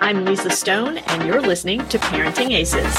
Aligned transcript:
I'm 0.00 0.24
Lisa 0.24 0.48
Stone, 0.50 0.98
and 0.98 1.26
you're 1.26 1.40
listening 1.40 1.86
to 1.88 1.98
Parenting 1.98 2.50
Aces. 2.52 2.94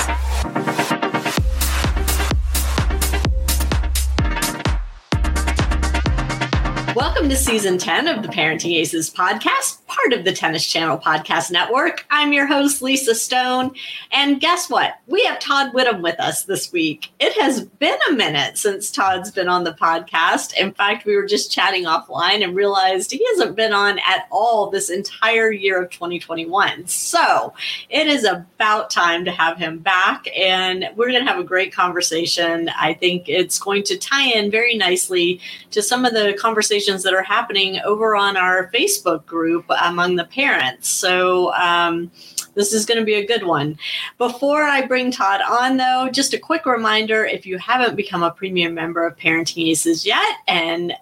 Welcome 6.96 7.30
to 7.30 7.36
season 7.36 7.78
10 7.78 8.08
of 8.08 8.22
the 8.22 8.28
Parenting 8.28 8.78
Aces 8.78 9.10
podcast 9.10 9.80
part 10.02 10.14
of 10.14 10.24
the 10.24 10.32
Tennis 10.32 10.66
Channel 10.66 10.98
Podcast 10.98 11.52
Network. 11.52 12.06
I'm 12.10 12.32
your 12.32 12.46
host, 12.46 12.82
Lisa 12.82 13.14
Stone. 13.14 13.72
And 14.12 14.40
guess 14.40 14.70
what? 14.70 15.00
We 15.08 15.26
have 15.26 15.40
Todd 15.40 15.74
Widom 15.74 16.02
with 16.02 16.18
us 16.20 16.44
this 16.44 16.72
week. 16.72 17.10
It 17.20 17.34
has 17.34 17.66
been 17.66 17.98
a 18.10 18.14
minute 18.14 18.58
since 18.58 18.92
Todd's 18.92 19.32
been 19.32 19.50
on 19.50 19.66
the 19.66 19.74
podcast. 19.74 20.54
In 20.58 20.74
fact, 20.74 21.06
we 21.06 21.18
were 21.18 21.26
just 21.26 21.52
chatting 21.52 21.84
offline 21.84 22.44
and 22.44 22.56
realized 22.56 23.12
he 23.12 23.26
hasn't 23.32 23.58
been 23.58 23.74
on 23.74 24.00
at 24.00 24.28
all 24.32 24.70
this 24.70 24.90
entire 24.90 25.52
year 25.52 25.82
of 25.82 25.90
2021. 25.90 26.88
So 26.88 27.54
it 27.90 28.08
is 28.08 28.24
about 28.24 28.90
time 28.90 29.26
to 29.26 29.32
have 29.32 29.58
him 29.58 29.80
back. 29.80 30.28
And 30.38 30.90
we're 30.96 31.10
going 31.10 31.26
to 31.26 31.30
have 31.30 31.40
a 31.40 31.44
great 31.44 31.74
conversation. 31.74 32.70
I 32.70 32.94
think 32.94 33.28
it's 33.28 33.60
going 33.60 33.84
to 33.84 33.98
tie 33.98 34.32
in 34.32 34.50
very 34.50 34.78
nicely 34.78 35.42
to 35.72 35.82
some 35.82 36.06
of 36.06 36.14
the 36.14 36.38
conversations 36.40 37.04
that 37.04 37.14
are 37.14 37.24
happening 37.24 37.80
over 37.84 38.16
on 38.16 38.38
our 38.38 38.72
Facebook 38.72 39.26
group 39.26 39.66
uh, 39.68 39.89
among 39.90 40.16
the 40.16 40.26
parents. 40.26 40.88
So, 40.88 41.54
um, 41.54 42.12
this 42.56 42.74
is 42.74 42.86
going 42.86 43.00
to 43.00 43.06
be 43.06 43.16
a 43.16 43.26
good 43.26 43.44
one. 43.44 43.78
Before 44.18 44.64
I 44.64 44.86
bring 44.86 45.12
Todd 45.12 45.42
on, 45.42 45.78
though, 45.78 46.10
just 46.12 46.34
a 46.34 46.40
quick 46.40 46.66
reminder 46.66 47.26
if 47.26 47.46
you 47.46 47.58
haven't 47.58 47.96
become 47.96 48.24
a 48.24 48.32
premium 48.32 48.74
member 48.74 49.06
of 49.06 49.16
Parenting 49.18 49.70
Aces 49.70 50.06
yet 50.06 50.38
and 50.48 50.94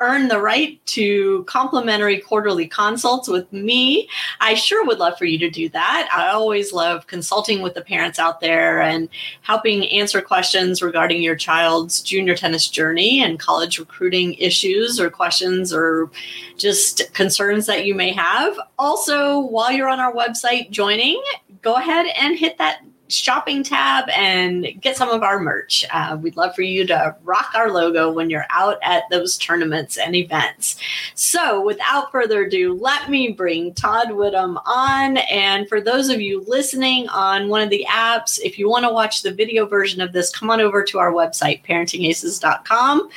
earn 0.00 0.28
the 0.28 0.40
right 0.40 0.84
to 0.86 1.42
complimentary 1.44 2.18
quarterly 2.18 2.68
consults 2.68 3.28
with 3.28 3.52
me, 3.52 4.08
I 4.40 4.54
sure 4.54 4.84
would 4.84 4.98
love 4.98 5.18
for 5.18 5.24
you 5.24 5.38
to 5.38 5.50
do 5.50 5.68
that. 5.70 6.08
I 6.12 6.28
always 6.28 6.72
love 6.72 7.06
consulting 7.06 7.62
with 7.62 7.74
the 7.74 7.82
parents 7.82 8.18
out 8.18 8.40
there 8.40 8.80
and 8.80 9.08
helping 9.42 9.86
answer 9.88 10.20
questions 10.20 10.82
regarding 10.82 11.22
your 11.22 11.36
child's 11.36 12.00
junior 12.00 12.36
tennis 12.36 12.68
journey 12.68 13.22
and 13.22 13.40
college 13.40 13.78
recruiting 13.78 14.34
issues 14.34 15.00
or 15.00 15.10
questions 15.10 15.72
or 15.72 16.10
just 16.56 17.12
concerns 17.14 17.66
that 17.66 17.84
you 17.84 17.94
may 17.94 18.12
have. 18.12 18.58
Also, 18.78 19.38
while 19.40 19.72
you're 19.72 19.88
on 19.88 20.00
our 20.00 20.12
website 20.12 20.70
joining, 20.70 21.20
go 21.62 21.74
ahead 21.74 22.06
and 22.20 22.38
hit 22.38 22.56
that 22.58 22.82
shopping 23.08 23.62
tab 23.62 24.08
and 24.10 24.66
get 24.80 24.96
some 24.96 25.10
of 25.10 25.22
our 25.22 25.40
merch. 25.40 25.84
Uh, 25.92 26.18
we'd 26.20 26.36
love 26.36 26.54
for 26.54 26.62
you 26.62 26.86
to 26.86 27.16
rock 27.24 27.50
our 27.54 27.70
logo 27.70 28.12
when 28.12 28.30
you're 28.30 28.46
out 28.50 28.78
at 28.82 29.04
those 29.10 29.36
tournaments 29.36 29.96
and 29.96 30.14
events. 30.14 30.76
So, 31.14 31.64
without 31.64 32.12
further 32.12 32.44
ado, 32.44 32.74
let 32.74 33.10
me 33.10 33.32
bring 33.32 33.74
Todd 33.74 34.08
Widom 34.08 34.60
on. 34.66 35.18
And 35.18 35.68
for 35.68 35.80
those 35.80 36.08
of 36.08 36.20
you 36.20 36.44
listening 36.46 37.08
on 37.08 37.48
one 37.48 37.62
of 37.62 37.70
the 37.70 37.86
apps, 37.88 38.38
if 38.42 38.58
you 38.58 38.68
want 38.68 38.84
to 38.84 38.92
watch 38.92 39.22
the 39.22 39.32
video 39.32 39.66
version 39.66 40.00
of 40.00 40.12
this, 40.12 40.34
come 40.34 40.50
on 40.50 40.60
over 40.60 40.82
to 40.84 40.98
our 40.98 41.12
website, 41.12 41.64
parentingaces.com. 41.64 43.08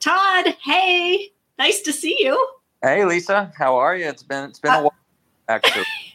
Todd, 0.00 0.56
hey, 0.62 1.32
nice 1.58 1.80
to 1.80 1.92
see 1.92 2.16
you. 2.20 2.48
Hey, 2.82 3.04
Lisa, 3.04 3.52
how 3.56 3.76
are 3.76 3.96
you? 3.96 4.06
It's 4.06 4.22
been 4.22 4.50
it's 4.50 4.58
been 4.58 4.72
a 4.72 4.78
uh, 4.78 4.82
while 4.82 4.94
actually. 5.48 5.84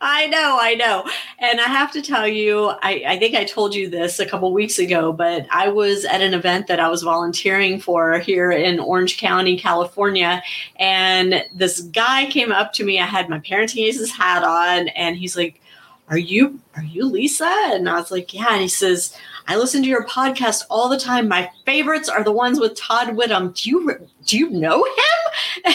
I 0.00 0.26
know, 0.28 0.58
I 0.60 0.74
know. 0.74 1.04
And 1.38 1.60
I 1.60 1.64
have 1.64 1.90
to 1.92 2.02
tell 2.02 2.26
you, 2.26 2.68
I, 2.82 3.04
I 3.06 3.18
think 3.18 3.34
I 3.34 3.44
told 3.44 3.74
you 3.74 3.88
this 3.88 4.20
a 4.20 4.26
couple 4.26 4.52
weeks 4.52 4.78
ago, 4.78 5.12
but 5.12 5.46
I 5.50 5.68
was 5.68 6.04
at 6.04 6.20
an 6.20 6.34
event 6.34 6.66
that 6.68 6.80
I 6.80 6.88
was 6.88 7.02
volunteering 7.02 7.80
for 7.80 8.18
here 8.18 8.50
in 8.50 8.78
Orange 8.78 9.18
County, 9.18 9.58
California. 9.58 10.42
And 10.76 11.44
this 11.52 11.80
guy 11.80 12.26
came 12.26 12.52
up 12.52 12.72
to 12.74 12.84
me. 12.84 13.00
I 13.00 13.06
had 13.06 13.28
my 13.28 13.40
parenting 13.40 13.84
aces 13.84 14.12
hat 14.12 14.44
on, 14.44 14.88
and 14.88 15.16
he's 15.16 15.36
like, 15.36 15.60
Are 16.08 16.18
you 16.18 16.60
are 16.76 16.84
you 16.84 17.04
Lisa? 17.06 17.52
And 17.72 17.88
I 17.88 17.94
was 17.94 18.10
like, 18.10 18.32
Yeah. 18.32 18.52
And 18.52 18.62
he 18.62 18.68
says, 18.68 19.16
I 19.48 19.56
listen 19.56 19.82
to 19.82 19.88
your 19.88 20.04
podcast 20.04 20.64
all 20.68 20.88
the 20.88 20.98
time. 20.98 21.26
My 21.26 21.50
favorites 21.64 22.08
are 22.08 22.22
the 22.22 22.32
ones 22.32 22.60
with 22.60 22.76
Todd 22.76 23.08
Widom. 23.08 23.54
Do 23.54 23.70
you 23.70 24.08
do 24.26 24.38
you 24.38 24.50
know 24.50 24.84
him? 24.84 25.74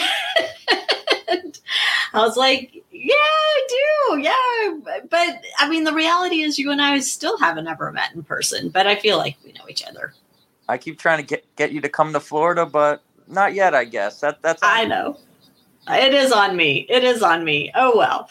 I 2.14 2.24
was 2.24 2.36
like, 2.36 2.83
yeah, 3.04 3.14
I 3.14 3.66
do. 3.68 4.18
Yeah. 4.20 5.00
But 5.10 5.44
I 5.58 5.68
mean, 5.68 5.84
the 5.84 5.92
reality 5.92 6.40
is 6.40 6.58
you 6.58 6.70
and 6.70 6.80
I 6.80 6.98
still 7.00 7.36
haven't 7.36 7.68
ever 7.68 7.92
met 7.92 8.14
in 8.14 8.22
person, 8.22 8.70
but 8.70 8.86
I 8.86 8.96
feel 8.96 9.18
like 9.18 9.36
we 9.44 9.52
know 9.52 9.68
each 9.68 9.84
other. 9.84 10.14
I 10.70 10.78
keep 10.78 10.98
trying 10.98 11.18
to 11.18 11.24
get, 11.24 11.44
get 11.56 11.72
you 11.72 11.82
to 11.82 11.88
come 11.90 12.14
to 12.14 12.20
Florida, 12.20 12.64
but 12.64 13.02
not 13.28 13.52
yet, 13.52 13.74
I 13.74 13.84
guess. 13.84 14.20
That 14.20 14.40
that's 14.40 14.62
I 14.62 14.86
know. 14.86 15.18
It 15.86 16.14
is 16.14 16.32
on 16.32 16.56
me. 16.56 16.86
It 16.88 17.04
is 17.04 17.22
on 17.22 17.44
me. 17.44 17.70
Oh 17.74 17.94
well. 17.94 18.30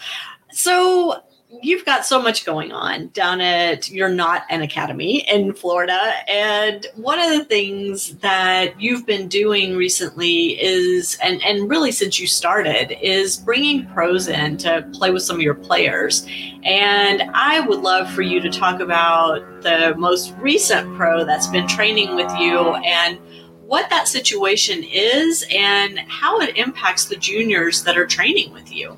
So 0.51 1.21
you've 1.61 1.85
got 1.85 2.05
so 2.05 2.21
much 2.21 2.45
going 2.45 2.71
on 2.71 3.07
down 3.09 3.41
at 3.41 3.89
You're 3.89 4.09
Not 4.09 4.43
an 4.49 4.61
Academy 4.61 5.27
in 5.29 5.53
Florida. 5.53 5.99
And 6.27 6.85
one 6.95 7.19
of 7.19 7.29
the 7.29 7.45
things 7.45 8.15
that 8.17 8.79
you've 8.81 9.05
been 9.05 9.27
doing 9.27 9.75
recently 9.75 10.61
is, 10.61 11.17
and, 11.21 11.41
and 11.43 11.69
really 11.69 11.91
since 11.91 12.19
you 12.19 12.27
started, 12.27 12.97
is 13.01 13.37
bringing 13.37 13.85
pros 13.87 14.27
in 14.27 14.57
to 14.57 14.89
play 14.93 15.11
with 15.11 15.23
some 15.23 15.37
of 15.37 15.41
your 15.41 15.55
players. 15.55 16.25
And 16.63 17.23
I 17.33 17.59
would 17.61 17.81
love 17.81 18.09
for 18.09 18.21
you 18.21 18.39
to 18.39 18.49
talk 18.49 18.79
about 18.79 19.61
the 19.61 19.93
most 19.97 20.33
recent 20.37 20.95
pro 20.95 21.23
that's 21.25 21.47
been 21.47 21.67
training 21.67 22.15
with 22.15 22.31
you 22.37 22.57
and 22.57 23.19
what 23.65 23.89
that 23.89 24.07
situation 24.07 24.83
is 24.83 25.45
and 25.49 25.99
how 25.99 26.39
it 26.41 26.57
impacts 26.57 27.05
the 27.05 27.15
juniors 27.15 27.83
that 27.83 27.97
are 27.97 28.05
training 28.05 28.51
with 28.53 28.71
you. 28.71 28.97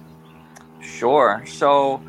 Sure. 0.81 1.43
So, 1.47 2.01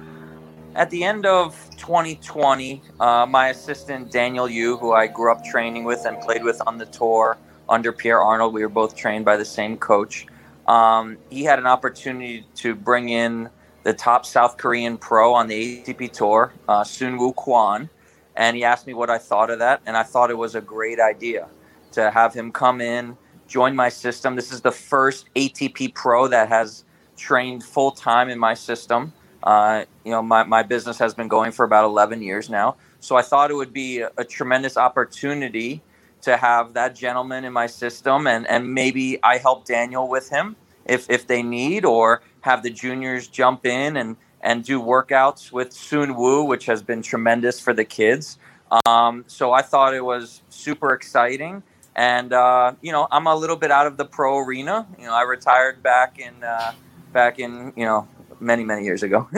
at 0.77 0.91
the 0.91 1.05
end 1.05 1.25
of 1.25 1.57
2020, 1.79 2.83
uh, 3.01 3.27
my 3.27 3.49
assistant 3.49 4.13
Daniel 4.13 4.47
Yu, 4.49 4.77
who 4.77 4.93
I 4.93 5.07
grew 5.07 5.33
up 5.33 5.43
training 5.43 5.85
with 5.85 6.05
and 6.05 6.21
played 6.21 6.45
with 6.45 6.61
on 6.67 6.77
the 6.77 6.85
tour 6.85 7.39
under 7.67 7.93
Pierre 7.93 8.21
Arnold, 8.21 8.53
we 8.53 8.63
were 8.63 8.69
both 8.69 8.95
trained 8.95 9.25
by 9.25 9.39
the 9.39 9.45
same 9.45 9.79
coach. 9.79 10.27
Um, 10.69 11.17
he 11.31 11.45
had 11.45 11.59
an 11.59 11.67
opportunity 11.67 12.45
to 12.57 12.75
bring 12.75 13.09
in 13.09 13.49
the 13.85 13.95
top 13.95 14.27
South 14.27 14.59
Korean 14.59 14.99
pro 14.99 15.33
on 15.33 15.49
the 15.49 15.83
ATP 15.83 16.13
tour, 16.13 16.53
uh, 16.69 16.83
Soonwoo 16.83 17.35
Kwon, 17.35 17.89
and 18.37 18.55
he 18.55 18.63
asked 18.63 18.87
me 18.87 18.93
what 18.93 19.09
I 19.09 19.17
thought 19.17 19.49
of 19.49 19.61
that, 19.61 19.81
and 19.87 19.97
I 19.97 20.03
thought 20.03 20.31
it 20.31 20.37
was 20.37 20.55
a 20.55 20.61
great 20.61 21.01
idea 21.01 21.49
to 21.93 22.11
have 22.11 22.35
him 22.35 22.53
come 22.53 22.83
in, 22.83 23.17
join 23.49 23.75
my 23.75 23.89
system. 23.89 24.37
This 24.37 24.53
is 24.53 24.61
the 24.61 24.73
first 24.73 25.33
ATP 25.35 25.95
pro 25.95 26.29
that 26.29 26.51
has 26.51 26.85
trained 27.17 27.65
full 27.65 27.93
time 27.93 28.29
in 28.29 28.39
my 28.39 28.53
system. 28.53 29.15
Uh, 29.43 29.85
you 30.05 30.11
know, 30.11 30.23
my, 30.23 30.45
my 30.45 30.63
business 30.63 30.99
has 30.99 31.15
been 31.15 31.29
going 31.29 31.53
for 31.53 31.65
about 31.65 31.85
11 31.85 32.23
years 32.23 32.49
now. 32.51 32.77
So 33.01 33.17
I 33.17 33.23
thought 33.23 33.51
it 33.51 33.55
would 33.55 33.73
be 33.73 34.01
a, 34.01 34.25
tremendous 34.25 34.77
opportunity 34.77 35.83
to 36.23 36.37
have 36.37 36.75
that 36.75 36.97
gentleman 36.97 37.45
in 37.45 37.53
my 37.53 37.67
system 37.67 38.27
and, 38.27 38.47
and 38.49 38.73
maybe 38.73 39.19
I 39.23 39.39
help 39.39 39.65
Daniel 39.65 40.09
with 40.09 40.31
him 40.31 40.57
if, 40.85 41.09
if 41.09 41.27
they 41.27 41.43
need 41.43 41.85
or 41.85 42.23
have 42.41 42.63
the 42.63 42.71
juniors 42.71 43.29
jump 43.29 43.67
in 43.67 43.97
and, 43.97 44.17
and 44.41 44.65
do 44.65 44.81
workouts 44.81 45.53
with 45.53 45.73
Soon 45.73 46.17
Woo, 46.17 46.43
which 46.45 46.67
has 46.67 46.83
been 46.83 47.03
tremendous 47.03 47.61
for 47.61 47.73
the 47.73 47.85
kids. 47.85 48.39
Um, 48.87 49.25
so 49.29 49.53
I 49.53 49.63
thought 49.63 49.95
it 49.95 50.05
was 50.05 50.43
super 50.49 50.93
exciting. 50.93 51.63
And, 51.95 52.33
uh, 52.33 52.75
you 52.83 52.93
know, 52.93 53.09
I'm 53.11 53.27
a 53.27 53.35
little 53.35 53.57
bit 53.57 53.71
out 53.71 53.87
of 53.87 53.97
the 53.97 54.05
pro 54.05 54.39
arena. 54.39 54.87
You 54.99 55.07
know, 55.07 55.15
I 55.15 55.23
retired 55.23 55.83
back 55.83 56.19
in, 56.19 56.43
uh, 56.43 56.73
back 57.13 57.39
in, 57.39 57.73
you 57.77 57.85
know, 57.85 58.07
many 58.41 58.65
many 58.65 58.85
years 58.85 59.03
ago. 59.03 59.29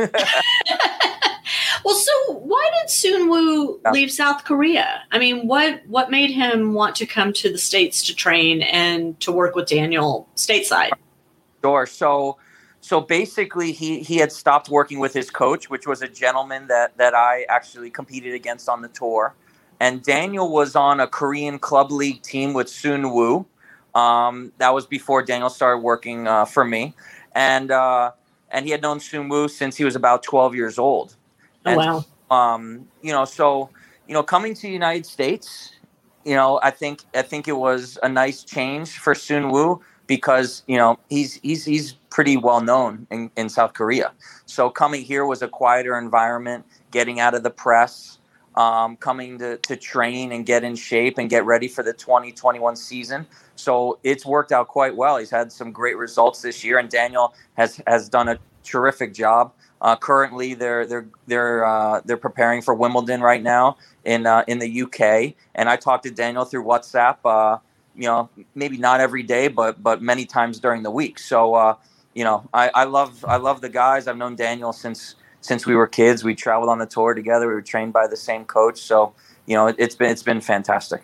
well, 1.84 1.94
so 1.94 2.32
why 2.32 2.70
did 2.80 2.90
Soon 2.90 3.28
Woo 3.28 3.80
leave 3.92 4.10
South 4.10 4.44
Korea? 4.44 5.02
I 5.10 5.18
mean, 5.18 5.46
what 5.46 5.82
what 5.86 6.10
made 6.10 6.30
him 6.30 6.74
want 6.74 6.96
to 6.96 7.06
come 7.06 7.32
to 7.34 7.50
the 7.50 7.58
states 7.58 8.06
to 8.06 8.14
train 8.14 8.62
and 8.62 9.18
to 9.20 9.32
work 9.32 9.54
with 9.54 9.68
Daniel 9.68 10.28
stateside? 10.36 10.90
Sure. 11.62 11.86
So 11.86 12.38
so 12.80 13.00
basically 13.00 13.72
he 13.72 14.00
he 14.00 14.16
had 14.16 14.32
stopped 14.32 14.68
working 14.68 14.98
with 14.98 15.12
his 15.12 15.30
coach, 15.30 15.68
which 15.68 15.86
was 15.86 16.02
a 16.02 16.08
gentleman 16.08 16.68
that 16.68 16.96
that 16.96 17.14
I 17.14 17.44
actually 17.48 17.90
competed 17.90 18.34
against 18.34 18.68
on 18.68 18.82
the 18.82 18.88
tour. 18.88 19.34
And 19.80 20.02
Daniel 20.02 20.50
was 20.52 20.74
on 20.74 21.00
a 21.00 21.06
Korean 21.06 21.58
club 21.58 21.92
league 21.92 22.22
team 22.22 22.52
with 22.52 22.68
Soon 22.68 23.12
Woo. 23.12 23.46
Um, 23.94 24.52
that 24.58 24.74
was 24.74 24.86
before 24.86 25.22
Daniel 25.22 25.50
started 25.50 25.78
working 25.78 26.26
uh, 26.26 26.44
for 26.44 26.64
me. 26.64 26.94
And 27.34 27.70
uh, 27.70 28.12
and 28.50 28.64
he 28.64 28.72
had 28.72 28.82
known 28.82 29.00
Soon 29.00 29.28
Woo 29.28 29.48
since 29.48 29.76
he 29.76 29.84
was 29.84 29.96
about 29.96 30.22
12 30.22 30.54
years 30.54 30.78
old. 30.78 31.16
Oh, 31.66 31.70
and, 31.70 31.76
wow. 31.78 32.04
Um, 32.30 32.88
you 33.02 33.12
know, 33.12 33.24
so 33.24 33.70
you 34.06 34.14
know, 34.14 34.22
coming 34.22 34.54
to 34.54 34.62
the 34.62 34.72
United 34.72 35.06
States, 35.06 35.72
you 36.24 36.34
know, 36.34 36.58
I 36.62 36.70
think 36.70 37.04
I 37.14 37.22
think 37.22 37.46
it 37.46 37.56
was 37.56 37.98
a 38.02 38.08
nice 38.08 38.42
change 38.42 38.98
for 38.98 39.14
Soon 39.14 39.50
Woo 39.50 39.80
because 40.06 40.62
you 40.66 40.76
know 40.76 40.98
he's 41.08 41.34
he's 41.42 41.64
he's 41.64 41.92
pretty 42.10 42.36
well 42.36 42.60
known 42.60 43.06
in, 43.10 43.30
in 43.36 43.48
South 43.48 43.74
Korea. 43.74 44.12
So 44.46 44.70
coming 44.70 45.02
here 45.02 45.24
was 45.24 45.42
a 45.42 45.48
quieter 45.48 45.96
environment, 45.96 46.64
getting 46.90 47.20
out 47.20 47.34
of 47.34 47.44
the 47.44 47.50
press, 47.50 48.17
um, 48.58 48.96
coming 48.96 49.38
to, 49.38 49.56
to 49.56 49.76
train 49.76 50.32
and 50.32 50.44
get 50.44 50.64
in 50.64 50.74
shape 50.74 51.16
and 51.16 51.30
get 51.30 51.44
ready 51.46 51.68
for 51.68 51.84
the 51.84 51.92
2021 51.92 52.74
season. 52.74 53.24
So 53.54 54.00
it's 54.02 54.26
worked 54.26 54.50
out 54.50 54.66
quite 54.66 54.96
well. 54.96 55.16
He's 55.16 55.30
had 55.30 55.52
some 55.52 55.70
great 55.70 55.96
results 55.96 56.42
this 56.42 56.64
year, 56.64 56.78
and 56.78 56.90
Daniel 56.90 57.34
has 57.56 57.80
has 57.86 58.08
done 58.08 58.28
a 58.28 58.38
terrific 58.64 59.14
job. 59.14 59.52
Uh, 59.80 59.94
currently, 59.94 60.54
they're 60.54 60.86
they're 60.86 61.06
they're 61.28 61.64
uh, 61.64 62.00
they're 62.04 62.16
preparing 62.16 62.60
for 62.60 62.74
Wimbledon 62.74 63.20
right 63.20 63.42
now 63.42 63.76
in 64.04 64.26
uh, 64.26 64.42
in 64.48 64.58
the 64.58 64.82
UK, 64.82 65.34
and 65.54 65.68
I 65.68 65.76
talked 65.76 66.02
to 66.04 66.10
Daniel 66.10 66.44
through 66.44 66.64
WhatsApp. 66.64 67.18
Uh, 67.24 67.58
you 67.94 68.06
know, 68.06 68.28
maybe 68.56 68.76
not 68.76 69.00
every 69.00 69.22
day, 69.22 69.46
but 69.46 69.80
but 69.82 70.02
many 70.02 70.24
times 70.24 70.58
during 70.58 70.82
the 70.82 70.90
week. 70.90 71.20
So 71.20 71.54
uh, 71.54 71.74
you 72.14 72.24
know, 72.24 72.48
I, 72.52 72.70
I 72.74 72.84
love 72.84 73.24
I 73.24 73.36
love 73.36 73.60
the 73.60 73.68
guys. 73.68 74.08
I've 74.08 74.16
known 74.16 74.34
Daniel 74.34 74.72
since 74.72 75.14
since 75.40 75.66
we 75.66 75.74
were 75.74 75.86
kids. 75.86 76.24
We 76.24 76.34
traveled 76.34 76.70
on 76.70 76.78
the 76.78 76.86
tour 76.86 77.14
together. 77.14 77.48
We 77.48 77.54
were 77.54 77.62
trained 77.62 77.92
by 77.92 78.06
the 78.06 78.16
same 78.16 78.44
coach. 78.44 78.80
So 78.80 79.14
you 79.46 79.54
know, 79.54 79.66
it, 79.68 79.76
it's 79.78 79.94
been 79.94 80.10
it's 80.10 80.22
been 80.22 80.40
fantastic. 80.40 81.02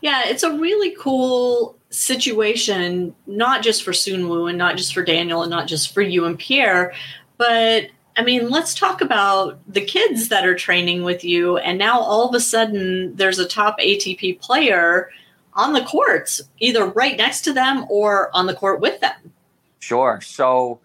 Yeah, 0.00 0.22
it's 0.26 0.42
a 0.42 0.56
really 0.56 0.94
cool 0.98 1.76
situation, 1.90 3.14
not 3.26 3.62
just 3.62 3.82
for 3.82 3.92
Soon 3.92 4.28
Woo 4.28 4.46
and 4.46 4.56
not 4.56 4.76
just 4.76 4.94
for 4.94 5.02
Daniel 5.02 5.42
and 5.42 5.50
not 5.50 5.66
just 5.66 5.92
for 5.92 6.02
you 6.02 6.24
and 6.24 6.38
Pierre, 6.38 6.94
but 7.36 7.88
I 8.16 8.22
mean, 8.22 8.48
let's 8.48 8.74
talk 8.74 9.00
about 9.00 9.60
the 9.72 9.80
kids 9.80 10.28
that 10.28 10.44
are 10.44 10.54
training 10.54 11.04
with 11.04 11.24
you. 11.24 11.58
And 11.58 11.78
now 11.78 12.00
all 12.00 12.28
of 12.28 12.34
a 12.34 12.40
sudden, 12.40 13.14
there's 13.14 13.38
a 13.38 13.46
top 13.46 13.78
ATP 13.78 14.40
player 14.40 15.10
on 15.54 15.72
the 15.72 15.84
courts, 15.84 16.40
either 16.58 16.86
right 16.86 17.16
next 17.16 17.42
to 17.42 17.52
them 17.52 17.86
or 17.88 18.34
on 18.34 18.46
the 18.46 18.54
court 18.54 18.80
with 18.80 19.00
them. 19.00 19.32
Sure. 19.78 20.20
So, 20.20 20.80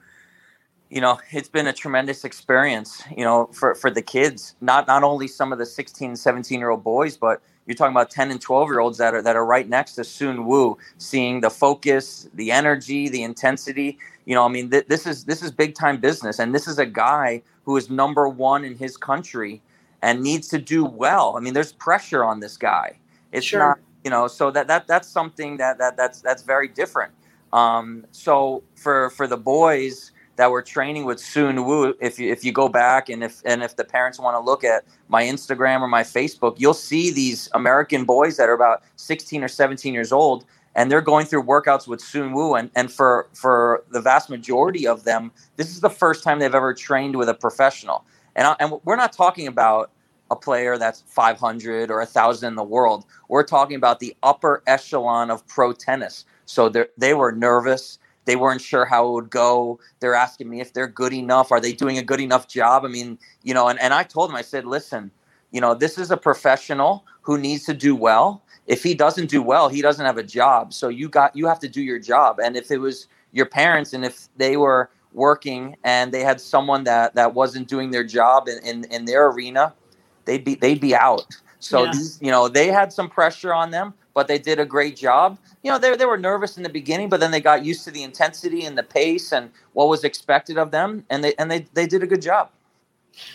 you 0.94 1.02
know, 1.02 1.18
it's 1.32 1.50
been 1.50 1.66
a 1.66 1.74
tremendous 1.74 2.24
experience, 2.24 3.02
you 3.18 3.24
know, 3.24 3.50
for, 3.52 3.74
for 3.74 3.90
the 3.90 4.02
kids, 4.04 4.56
not, 4.62 4.86
not 4.86 5.02
only 5.02 5.28
some 5.28 5.52
of 5.52 5.58
the 5.58 5.66
16, 5.66 6.16
17 6.16 6.60
year 6.60 6.70
old 6.70 6.84
boys, 6.84 7.18
but 7.18 7.42
you're 7.66 7.74
talking 7.74 7.94
about 7.94 8.12
10 8.12 8.30
and 8.30 8.40
12 8.40 8.70
year 8.70 8.80
olds 8.80 9.00
that 9.00 9.16
are, 9.16 9.22
that 9.24 9.36
are 9.36 9.44
right 9.44 9.68
next 9.68 9.96
to 9.96 10.04
Soon 10.04 10.46
Woo, 10.46 10.78
seeing 11.00 11.42
the 11.42 11.50
focus, 11.50 12.30
the 12.36 12.52
energy, 12.52 13.10
the 13.10 13.24
intensity, 13.24 13.98
you 14.26 14.36
know, 14.36 14.46
I 14.46 14.50
mean, 14.50 14.70
th- 14.70 14.86
this 14.86 15.08
is 15.08 15.26
this 15.26 15.42
is 15.42 15.52
big 15.52 15.76
time 15.76 15.98
business, 15.98 16.40
and 16.40 16.56
this 16.56 16.68
is 16.68 16.80
a 16.80 16.86
guy 16.86 17.42
who 17.66 17.76
is 17.76 17.90
number 17.90 18.30
one 18.30 18.64
in 18.64 18.76
his 18.76 18.96
country 18.96 19.62
and 20.02 20.22
needs 20.22 20.48
to 20.50 20.60
do 20.60 20.86
well. 20.86 21.36
I 21.36 21.40
mean, 21.40 21.54
there's 21.54 21.74
pressure 21.74 22.24
on 22.24 22.40
this 22.40 22.56
guy. 22.56 23.00
It's 23.34 23.46
sure. 23.46 23.60
not, 23.60 23.80
you 24.04 24.12
know, 24.12 24.28
so 24.28 24.50
that 24.52 24.68
that 24.68 24.88
that's 24.88 25.10
something 25.10 25.58
that 25.58 25.78
that 25.80 25.98
that's 25.98 26.22
that's 26.22 26.44
very 26.44 26.70
different. 26.70 27.12
Um, 27.52 28.06
so 28.12 28.64
for 28.76 29.10
for 29.10 29.28
the 29.28 29.38
boys 29.38 30.12
that 30.36 30.50
were 30.50 30.62
training 30.62 31.06
with 31.06 31.20
Soon 31.20 31.66
Woo, 31.66 31.94
if 32.00 32.18
you 32.20 32.32
if 32.32 32.44
you 32.44 32.52
go 32.52 32.68
back 32.68 33.10
and 33.10 33.24
if 33.24 33.42
and 33.46 33.64
if 33.64 33.76
the 33.76 33.84
parents 33.84 34.20
want 34.20 34.36
to 34.36 34.40
look 34.40 34.64
at 34.64 34.84
my 35.08 35.24
Instagram 35.24 35.82
or 35.82 35.88
my 35.88 36.04
Facebook, 36.04 36.60
you'll 36.60 36.74
see 36.74 37.12
these 37.12 37.50
American 37.54 38.06
boys 38.06 38.38
that 38.38 38.50
are 38.50 38.54
about 38.54 38.84
16 38.96 39.44
or 39.44 39.48
17 39.48 39.94
years 39.94 40.12
old 40.12 40.46
and 40.76 40.92
they're 40.92 41.02
going 41.02 41.26
through 41.26 41.44
workouts 41.44 41.88
with 41.88 42.02
Soon 42.02 42.34
Woo, 42.34 42.56
and, 42.56 42.72
and 42.76 42.92
for 42.92 43.30
for 43.34 43.84
the 43.92 44.02
vast 44.02 44.30
majority 44.30 44.88
of 44.88 45.04
them, 45.04 45.32
this 45.56 45.70
is 45.70 45.82
the 45.82 45.90
first 45.90 46.24
time 46.24 46.40
they've 46.40 46.56
ever 46.56 46.74
trained 46.74 47.16
with 47.16 47.30
a 47.30 47.34
professional. 47.34 48.06
And 48.36 48.48
I, 48.48 48.56
and 48.60 48.74
we're 48.84 48.96
not 48.96 49.14
talking 49.14 49.48
about 49.48 49.92
a 50.32 50.36
player 50.36 50.78
that's 50.78 51.02
500 51.08 51.92
or 51.92 51.98
1,000 51.98 52.48
in 52.48 52.56
the 52.56 52.64
world. 52.64 53.06
We're 53.28 53.44
talking 53.44 53.76
about 53.76 54.00
the 54.00 54.16
upper 54.24 54.64
echelon 54.66 55.30
of 55.30 55.46
pro 55.48 55.74
tennis. 55.74 56.26
So 56.46 56.70
they 56.98 57.14
were 57.14 57.32
nervous. 57.32 58.00
They 58.26 58.36
weren't 58.36 58.62
sure 58.62 58.86
how 58.86 59.08
it 59.08 59.12
would 59.12 59.30
go. 59.30 59.80
They're 60.00 60.16
asking 60.16 60.50
me 60.50 60.62
if 60.62 60.74
they're 60.74 60.88
good 60.88 61.14
enough. 61.14 61.52
Are 61.52 61.60
they 61.60 61.74
doing 61.74 61.98
a 61.98 62.04
good 62.04 62.22
enough 62.22 62.48
job? 62.48 62.86
I 62.86 62.88
mean, 62.88 63.18
you 63.44 63.54
know, 63.54 63.68
and, 63.68 63.80
and 63.80 63.94
I 63.94 64.04
told 64.04 64.30
them, 64.30 64.36
I 64.36 64.42
said, 64.42 64.66
listen, 64.66 65.12
you 65.52 65.62
know, 65.62 65.74
this 65.74 65.98
is 65.98 66.10
a 66.10 66.18
professional 66.18 67.06
who 67.22 67.38
needs 67.38 67.64
to 67.66 67.74
do 67.74 67.96
well 67.96 68.44
if 68.68 68.84
he 68.84 68.94
doesn't 68.94 69.30
do 69.30 69.42
well, 69.42 69.70
he 69.70 69.82
doesn't 69.82 70.06
have 70.06 70.18
a 70.18 70.24
job. 70.24 70.74
So 70.74 70.90
you 70.90 71.10
got 71.10 71.36
you 71.36 71.48
have 71.48 71.60
to 71.60 71.68
do 71.68 71.82
your 71.82 72.00
job. 72.00 72.40
And 72.40 72.56
if 72.56 72.72
it 72.72 72.78
was 72.78 73.08
your 73.32 73.46
parents 73.46 73.94
and 73.94 74.06
if 74.06 74.28
they 74.38 74.58
were 74.58 74.90
working 75.14 75.76
and 75.84 76.12
they 76.12 76.22
had 76.22 76.40
someone 76.40 76.84
that 76.86 77.16
that 77.16 77.34
wasn't 77.34 77.68
doing 77.68 77.92
their 77.92 78.04
job 78.04 78.48
in 78.48 78.60
in, 78.60 78.86
in 78.86 79.06
their 79.06 79.28
arena, 79.28 79.74
they'd 80.26 80.44
be 80.44 80.56
they'd 80.56 80.80
be 80.80 80.96
out. 80.96 81.28
So 81.60 81.84
yeah. 81.84 81.92
these, 81.92 82.20
you 82.22 82.32
know, 82.32 82.48
they 82.48 82.68
had 82.68 82.92
some 82.92 83.10
pressure 83.10 83.54
on 83.54 83.72
them, 83.72 83.94
but 84.14 84.28
they 84.28 84.38
did 84.38 84.60
a 84.60 84.66
great 84.66 84.96
job. 84.96 85.38
You 85.64 85.72
know, 85.72 85.80
they 85.80 85.96
they 85.96 86.06
were 86.06 86.18
nervous 86.18 86.58
in 86.58 86.64
the 86.64 86.70
beginning, 86.70 87.10
but 87.10 87.20
then 87.20 87.32
they 87.32 87.42
got 87.42 87.66
used 87.66 87.84
to 87.86 87.92
the 87.92 88.04
intensity 88.04 88.66
and 88.66 88.78
the 88.78 88.84
pace 88.84 89.32
and 89.32 89.52
what 89.74 89.88
was 89.88 90.04
expected 90.04 90.58
of 90.58 90.72
them, 90.72 91.06
and 91.10 91.24
they 91.24 91.34
and 91.36 91.50
they 91.50 91.66
they 91.74 91.88
did 91.88 92.04
a 92.04 92.08
good 92.08 92.22
job. 92.22 92.50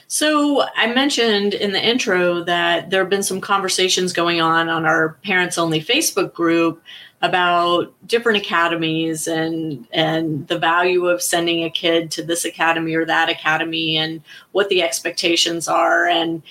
So, 0.09 0.65
I 0.75 0.93
mentioned 0.93 1.55
in 1.55 1.71
the 1.73 1.81
intro 1.81 2.43
that 2.45 2.91
there 2.91 3.01
have 3.01 3.11
been 3.11 3.23
some 3.23 3.41
conversations 3.41 4.13
going 4.13 4.41
on 4.41 4.69
on 4.69 4.85
our 4.85 5.11
parents 5.25 5.57
only 5.57 5.81
Facebook 5.81 6.35
group 6.35 6.83
about 7.21 7.93
different 8.07 8.39
academies 8.39 9.27
and 9.27 9.87
and 9.93 10.47
the 10.47 10.59
value 10.59 11.07
of 11.07 11.21
sending 11.21 11.65
a 11.65 11.71
kid 11.71 12.11
to 12.13 12.23
this 12.23 12.45
academy 12.45 12.95
or 12.95 13.05
that 13.05 13.29
academy 13.29 13.97
and 13.97 14.23
what 14.53 14.69
the 14.69 14.83
expectations 14.83 15.67
are 15.67 16.07
and 16.07 16.43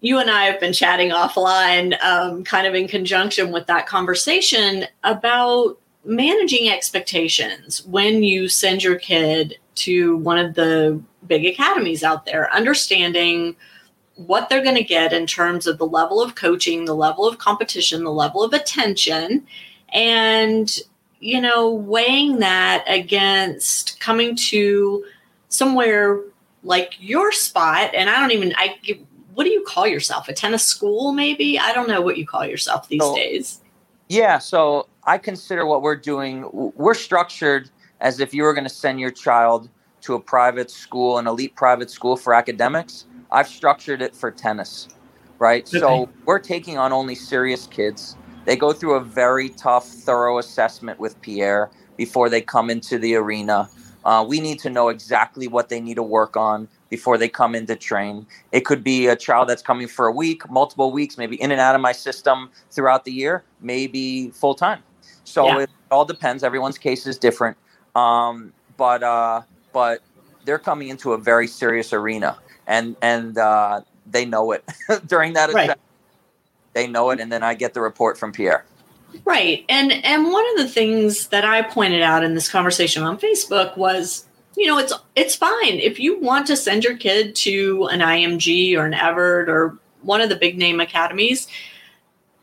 you 0.00 0.18
and 0.18 0.30
I 0.30 0.44
have 0.44 0.60
been 0.60 0.72
chatting 0.72 1.10
offline, 1.10 2.00
um, 2.02 2.44
kind 2.44 2.66
of 2.66 2.74
in 2.74 2.86
conjunction 2.88 3.50
with 3.50 3.66
that 3.66 3.86
conversation 3.86 4.86
about 5.04 5.78
managing 6.04 6.68
expectations 6.68 7.84
when 7.86 8.22
you 8.22 8.48
send 8.48 8.82
your 8.82 8.96
kid 8.96 9.58
to 9.74 10.16
one 10.18 10.38
of 10.38 10.54
the 10.54 11.00
big 11.26 11.44
academies 11.44 12.04
out 12.04 12.26
there, 12.26 12.52
understanding 12.52 13.56
what 14.14 14.48
they're 14.48 14.62
going 14.62 14.76
to 14.76 14.84
get 14.84 15.12
in 15.12 15.26
terms 15.26 15.66
of 15.66 15.78
the 15.78 15.86
level 15.86 16.20
of 16.20 16.34
coaching, 16.34 16.84
the 16.84 16.94
level 16.94 17.26
of 17.26 17.38
competition, 17.38 18.04
the 18.04 18.12
level 18.12 18.42
of 18.42 18.52
attention, 18.52 19.46
and 19.92 20.80
you 21.20 21.40
know, 21.40 21.72
weighing 21.74 22.38
that 22.38 22.84
against 22.86 23.98
coming 23.98 24.36
to 24.36 25.04
somewhere 25.48 26.20
like 26.62 26.94
your 27.00 27.32
spot. 27.32 27.92
And 27.94 28.08
I 28.08 28.20
don't 28.20 28.32
even 28.32 28.54
I 28.56 28.78
what 29.38 29.44
do 29.44 29.50
you 29.50 29.62
call 29.62 29.86
yourself? 29.86 30.28
A 30.28 30.32
tennis 30.32 30.64
school, 30.64 31.12
maybe? 31.12 31.60
I 31.60 31.72
don't 31.72 31.86
know 31.86 32.00
what 32.00 32.18
you 32.18 32.26
call 32.26 32.44
yourself 32.44 32.88
these 32.88 33.00
so, 33.00 33.14
days. 33.14 33.60
Yeah, 34.08 34.38
so 34.38 34.88
I 35.04 35.16
consider 35.16 35.64
what 35.64 35.80
we're 35.80 35.94
doing. 35.94 36.50
We're 36.74 36.92
structured 36.92 37.70
as 38.00 38.18
if 38.18 38.34
you 38.34 38.42
were 38.42 38.52
going 38.52 38.64
to 38.66 38.74
send 38.74 38.98
your 38.98 39.12
child 39.12 39.70
to 40.00 40.14
a 40.14 40.20
private 40.20 40.72
school, 40.72 41.18
an 41.18 41.28
elite 41.28 41.54
private 41.54 41.88
school 41.88 42.16
for 42.16 42.34
academics. 42.34 43.06
I've 43.30 43.46
structured 43.46 44.02
it 44.02 44.12
for 44.12 44.32
tennis, 44.32 44.88
right? 45.38 45.62
Okay. 45.62 45.78
So 45.78 46.08
we're 46.24 46.40
taking 46.40 46.76
on 46.76 46.92
only 46.92 47.14
serious 47.14 47.68
kids. 47.68 48.16
They 48.44 48.56
go 48.56 48.72
through 48.72 48.94
a 48.94 49.00
very 49.00 49.50
tough, 49.50 49.86
thorough 49.86 50.38
assessment 50.38 50.98
with 50.98 51.20
Pierre 51.20 51.70
before 51.96 52.28
they 52.28 52.40
come 52.40 52.70
into 52.70 52.98
the 52.98 53.14
arena. 53.14 53.70
Uh, 54.04 54.26
we 54.28 54.40
need 54.40 54.58
to 54.60 54.70
know 54.70 54.88
exactly 54.88 55.46
what 55.46 55.68
they 55.68 55.80
need 55.80 55.94
to 55.94 56.02
work 56.02 56.36
on 56.36 56.66
before 56.90 57.18
they 57.18 57.28
come 57.28 57.54
in 57.54 57.66
to 57.66 57.76
train. 57.76 58.26
It 58.52 58.64
could 58.64 58.82
be 58.82 59.06
a 59.06 59.16
child 59.16 59.48
that's 59.48 59.62
coming 59.62 59.88
for 59.88 60.06
a 60.06 60.12
week, 60.12 60.48
multiple 60.50 60.90
weeks, 60.90 61.18
maybe 61.18 61.40
in 61.40 61.50
and 61.50 61.60
out 61.60 61.74
of 61.74 61.80
my 61.80 61.92
system 61.92 62.50
throughout 62.70 63.04
the 63.04 63.12
year, 63.12 63.44
maybe 63.60 64.30
full 64.30 64.54
time. 64.54 64.82
So 65.24 65.46
yeah. 65.46 65.60
it 65.60 65.70
all 65.90 66.04
depends. 66.04 66.42
Everyone's 66.42 66.78
case 66.78 67.06
is 67.06 67.18
different. 67.18 67.56
Um, 67.94 68.52
but 68.76 69.02
uh, 69.02 69.42
but 69.72 70.00
they're 70.44 70.58
coming 70.58 70.88
into 70.88 71.12
a 71.12 71.18
very 71.18 71.46
serious 71.46 71.92
arena, 71.92 72.38
and 72.66 72.96
and 73.02 73.36
uh, 73.36 73.82
they 74.06 74.24
know 74.24 74.52
it 74.52 74.64
during 75.06 75.34
that. 75.34 75.52
Right. 75.52 75.76
They 76.72 76.86
know 76.86 77.10
it, 77.10 77.20
and 77.20 77.30
then 77.32 77.42
I 77.42 77.54
get 77.54 77.74
the 77.74 77.80
report 77.80 78.16
from 78.16 78.32
Pierre. 78.32 78.64
Right, 79.24 79.64
and 79.68 79.92
and 79.92 80.30
one 80.30 80.44
of 80.52 80.58
the 80.58 80.68
things 80.68 81.28
that 81.28 81.44
I 81.44 81.62
pointed 81.62 82.02
out 82.02 82.22
in 82.22 82.34
this 82.34 82.48
conversation 82.48 83.02
on 83.02 83.18
Facebook 83.18 83.76
was, 83.76 84.27
you 84.58 84.66
know, 84.66 84.78
it's 84.78 84.92
it's 85.14 85.36
fine 85.36 85.78
if 85.78 86.00
you 86.00 86.18
want 86.18 86.48
to 86.48 86.56
send 86.56 86.82
your 86.82 86.96
kid 86.96 87.36
to 87.36 87.84
an 87.92 88.00
IMG 88.00 88.76
or 88.76 88.86
an 88.86 88.92
Evert 88.92 89.48
or 89.48 89.78
one 90.02 90.20
of 90.20 90.28
the 90.28 90.36
big 90.36 90.58
name 90.58 90.80
academies. 90.80 91.46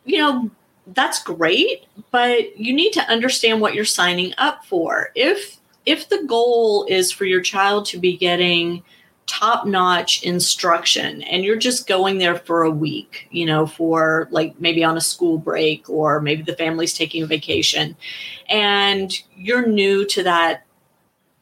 You 0.05 0.19
know, 0.19 0.51
that's 0.87 1.21
great, 1.21 1.87
but 2.11 2.57
you 2.57 2.73
need 2.73 2.93
to 2.93 3.01
understand 3.09 3.59
what 3.59 3.73
you're 3.73 3.83
signing 3.83 4.33
up 4.37 4.63
for. 4.63 5.11
If 5.13 5.57
if 5.85 6.07
the 6.07 6.23
goal 6.25 6.85
is 6.87 7.11
for 7.11 7.25
your 7.25 7.41
child 7.41 7.85
to 7.87 7.99
be 7.99 8.15
getting 8.15 8.81
top 9.25 9.65
notch 9.65 10.23
instruction 10.23 11.21
and 11.23 11.43
you're 11.43 11.57
just 11.57 11.85
going 11.85 12.19
there 12.19 12.35
for 12.35 12.63
a 12.63 12.71
week, 12.71 13.27
you 13.29 13.45
know, 13.45 13.67
for 13.67 14.29
like 14.31 14.57
maybe 14.61 14.85
on 14.85 14.95
a 14.95 15.01
school 15.01 15.37
break 15.37 15.89
or 15.89 16.21
maybe 16.21 16.43
the 16.43 16.55
family's 16.55 16.93
taking 16.93 17.23
a 17.23 17.27
vacation 17.27 17.97
and 18.47 19.21
you're 19.35 19.67
new 19.67 20.05
to 20.05 20.23
that 20.23 20.64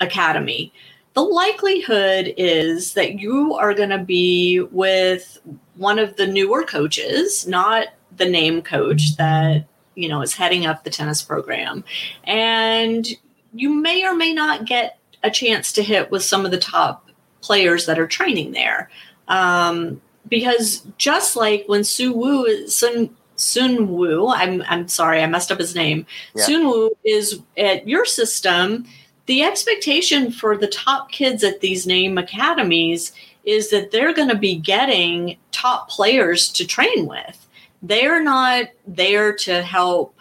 academy, 0.03 0.71
the 1.13 1.21
likelihood 1.21 2.33
is 2.37 2.93
that 2.93 3.19
you 3.19 3.53
are 3.55 3.73
going 3.73 3.89
to 3.89 3.99
be 3.99 4.59
with 4.71 5.39
one 5.75 5.99
of 5.99 6.15
the 6.15 6.27
newer 6.27 6.63
coaches, 6.63 7.47
not 7.47 7.87
the 8.15 8.29
name 8.29 8.61
coach 8.61 9.15
that 9.17 9.65
you 9.95 10.07
know 10.07 10.21
is 10.21 10.33
heading 10.33 10.65
up 10.65 10.83
the 10.83 10.89
tennis 10.89 11.21
program 11.21 11.83
and 12.25 13.07
you 13.53 13.69
may 13.69 14.05
or 14.05 14.15
may 14.15 14.33
not 14.33 14.65
get 14.65 14.99
a 15.23 15.31
chance 15.31 15.71
to 15.73 15.83
hit 15.83 16.11
with 16.11 16.23
some 16.23 16.45
of 16.45 16.51
the 16.51 16.57
top 16.57 17.09
players 17.41 17.85
that 17.85 17.99
are 17.99 18.07
training 18.07 18.51
there. 18.51 18.89
Um, 19.27 20.01
because 20.27 20.85
just 20.97 21.35
like 21.35 21.65
when 21.67 21.83
Su 21.83 22.13
Wu, 22.13 22.67
Sun, 22.67 23.15
Sun 23.35 23.89
Wu, 23.89 24.27
I'm, 24.29 24.63
I'm 24.67 24.87
sorry, 24.87 25.21
I 25.21 25.27
messed 25.27 25.51
up 25.51 25.59
his 25.59 25.75
name. 25.75 26.05
Yeah. 26.35 26.43
Sun 26.43 26.65
Wu 26.65 26.91
is 27.03 27.41
at 27.57 27.87
your 27.87 28.05
system. 28.05 28.85
The 29.25 29.43
expectation 29.43 30.31
for 30.31 30.57
the 30.57 30.67
top 30.67 31.11
kids 31.11 31.43
at 31.43 31.61
these 31.61 31.87
name 31.87 32.17
academies 32.17 33.13
is 33.45 33.69
that 33.69 33.91
they're 33.91 34.13
going 34.13 34.29
to 34.29 34.37
be 34.37 34.55
getting 34.55 35.37
top 35.51 35.89
players 35.89 36.51
to 36.53 36.65
train 36.65 37.07
with. 37.07 37.47
They're 37.81 38.23
not 38.23 38.67
there 38.87 39.33
to 39.37 39.61
help, 39.61 40.17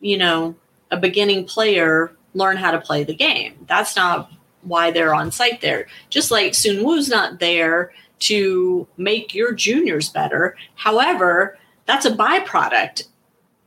you 0.00 0.16
know, 0.16 0.54
a 0.90 0.96
beginning 0.96 1.46
player 1.46 2.12
learn 2.34 2.56
how 2.56 2.70
to 2.70 2.80
play 2.80 3.04
the 3.04 3.14
game. 3.14 3.54
That's 3.66 3.96
not 3.96 4.30
why 4.62 4.90
they're 4.90 5.14
on 5.14 5.30
site 5.30 5.60
there. 5.60 5.86
Just 6.10 6.30
like 6.30 6.54
Sun 6.54 6.82
Wu's 6.82 7.08
not 7.08 7.38
there 7.38 7.92
to 8.20 8.86
make 8.96 9.34
your 9.34 9.52
juniors 9.52 10.08
better. 10.08 10.56
However, 10.74 11.58
that's 11.86 12.06
a 12.06 12.10
byproduct 12.10 13.08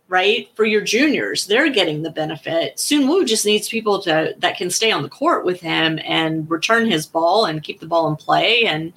right? 0.10 0.50
For 0.56 0.66
your 0.66 0.82
juniors 0.82 1.46
they're 1.46 1.70
getting 1.70 2.02
the 2.02 2.10
benefit. 2.10 2.80
Sun 2.80 3.08
wu 3.08 3.26
just 3.26 3.46
needs 3.46 3.70
people 3.70 4.02
to 4.04 4.36
that 4.38 4.58
can 4.58 4.70
stay 4.70 4.92
on 4.92 5.04
the 5.04 5.10
court 5.10 5.46
with 5.46 5.60
him 5.60 6.00
and 6.04 6.50
return 6.50 6.90
his 6.90 7.06
ball 7.06 7.46
and 7.46 7.64
keep 7.64 7.80
the 7.80 7.88
ball 7.88 8.08
in 8.08 8.16
play 8.16 8.64
and 8.64 8.94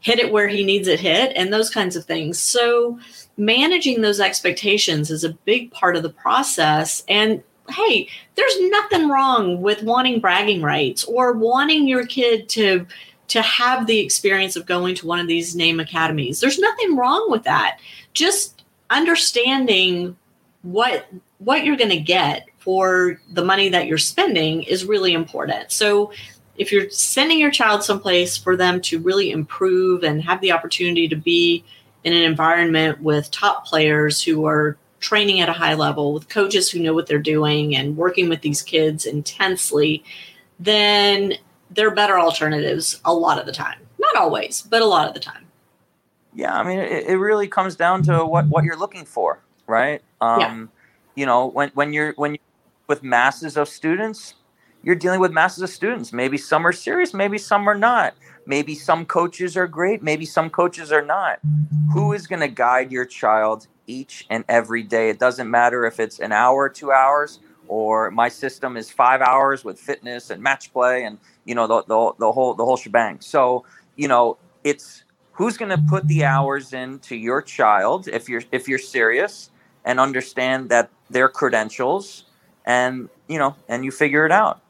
hit 0.00 0.18
it 0.18 0.32
where 0.32 0.48
he 0.48 0.64
needs 0.64 0.88
it 0.88 0.98
hit 0.98 1.32
and 1.36 1.52
those 1.52 1.68
kinds 1.68 1.94
of 1.94 2.06
things. 2.06 2.40
So 2.40 2.98
managing 3.36 4.00
those 4.00 4.18
expectations 4.18 5.10
is 5.10 5.24
a 5.24 5.34
big 5.44 5.70
part 5.72 5.96
of 5.96 6.02
the 6.02 6.10
process. 6.10 7.04
And 7.08 7.42
hey 7.68 8.08
there's 8.34 8.60
nothing 8.70 9.08
wrong 9.08 9.60
with 9.60 9.82
wanting 9.82 10.20
bragging 10.20 10.62
rights 10.62 11.04
or 11.04 11.32
wanting 11.34 11.86
your 11.86 12.06
kid 12.06 12.48
to 12.48 12.86
to 13.28 13.42
have 13.42 13.86
the 13.86 14.00
experience 14.00 14.56
of 14.56 14.66
going 14.66 14.94
to 14.96 15.06
one 15.06 15.20
of 15.20 15.28
these 15.28 15.54
name 15.54 15.78
academies. 15.78 16.40
There's 16.40 16.58
nothing 16.58 16.96
wrong 16.96 17.30
with 17.30 17.44
that. 17.44 17.78
Just 18.12 18.64
understanding 18.90 20.16
what 20.62 21.06
what 21.38 21.64
you're 21.64 21.76
going 21.76 21.90
to 21.90 22.00
get 22.00 22.46
for 22.58 23.20
the 23.32 23.44
money 23.44 23.68
that 23.70 23.86
you're 23.86 23.98
spending 23.98 24.62
is 24.62 24.84
really 24.84 25.14
important. 25.14 25.72
So 25.72 26.12
if 26.56 26.70
you're 26.70 26.90
sending 26.90 27.38
your 27.38 27.50
child 27.50 27.82
someplace 27.82 28.36
for 28.36 28.56
them 28.56 28.80
to 28.82 28.98
really 28.98 29.30
improve 29.30 30.04
and 30.04 30.22
have 30.22 30.42
the 30.42 30.52
opportunity 30.52 31.08
to 31.08 31.16
be 31.16 31.64
in 32.04 32.12
an 32.12 32.22
environment 32.22 33.00
with 33.00 33.30
top 33.30 33.64
players 33.64 34.22
who 34.22 34.46
are 34.46 34.76
training 35.00 35.40
at 35.40 35.48
a 35.48 35.54
high 35.54 35.72
level 35.72 36.12
with 36.12 36.28
coaches 36.28 36.70
who 36.70 36.78
know 36.78 36.92
what 36.92 37.06
they're 37.06 37.18
doing 37.18 37.74
and 37.74 37.96
working 37.96 38.28
with 38.28 38.42
these 38.42 38.60
kids 38.60 39.06
intensely, 39.06 40.04
then 40.58 41.32
they're 41.70 41.94
better 41.94 42.18
alternatives 42.18 43.00
a 43.06 43.14
lot 43.14 43.38
of 43.38 43.46
the 43.46 43.52
time. 43.52 43.78
Not 43.98 44.16
always, 44.16 44.60
but 44.60 44.82
a 44.82 44.86
lot 44.86 45.08
of 45.08 45.14
the 45.14 45.20
time. 45.20 45.46
Yeah, 46.34 46.54
I 46.58 46.62
mean, 46.62 46.78
it, 46.78 47.06
it 47.06 47.16
really 47.16 47.48
comes 47.48 47.76
down 47.76 48.02
to 48.04 48.24
what, 48.26 48.46
what 48.48 48.64
you're 48.64 48.76
looking 48.76 49.06
for 49.06 49.40
right? 49.70 50.02
Um, 50.20 50.40
yeah. 50.40 50.66
You 51.14 51.26
know, 51.26 51.46
when 51.46 51.70
when 51.74 51.92
you're 51.92 52.12
when 52.16 52.32
you're 52.32 52.40
with 52.86 53.02
masses 53.02 53.56
of 53.56 53.68
students, 53.68 54.34
you're 54.82 54.94
dealing 54.94 55.20
with 55.20 55.32
masses 55.32 55.62
of 55.62 55.70
students. 55.70 56.12
Maybe 56.12 56.36
some 56.36 56.66
are 56.66 56.72
serious, 56.72 57.14
maybe 57.14 57.38
some 57.38 57.68
are 57.68 57.74
not. 57.74 58.14
Maybe 58.46 58.74
some 58.74 59.04
coaches 59.06 59.56
are 59.56 59.66
great, 59.66 60.02
maybe 60.02 60.24
some 60.24 60.50
coaches 60.50 60.90
are 60.90 61.04
not. 61.04 61.38
Who 61.92 62.12
is 62.12 62.26
going 62.26 62.40
to 62.40 62.48
guide 62.48 62.90
your 62.90 63.04
child 63.04 63.66
each 63.86 64.26
and 64.30 64.44
every 64.48 64.82
day? 64.82 65.10
It 65.10 65.18
doesn't 65.18 65.48
matter 65.50 65.84
if 65.84 66.00
it's 66.00 66.18
an 66.18 66.32
hour, 66.32 66.68
two 66.68 66.90
hours, 66.90 67.40
or 67.68 68.10
my 68.10 68.28
system 68.28 68.76
is 68.76 68.90
five 68.90 69.20
hours 69.20 69.64
with 69.64 69.78
fitness 69.78 70.30
and 70.30 70.42
match 70.42 70.72
play, 70.72 71.04
and 71.04 71.18
you 71.44 71.54
know 71.54 71.66
the 71.66 71.82
the, 71.82 72.12
the 72.18 72.32
whole 72.32 72.54
the 72.54 72.64
whole 72.64 72.76
shebang. 72.76 73.20
So 73.20 73.64
you 73.96 74.08
know 74.08 74.38
it's 74.64 75.04
who's 75.32 75.56
going 75.56 75.70
to 75.70 75.82
put 75.88 76.06
the 76.08 76.24
hours 76.24 76.72
into 76.72 77.14
your 77.14 77.42
child 77.42 78.08
if 78.08 78.28
you're 78.28 78.42
if 78.50 78.68
you're 78.68 78.78
serious 78.78 79.49
and 79.84 80.00
understand 80.00 80.68
that 80.68 80.90
their 81.08 81.28
credentials 81.28 82.24
and 82.64 83.08
you 83.28 83.38
know 83.38 83.54
and 83.68 83.84
you 83.84 83.90
figure 83.90 84.26
it 84.26 84.32
out. 84.32 84.60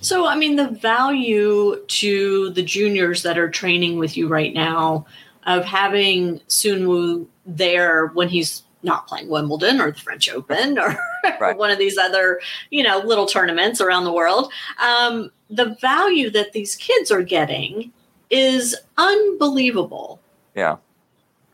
So 0.00 0.26
i 0.26 0.36
mean 0.36 0.56
the 0.56 0.68
value 0.68 1.82
to 1.86 2.50
the 2.50 2.62
juniors 2.62 3.22
that 3.22 3.38
are 3.38 3.48
training 3.48 3.98
with 3.98 4.16
you 4.16 4.28
right 4.28 4.52
now 4.52 5.06
of 5.46 5.64
having 5.64 6.40
sunwoo 6.48 7.26
there 7.46 8.08
when 8.08 8.28
he's 8.28 8.62
not 8.82 9.06
playing 9.06 9.28
wimbledon 9.28 9.80
or 9.80 9.90
the 9.90 10.00
french 10.00 10.28
open 10.30 10.78
or 10.78 10.96
right. 11.40 11.56
one 11.56 11.70
of 11.70 11.78
these 11.78 11.96
other 11.96 12.40
you 12.70 12.82
know 12.82 12.98
little 12.98 13.26
tournaments 13.26 13.80
around 13.80 14.04
the 14.04 14.12
world 14.12 14.52
um, 14.82 15.30
the 15.48 15.76
value 15.80 16.30
that 16.30 16.52
these 16.52 16.76
kids 16.76 17.10
are 17.10 17.22
getting 17.22 17.92
is 18.30 18.76
unbelievable. 18.96 20.20
Yeah. 20.54 20.76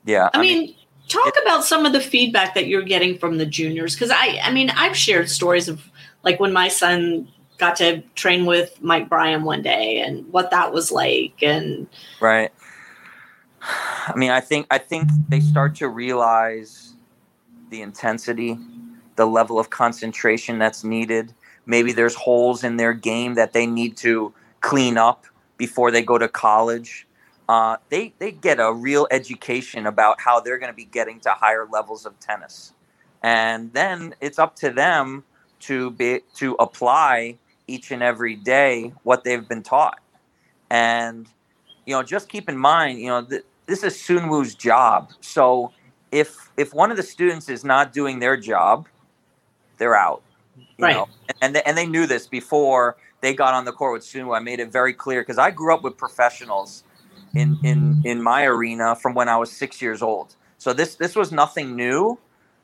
Yeah 0.04 0.28
i, 0.34 0.38
I 0.38 0.40
mean, 0.40 0.58
mean 0.66 0.74
talk 1.08 1.34
about 1.42 1.64
some 1.64 1.86
of 1.86 1.92
the 1.92 2.00
feedback 2.00 2.54
that 2.54 2.66
you're 2.66 2.82
getting 2.82 3.18
from 3.18 3.38
the 3.38 3.46
juniors 3.46 3.94
because 3.94 4.10
i 4.10 4.38
i 4.42 4.52
mean 4.52 4.70
i've 4.70 4.96
shared 4.96 5.28
stories 5.28 5.68
of 5.68 5.90
like 6.22 6.40
when 6.40 6.52
my 6.52 6.68
son 6.68 7.28
got 7.58 7.76
to 7.76 8.02
train 8.14 8.44
with 8.44 8.80
mike 8.82 9.08
bryan 9.08 9.44
one 9.44 9.62
day 9.62 10.00
and 10.00 10.30
what 10.32 10.50
that 10.50 10.72
was 10.72 10.90
like 10.90 11.34
and 11.42 11.86
right. 12.20 12.52
I 14.08 14.14
mean 14.16 14.30
i 14.30 14.40
think 14.40 14.66
i 14.70 14.78
think 14.78 15.08
they 15.28 15.40
start 15.40 15.74
to 15.76 15.88
realize 15.88 16.94
the 17.70 17.82
intensity 17.82 18.58
the 19.16 19.26
level 19.26 19.58
of 19.58 19.70
concentration 19.70 20.58
that's 20.58 20.84
needed. 20.84 21.34
Maybe 21.64 21.92
there's 21.92 22.14
holes 22.14 22.62
in 22.62 22.76
their 22.76 22.92
game 22.92 23.34
that 23.34 23.52
they 23.52 23.66
need 23.66 23.96
to 23.98 24.32
clean 24.60 24.96
up 24.96 25.26
before 25.56 25.90
they 25.90 26.02
go 26.02 26.18
to 26.18 26.28
college 26.28 27.05
uh, 27.48 27.76
they 27.90 28.12
they 28.18 28.32
get 28.32 28.58
a 28.58 28.72
real 28.72 29.06
education 29.10 29.86
about 29.86 30.20
how 30.20 30.40
they're 30.40 30.58
going 30.58 30.72
to 30.72 30.76
be 30.76 30.84
getting 30.84 31.20
to 31.20 31.30
higher 31.30 31.66
levels 31.70 32.04
of 32.04 32.18
tennis, 32.18 32.72
and 33.22 33.72
then 33.72 34.14
it's 34.20 34.38
up 34.38 34.56
to 34.56 34.70
them 34.70 35.24
to 35.60 35.90
be 35.92 36.20
to 36.34 36.56
apply 36.58 37.36
each 37.68 37.90
and 37.90 38.02
every 38.02 38.34
day 38.34 38.92
what 39.04 39.22
they've 39.24 39.48
been 39.48 39.62
taught, 39.62 40.00
and 40.70 41.28
you 41.84 41.94
know 41.94 42.02
just 42.02 42.28
keep 42.28 42.48
in 42.48 42.56
mind 42.56 42.98
you 42.98 43.08
know 43.08 43.24
th- 43.24 43.44
this 43.66 43.84
is 43.84 43.94
Sunwoo's 43.94 44.54
job, 44.54 45.12
so 45.20 45.72
if 46.10 46.50
if 46.56 46.74
one 46.74 46.90
of 46.90 46.96
the 46.96 47.02
students 47.02 47.48
is 47.48 47.64
not 47.64 47.92
doing 47.92 48.18
their 48.18 48.36
job, 48.36 48.88
they're 49.78 49.96
out. 49.96 50.22
right. 50.78 50.94
Know? 50.94 51.08
And 51.42 51.54
they, 51.54 51.62
and 51.62 51.76
they 51.76 51.86
knew 51.86 52.06
this 52.06 52.26
before 52.26 52.96
they 53.20 53.34
got 53.34 53.54
on 53.54 53.64
the 53.64 53.72
court 53.72 53.92
with 53.92 54.02
Sunwoo. 54.02 54.36
I 54.36 54.40
made 54.40 54.58
it 54.60 54.72
very 54.72 54.92
clear 54.92 55.20
because 55.20 55.38
I 55.38 55.50
grew 55.50 55.74
up 55.74 55.82
with 55.82 55.96
professionals 55.96 56.84
in 57.34 57.58
in 57.62 58.02
in 58.04 58.22
my 58.22 58.44
arena 58.44 58.96
from 58.96 59.14
when 59.14 59.28
I 59.28 59.36
was 59.36 59.50
six 59.50 59.82
years 59.82 60.02
old. 60.02 60.34
So 60.58 60.72
this 60.72 60.96
this 60.96 61.14
was 61.14 61.32
nothing 61.32 61.76
new, 61.76 62.18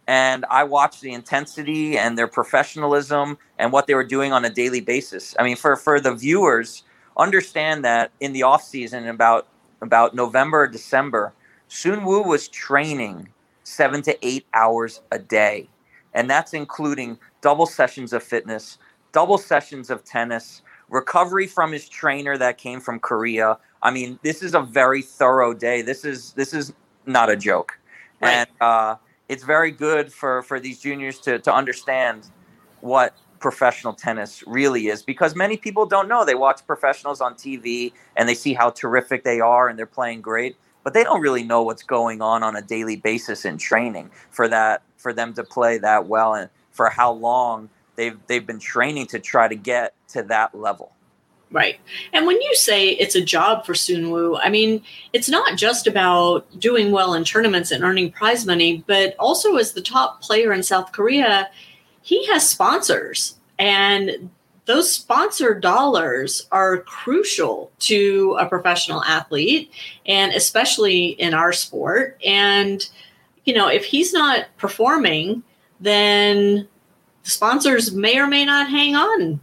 and 0.06 0.44
I 0.50 0.64
watched 0.64 1.00
the 1.00 1.12
intensity 1.12 1.98
and 1.98 2.16
their 2.16 2.28
professionalism 2.28 3.38
and 3.58 3.72
what 3.72 3.86
they 3.86 3.94
were 3.94 4.04
doing 4.04 4.32
on 4.32 4.44
a 4.44 4.50
daily 4.50 4.80
basis. 4.80 5.34
I 5.38 5.44
mean, 5.44 5.56
for 5.56 5.76
for 5.76 6.00
the 6.00 6.14
viewers, 6.14 6.84
understand 7.16 7.84
that 7.84 8.10
in 8.20 8.32
the 8.32 8.42
off 8.42 8.62
season, 8.62 9.06
about 9.06 9.46
about 9.80 10.14
November 10.14 10.66
December, 10.66 11.32
Sun 11.68 12.04
Woo 12.04 12.22
was 12.22 12.48
training 12.48 13.28
seven 13.64 14.02
to 14.02 14.26
eight 14.26 14.46
hours 14.54 15.00
a 15.10 15.18
day, 15.18 15.68
and 16.14 16.28
that's 16.28 16.54
including 16.54 17.18
double 17.40 17.66
sessions 17.66 18.12
of 18.12 18.22
fitness, 18.22 18.78
double 19.12 19.38
sessions 19.38 19.90
of 19.90 20.04
tennis, 20.04 20.62
recovery 20.92 21.46
from 21.46 21.72
his 21.72 21.88
trainer 21.88 22.38
that 22.38 22.58
came 22.58 22.78
from 22.78 23.00
Korea, 23.00 23.58
I 23.82 23.90
mean, 23.90 24.18
this 24.22 24.42
is 24.42 24.54
a 24.54 24.60
very 24.60 25.02
thorough 25.02 25.54
day. 25.54 25.82
This 25.82 26.04
is 26.04 26.32
this 26.34 26.54
is 26.54 26.72
not 27.06 27.30
a 27.30 27.36
joke, 27.36 27.78
right. 28.20 28.30
and 28.30 28.48
uh, 28.60 28.96
it's 29.28 29.42
very 29.42 29.72
good 29.72 30.12
for 30.12 30.42
for 30.42 30.60
these 30.60 30.78
juniors 30.78 31.18
to 31.20 31.40
to 31.40 31.52
understand 31.52 32.30
what 32.82 33.16
professional 33.40 33.92
tennis 33.92 34.44
really 34.46 34.86
is 34.86 35.02
because 35.02 35.34
many 35.34 35.56
people 35.56 35.84
don't 35.84 36.06
know. 36.06 36.24
They 36.24 36.36
watch 36.36 36.64
professionals 36.64 37.20
on 37.20 37.34
TV 37.34 37.92
and 38.16 38.28
they 38.28 38.34
see 38.34 38.54
how 38.54 38.70
terrific 38.70 39.24
they 39.24 39.40
are 39.40 39.68
and 39.68 39.76
they're 39.76 39.86
playing 39.86 40.20
great, 40.20 40.56
but 40.84 40.94
they 40.94 41.02
don't 41.02 41.20
really 41.20 41.42
know 41.42 41.62
what's 41.62 41.82
going 41.82 42.22
on 42.22 42.44
on 42.44 42.54
a 42.54 42.62
daily 42.62 42.96
basis 42.96 43.44
in 43.44 43.58
training 43.58 44.10
for 44.30 44.46
that 44.46 44.82
for 44.96 45.12
them 45.12 45.32
to 45.34 45.42
play 45.42 45.78
that 45.78 46.06
well 46.06 46.34
and 46.34 46.50
for 46.70 46.88
how 46.88 47.10
long 47.10 47.68
they've 47.96 48.18
they've 48.26 48.46
been 48.46 48.58
training 48.58 49.06
to 49.08 49.18
try 49.18 49.48
to 49.48 49.54
get 49.54 49.94
to 50.08 50.22
that 50.24 50.54
level. 50.54 50.92
Right. 51.52 51.78
And 52.14 52.26
when 52.26 52.40
you 52.40 52.54
say 52.54 52.88
it's 52.88 53.14
a 53.14 53.20
job 53.22 53.66
for 53.66 53.74
Sunwoo, 53.74 54.40
I 54.42 54.48
mean, 54.48 54.82
it's 55.12 55.28
not 55.28 55.58
just 55.58 55.86
about 55.86 56.46
doing 56.58 56.92
well 56.92 57.12
in 57.12 57.24
tournaments 57.24 57.70
and 57.70 57.84
earning 57.84 58.10
prize 58.10 58.46
money, 58.46 58.82
but 58.86 59.14
also 59.18 59.56
as 59.56 59.74
the 59.74 59.82
top 59.82 60.22
player 60.22 60.52
in 60.52 60.62
South 60.62 60.92
Korea, 60.92 61.50
he 62.00 62.26
has 62.28 62.48
sponsors. 62.48 63.36
And 63.58 64.30
those 64.64 64.90
sponsor 64.90 65.52
dollars 65.52 66.46
are 66.52 66.78
crucial 66.78 67.70
to 67.80 68.36
a 68.40 68.46
professional 68.46 69.04
athlete, 69.04 69.70
and 70.06 70.32
especially 70.32 71.08
in 71.08 71.34
our 71.34 71.52
sport. 71.52 72.18
And, 72.24 72.88
you 73.44 73.52
know, 73.52 73.68
if 73.68 73.84
he's 73.84 74.12
not 74.14 74.46
performing, 74.56 75.42
then 75.80 76.66
the 76.71 76.71
sponsors 77.22 77.92
may 77.92 78.18
or 78.18 78.26
may 78.26 78.44
not 78.44 78.68
hang 78.70 78.94
on 78.96 79.40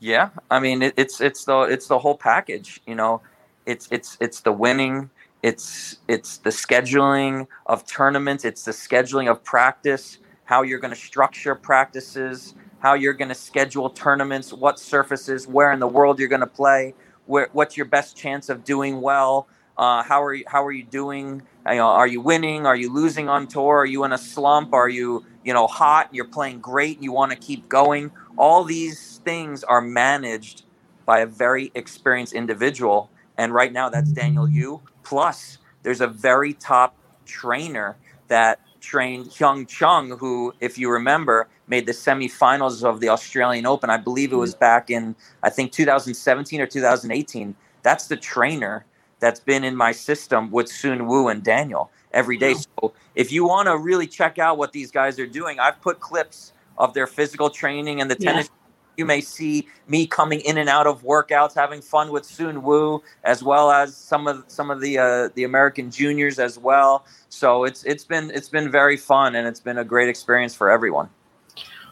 yeah, 0.00 0.30
I 0.50 0.60
mean 0.60 0.82
it, 0.82 0.94
it's 0.98 1.20
it's 1.20 1.44
the 1.46 1.60
it's 1.62 1.88
the 1.88 1.98
whole 1.98 2.16
package. 2.16 2.80
You 2.86 2.94
know, 2.94 3.22
it's 3.66 3.88
it's 3.90 4.18
it's 4.20 4.40
the 4.42 4.52
winning. 4.52 5.10
It's 5.42 5.98
it's 6.08 6.38
the 6.38 6.50
scheduling 6.50 7.46
of 7.66 7.86
tournaments. 7.86 8.44
It's 8.44 8.64
the 8.64 8.72
scheduling 8.72 9.30
of 9.30 9.42
practice. 9.44 10.18
How 10.44 10.62
you're 10.62 10.80
going 10.80 10.94
to 10.94 11.00
structure 11.00 11.54
practices. 11.54 12.54
how 12.80 12.94
you're 12.94 13.14
going 13.14 13.30
to 13.30 13.34
schedule 13.34 13.90
tournaments, 13.90 14.52
what 14.52 14.78
surfaces, 14.78 15.48
where 15.48 15.72
in 15.72 15.80
the 15.80 15.88
world 15.88 16.18
you're 16.18 16.28
going 16.28 16.40
to 16.40 16.46
play, 16.46 16.94
where 17.26 17.48
what's 17.52 17.76
your 17.76 17.86
best 17.86 18.16
chance 18.16 18.50
of 18.50 18.64
doing 18.64 19.00
well, 19.00 19.48
uh, 19.78 20.02
how 20.02 20.22
are 20.22 20.34
you 20.34 20.44
how 20.46 20.64
are 20.64 20.72
you 20.72 20.84
doing? 20.84 21.42
You 21.68 21.76
know, 21.76 21.88
are 21.88 22.06
you 22.06 22.20
winning? 22.20 22.66
Are 22.66 22.76
you 22.76 22.92
losing 22.92 23.28
on 23.28 23.46
tour? 23.48 23.78
Are 23.78 23.86
you 23.86 24.04
in 24.04 24.12
a 24.12 24.18
slump? 24.18 24.74
Are 24.74 24.88
you 24.90 25.24
you 25.44 25.52
know 25.52 25.66
hot? 25.66 26.08
You're 26.12 26.26
playing 26.26 26.60
great. 26.60 27.02
You 27.02 27.12
want 27.12 27.32
to 27.32 27.38
keep 27.38 27.68
going. 27.68 28.10
All 28.36 28.64
these 28.64 29.20
things 29.24 29.62
are 29.64 29.80
managed 29.80 30.64
by 31.06 31.20
a 31.20 31.26
very 31.26 31.70
experienced 31.74 32.32
individual, 32.32 33.10
and 33.36 33.52
right 33.52 33.72
now 33.72 33.88
that's 33.88 34.10
Daniel 34.10 34.48
Yu. 34.48 34.80
Plus, 35.02 35.58
there's 35.82 36.00
a 36.00 36.06
very 36.06 36.54
top 36.54 36.96
trainer 37.26 37.96
that 38.28 38.60
trained 38.80 39.26
Hyeon 39.26 39.66
Chung, 39.66 40.18
who, 40.18 40.54
if 40.60 40.78
you 40.78 40.90
remember, 40.90 41.48
made 41.66 41.86
the 41.86 41.92
semifinals 41.92 42.84
of 42.84 43.00
the 43.00 43.08
Australian 43.08 43.66
Open. 43.66 43.90
I 43.90 43.96
believe 43.96 44.32
it 44.32 44.36
was 44.36 44.52
mm-hmm. 44.52 44.60
back 44.60 44.90
in 44.90 45.16
I 45.42 45.50
think 45.50 45.72
2017 45.72 46.60
or 46.60 46.66
2018. 46.66 47.54
That's 47.82 48.06
the 48.06 48.16
trainer 48.16 48.84
that's 49.20 49.40
been 49.40 49.64
in 49.64 49.76
my 49.76 49.92
system 49.92 50.50
with 50.50 50.68
Soon 50.68 51.06
Woo 51.06 51.28
and 51.28 51.42
Daniel 51.42 51.90
every 52.14 52.38
day. 52.38 52.54
So 52.54 52.94
if 53.14 53.30
you 53.30 53.44
want 53.44 53.68
to 53.68 53.76
really 53.76 54.06
check 54.06 54.38
out 54.38 54.56
what 54.56 54.72
these 54.72 54.90
guys 54.90 55.18
are 55.18 55.26
doing, 55.26 55.58
I've 55.58 55.80
put 55.80 56.00
clips 56.00 56.52
of 56.78 56.94
their 56.94 57.06
physical 57.06 57.50
training 57.50 58.00
and 58.00 58.10
the 58.10 58.16
yeah. 58.18 58.32
tennis. 58.32 58.50
You 58.96 59.04
may 59.04 59.20
see 59.20 59.66
me 59.88 60.06
coming 60.06 60.40
in 60.40 60.56
and 60.56 60.68
out 60.68 60.86
of 60.86 61.02
workouts, 61.02 61.52
having 61.52 61.82
fun 61.82 62.12
with 62.12 62.24
Soon 62.24 62.62
Woo, 62.62 63.02
as 63.24 63.42
well 63.42 63.72
as 63.72 63.96
some 63.96 64.28
of 64.28 64.44
some 64.46 64.70
of 64.70 64.80
the 64.80 64.98
uh, 64.98 65.28
the 65.34 65.42
American 65.42 65.90
juniors 65.90 66.38
as 66.38 66.58
well. 66.58 67.04
So 67.28 67.64
it's 67.64 67.82
it's 67.84 68.04
been 68.04 68.30
it's 68.30 68.48
been 68.48 68.70
very 68.70 68.96
fun 68.96 69.34
and 69.34 69.48
it's 69.48 69.58
been 69.58 69.78
a 69.78 69.84
great 69.84 70.08
experience 70.08 70.54
for 70.54 70.70
everyone. 70.70 71.08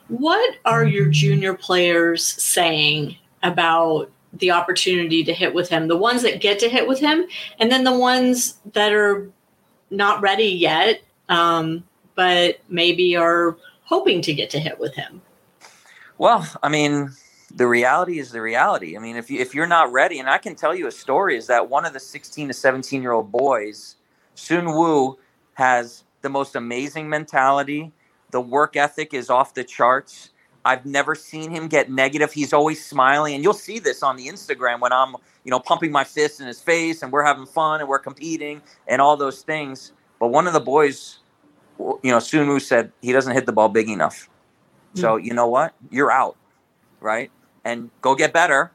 What 0.06 0.56
are 0.64 0.84
your 0.84 1.08
junior 1.08 1.54
players 1.54 2.24
saying 2.24 3.16
about 3.42 4.08
the 4.32 4.52
opportunity 4.52 5.24
to 5.24 5.34
hit 5.34 5.52
with 5.54 5.68
him 5.68 5.88
the 5.88 5.96
ones 5.96 6.22
that 6.22 6.40
get 6.40 6.58
to 6.60 6.68
hit 6.68 6.88
with 6.88 6.98
him 6.98 7.24
and 7.58 7.70
then 7.70 7.84
the 7.84 7.96
ones 7.96 8.60
that 8.72 8.92
are 8.92 9.30
not 9.92 10.20
ready 10.20 10.46
yet 10.46 11.02
um, 11.28 11.84
but 12.14 12.58
maybe 12.68 13.16
are 13.16 13.56
hoping 13.84 14.20
to 14.22 14.34
get 14.34 14.50
to 14.50 14.58
hit 14.58 14.78
with 14.78 14.94
him. 14.94 15.22
Well 16.18 16.46
i 16.62 16.68
mean 16.68 17.10
the 17.54 17.66
reality 17.66 18.18
is 18.18 18.32
the 18.32 18.40
reality. 18.40 18.96
I 18.96 19.00
mean 19.00 19.16
if, 19.16 19.30
you, 19.30 19.38
if 19.38 19.54
you're 19.54 19.66
not 19.66 19.92
ready 19.92 20.18
and 20.18 20.28
i 20.28 20.38
can 20.38 20.54
tell 20.54 20.74
you 20.74 20.86
a 20.86 20.92
story 20.92 21.36
is 21.36 21.46
that 21.48 21.68
one 21.68 21.84
of 21.84 21.92
the 21.92 22.00
16 22.00 22.48
to 22.48 22.54
17 22.54 23.02
year 23.02 23.12
old 23.12 23.30
boys 23.30 23.96
sun 24.34 24.66
has 25.54 26.04
the 26.22 26.28
most 26.28 26.56
amazing 26.56 27.08
mentality. 27.08 27.92
The 28.30 28.40
work 28.40 28.76
ethic 28.76 29.12
is 29.12 29.28
off 29.28 29.54
the 29.54 29.64
charts. 29.64 30.30
I've 30.64 30.86
never 30.86 31.14
seen 31.14 31.50
him 31.50 31.68
get 31.68 31.90
negative. 31.90 32.32
He's 32.32 32.52
always 32.52 32.84
smiling, 32.84 33.34
and 33.34 33.42
you'll 33.42 33.52
see 33.52 33.78
this 33.78 34.02
on 34.02 34.16
the 34.16 34.28
Instagram 34.28 34.80
when 34.80 34.92
I'm, 34.92 35.16
you 35.44 35.50
know, 35.50 35.60
pumping 35.60 35.92
my 35.92 36.04
fist 36.04 36.40
in 36.40 36.46
his 36.46 36.60
face, 36.60 37.02
and 37.02 37.12
we're 37.12 37.24
having 37.24 37.46
fun 37.46 37.80
and 37.80 37.88
we're 37.88 37.98
competing 37.98 38.62
and 38.86 39.00
all 39.00 39.16
those 39.16 39.42
things. 39.42 39.92
But 40.18 40.28
one 40.28 40.46
of 40.46 40.52
the 40.52 40.60
boys, 40.60 41.18
you 41.78 41.98
know, 42.04 42.18
Sunu 42.18 42.60
said 42.60 42.92
he 43.00 43.12
doesn't 43.12 43.32
hit 43.32 43.46
the 43.46 43.52
ball 43.52 43.68
big 43.68 43.88
enough. 43.88 44.28
Mm-hmm. 44.94 45.00
So 45.00 45.16
you 45.16 45.34
know 45.34 45.48
what? 45.48 45.74
You're 45.90 46.10
out, 46.10 46.36
right? 47.00 47.30
And 47.64 47.90
go 48.00 48.14
get 48.14 48.32
better. 48.32 48.72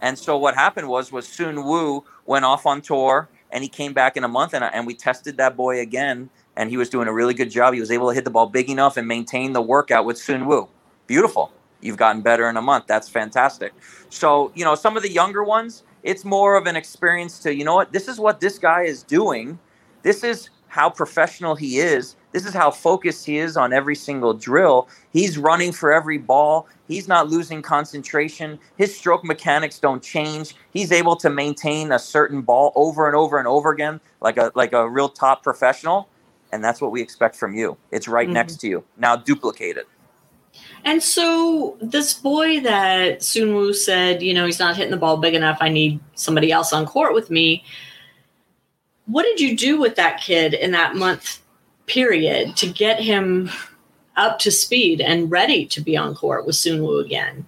And 0.00 0.18
so 0.18 0.36
what 0.36 0.54
happened 0.54 0.88
was 0.88 1.10
was 1.10 1.26
Sun 1.26 1.64
Wu 1.64 2.04
went 2.26 2.44
off 2.44 2.66
on 2.66 2.82
tour, 2.82 3.28
and 3.50 3.62
he 3.62 3.68
came 3.68 3.92
back 3.92 4.16
in 4.16 4.24
a 4.24 4.28
month, 4.28 4.54
and 4.54 4.64
and 4.64 4.86
we 4.86 4.94
tested 4.94 5.36
that 5.38 5.56
boy 5.56 5.80
again, 5.80 6.30
and 6.56 6.70
he 6.70 6.76
was 6.76 6.88
doing 6.88 7.08
a 7.08 7.12
really 7.12 7.34
good 7.34 7.50
job. 7.50 7.74
He 7.74 7.80
was 7.80 7.90
able 7.90 8.08
to 8.08 8.14
hit 8.14 8.24
the 8.24 8.30
ball 8.30 8.46
big 8.46 8.68
enough 8.70 8.96
and 8.96 9.08
maintain 9.08 9.52
the 9.52 9.62
workout 9.62 10.04
with 10.04 10.18
Sun 10.18 10.46
Wu 10.46 10.68
beautiful. 11.06 11.52
You've 11.80 11.96
gotten 11.96 12.22
better 12.22 12.48
in 12.48 12.56
a 12.56 12.62
month. 12.62 12.86
That's 12.86 13.08
fantastic. 13.08 13.72
So, 14.08 14.52
you 14.54 14.64
know, 14.64 14.74
some 14.74 14.96
of 14.96 15.02
the 15.02 15.10
younger 15.10 15.44
ones, 15.44 15.82
it's 16.04 16.24
more 16.24 16.56
of 16.56 16.66
an 16.66 16.76
experience 16.76 17.40
to, 17.40 17.54
you 17.54 17.64
know 17.64 17.74
what, 17.74 17.92
this 17.92 18.06
is 18.06 18.20
what 18.20 18.38
this 18.38 18.58
guy 18.58 18.82
is 18.82 19.02
doing. 19.02 19.58
This 20.02 20.22
is 20.22 20.50
how 20.68 20.90
professional 20.90 21.54
he 21.54 21.78
is. 21.78 22.14
This 22.32 22.44
is 22.44 22.52
how 22.52 22.70
focused 22.70 23.24
he 23.24 23.38
is 23.38 23.56
on 23.56 23.72
every 23.72 23.94
single 23.94 24.34
drill. 24.34 24.88
He's 25.12 25.38
running 25.38 25.72
for 25.72 25.92
every 25.92 26.18
ball. 26.18 26.68
He's 26.88 27.08
not 27.08 27.28
losing 27.28 27.62
concentration. 27.62 28.58
His 28.76 28.94
stroke 28.94 29.24
mechanics 29.24 29.78
don't 29.78 30.02
change. 30.02 30.54
He's 30.72 30.92
able 30.92 31.16
to 31.16 31.30
maintain 31.30 31.92
a 31.92 31.98
certain 31.98 32.42
ball 32.42 32.72
over 32.74 33.06
and 33.06 33.16
over 33.16 33.38
and 33.38 33.48
over 33.48 33.70
again, 33.70 34.00
like 34.20 34.36
a 34.36 34.50
like 34.54 34.72
a 34.72 34.88
real 34.90 35.08
top 35.08 35.42
professional. 35.42 36.08
And 36.52 36.62
that's 36.62 36.80
what 36.80 36.90
we 36.90 37.00
expect 37.00 37.36
from 37.36 37.54
you. 37.54 37.76
It's 37.92 38.08
right 38.08 38.26
mm-hmm. 38.26 38.34
next 38.34 38.56
to 38.56 38.68
you. 38.68 38.84
Now 38.98 39.16
duplicate 39.16 39.76
it. 39.76 39.88
And 40.84 41.02
so 41.02 41.76
this 41.80 42.14
boy 42.14 42.60
that 42.60 43.20
Sunwoo 43.20 43.74
said, 43.74 44.22
you 44.22 44.34
know, 44.34 44.44
he's 44.44 44.58
not 44.58 44.76
hitting 44.76 44.90
the 44.90 44.96
ball 44.98 45.16
big 45.16 45.34
enough. 45.34 45.56
I 45.60 45.68
need 45.68 45.98
somebody 46.14 46.52
else 46.52 46.72
on 46.72 46.86
court 46.86 47.14
with 47.14 47.30
me. 47.30 47.64
What 49.06 49.22
did 49.22 49.40
you 49.40 49.56
do 49.56 49.80
with 49.80 49.96
that 49.96 50.20
kid 50.20 50.54
in 50.54 50.72
that 50.72 50.94
month 50.94 51.42
period 51.86 52.56
to 52.56 52.66
get 52.66 53.00
him 53.00 53.50
up 54.16 54.38
to 54.40 54.50
speed 54.50 55.00
and 55.00 55.30
ready 55.30 55.66
to 55.66 55.80
be 55.80 55.96
on 55.96 56.14
court 56.14 56.46
with 56.46 56.54
Sunwoo 56.54 57.04
again? 57.04 57.46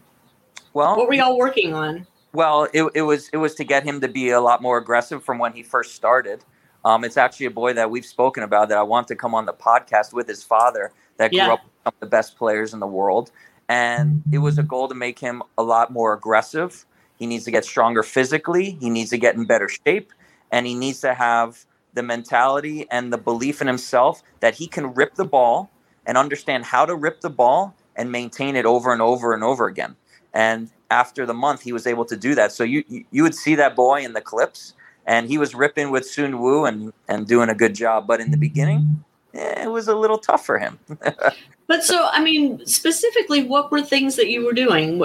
Well, 0.73 0.97
what 0.97 1.09
were 1.09 1.15
y'all 1.15 1.39
working 1.39 1.75
on? 1.75 2.07
Well, 2.33 2.69
it, 2.75 2.85
it 2.95 3.03
was 3.03 3.31
it 3.33 3.39
was 3.39 3.55
to 3.55 3.65
get 3.65 3.83
him 3.83 4.01
to 4.03 4.09
be 4.09 4.31
a 4.31 4.41
lot 4.41 4.61
more 4.61 4.77
aggressive 4.77 5.25
from 5.25 5.39
when 5.39 5.53
he 5.53 5.63
first 5.63 5.95
started. 5.95 6.45
Um, 6.85 7.03
it's 7.03 7.17
actually 7.17 7.47
a 7.47 7.51
boy 7.51 7.73
that 7.73 7.91
we've 7.91 8.05
spoken 8.05 8.43
about 8.43 8.69
that 8.69 8.79
I 8.79 8.83
want 8.83 9.09
to 9.09 9.17
come 9.17 9.35
on 9.35 9.47
the 9.47 9.55
podcast 9.55 10.13
with 10.13 10.29
his 10.29 10.45
father 10.45 10.93
that 11.17 11.31
grew 11.31 11.39
yeah. 11.39 11.55
up 11.55 11.61
some 11.87 11.95
of 11.95 12.01
the 12.01 12.07
best 12.07 12.37
players 12.37 12.75
in 12.75 12.81
the 12.81 12.87
world. 12.87 13.31
And 13.69 14.23
it 14.33 14.39
was 14.39 14.59
a 14.59 14.63
goal 14.63 14.89
to 14.89 14.95
make 14.95 15.19
him 15.21 15.43
a 15.57 15.63
lot 15.63 15.93
more 15.93 16.13
aggressive. 16.13 16.85
He 17.17 17.27
needs 17.27 17.45
to 17.45 17.51
get 17.51 17.65
stronger 17.65 18.03
physically, 18.03 18.77
he 18.81 18.91
needs 18.91 19.11
to 19.11 19.19
get 19.19 19.37
in 19.37 19.45
better 19.45 19.69
shape, 19.69 20.13
and 20.51 20.67
he 20.67 20.75
needs 20.75 21.01
to 21.01 21.15
have 21.15 21.65
the 21.95 22.03
mentality 22.03 22.87
and 22.91 23.13
the 23.13 23.19
belief 23.19 23.61
in 23.63 23.67
himself 23.67 24.23
that 24.41 24.57
he 24.57 24.67
can 24.67 24.93
rip 24.95 25.15
the 25.15 25.25
ball 25.25 25.71
and 26.05 26.19
understand 26.19 26.65
how 26.65 26.85
to 26.85 26.95
rip 26.95 27.21
the 27.21 27.31
ball 27.31 27.75
and 27.97 28.13
maintain 28.13 28.55
it 28.55 28.67
over 28.67 28.93
and 28.93 29.01
over 29.01 29.33
and 29.33 29.43
over 29.43 29.67
again. 29.67 29.97
And 30.35 30.71
after 30.91 31.25
the 31.25 31.35
month, 31.35 31.63
he 31.63 31.73
was 31.73 31.87
able 31.87 32.05
to 32.05 32.17
do 32.17 32.35
that. 32.35 32.53
So 32.53 32.65
you 32.65 32.85
you 33.11 33.23
would 33.23 33.35
see 33.35 33.55
that 33.55 33.75
boy 33.75 34.05
in 34.05 34.13
the 34.13 34.21
clips, 34.21 34.75
and 35.07 35.29
he 35.29 35.39
was 35.39 35.55
ripping 35.55 35.91
with 35.91 36.05
Sun 36.05 36.39
Wu 36.39 36.67
and 36.67 36.93
and 37.09 37.27
doing 37.27 37.49
a 37.49 37.55
good 37.55 37.75
job. 37.75 38.07
But 38.07 38.21
in 38.21 38.31
the 38.31 38.37
beginning, 38.37 39.03
eh, 39.33 39.65
it 39.65 39.71
was 39.71 39.89
a 39.89 39.95
little 39.95 40.19
tough 40.19 40.45
for 40.45 40.59
him. 40.59 40.79
but 41.67 41.83
so, 41.83 42.09
I 42.13 42.23
mean, 42.23 42.65
specifically, 42.67 43.43
what 43.45 43.71
were 43.71 43.83
things 43.83 44.17
that 44.17 44.29
you 44.29 44.45
were 44.45 44.53
doing? 44.53 44.99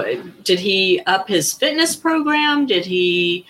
Did 0.43 0.59
he 0.59 1.01
up 1.07 1.27
his 1.27 1.53
fitness 1.53 1.95
program? 1.95 2.65
Did 2.65 2.85
he 2.85 3.45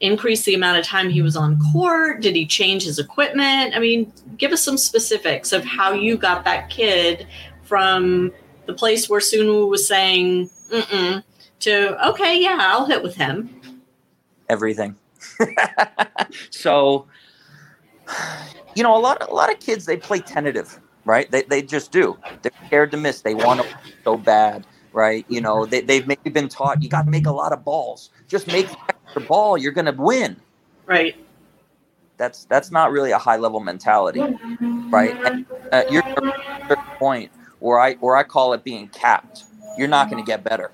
increase 0.00 0.44
the 0.44 0.54
amount 0.54 0.78
of 0.78 0.84
time 0.84 1.10
he 1.10 1.22
was 1.22 1.36
on 1.36 1.60
court? 1.72 2.20
Did 2.22 2.34
he 2.34 2.46
change 2.46 2.84
his 2.84 2.98
equipment? 2.98 3.74
I 3.74 3.78
mean, 3.78 4.12
give 4.36 4.52
us 4.52 4.62
some 4.62 4.76
specifics 4.76 5.52
of 5.52 5.64
how 5.64 5.92
you 5.92 6.16
got 6.16 6.44
that 6.44 6.70
kid 6.70 7.26
from 7.62 8.32
the 8.66 8.72
place 8.72 9.08
where 9.08 9.20
Sun 9.20 9.46
Wu 9.46 9.66
was 9.66 9.86
saying, 9.86 10.50
mm 10.70 11.22
to, 11.60 12.08
okay, 12.08 12.40
yeah, 12.40 12.56
I'll 12.58 12.86
hit 12.86 13.02
with 13.02 13.14
him. 13.14 13.60
Everything. 14.48 14.96
so, 16.50 17.06
you 18.74 18.82
know, 18.82 18.96
a 18.96 18.98
lot, 18.98 19.28
a 19.28 19.34
lot 19.34 19.52
of 19.52 19.60
kids 19.60 19.84
they 19.84 19.98
play 19.98 20.20
tentative, 20.20 20.80
right? 21.04 21.30
They, 21.30 21.42
they 21.42 21.62
just 21.62 21.92
do. 21.92 22.18
They're 22.42 22.52
scared 22.66 22.90
to 22.92 22.96
miss. 22.96 23.22
They 23.22 23.34
want 23.34 23.60
to 23.60 23.66
so 24.04 24.16
bad, 24.16 24.66
right? 24.92 25.24
You 25.28 25.40
know, 25.40 25.66
they, 25.66 25.80
they've 25.80 26.06
maybe 26.06 26.30
been 26.30 26.48
taught 26.48 26.82
you 26.82 26.88
got 26.88 27.04
to 27.04 27.10
make 27.10 27.26
a 27.26 27.32
lot 27.32 27.52
of 27.52 27.64
balls. 27.64 28.10
Just 28.28 28.46
make 28.46 28.68
the 29.14 29.20
ball, 29.20 29.58
you're 29.58 29.72
going 29.72 29.86
to 29.86 29.92
win. 29.92 30.36
Right. 30.86 31.16
That's 32.16 32.44
that's 32.44 32.70
not 32.70 32.92
really 32.92 33.12
a 33.12 33.18
high 33.18 33.38
level 33.38 33.60
mentality, 33.60 34.20
right? 34.90 35.16
And, 35.24 35.46
uh, 35.72 35.84
you're 35.90 36.02
at 36.04 36.70
a 36.70 36.76
point 36.98 37.32
where 37.60 37.80
I 37.80 37.94
where 37.94 38.14
I 38.14 38.24
call 38.24 38.52
it 38.52 38.62
being 38.62 38.88
capped. 38.88 39.44
You're 39.78 39.88
not 39.88 40.10
going 40.10 40.22
to 40.22 40.26
get 40.26 40.44
better, 40.44 40.70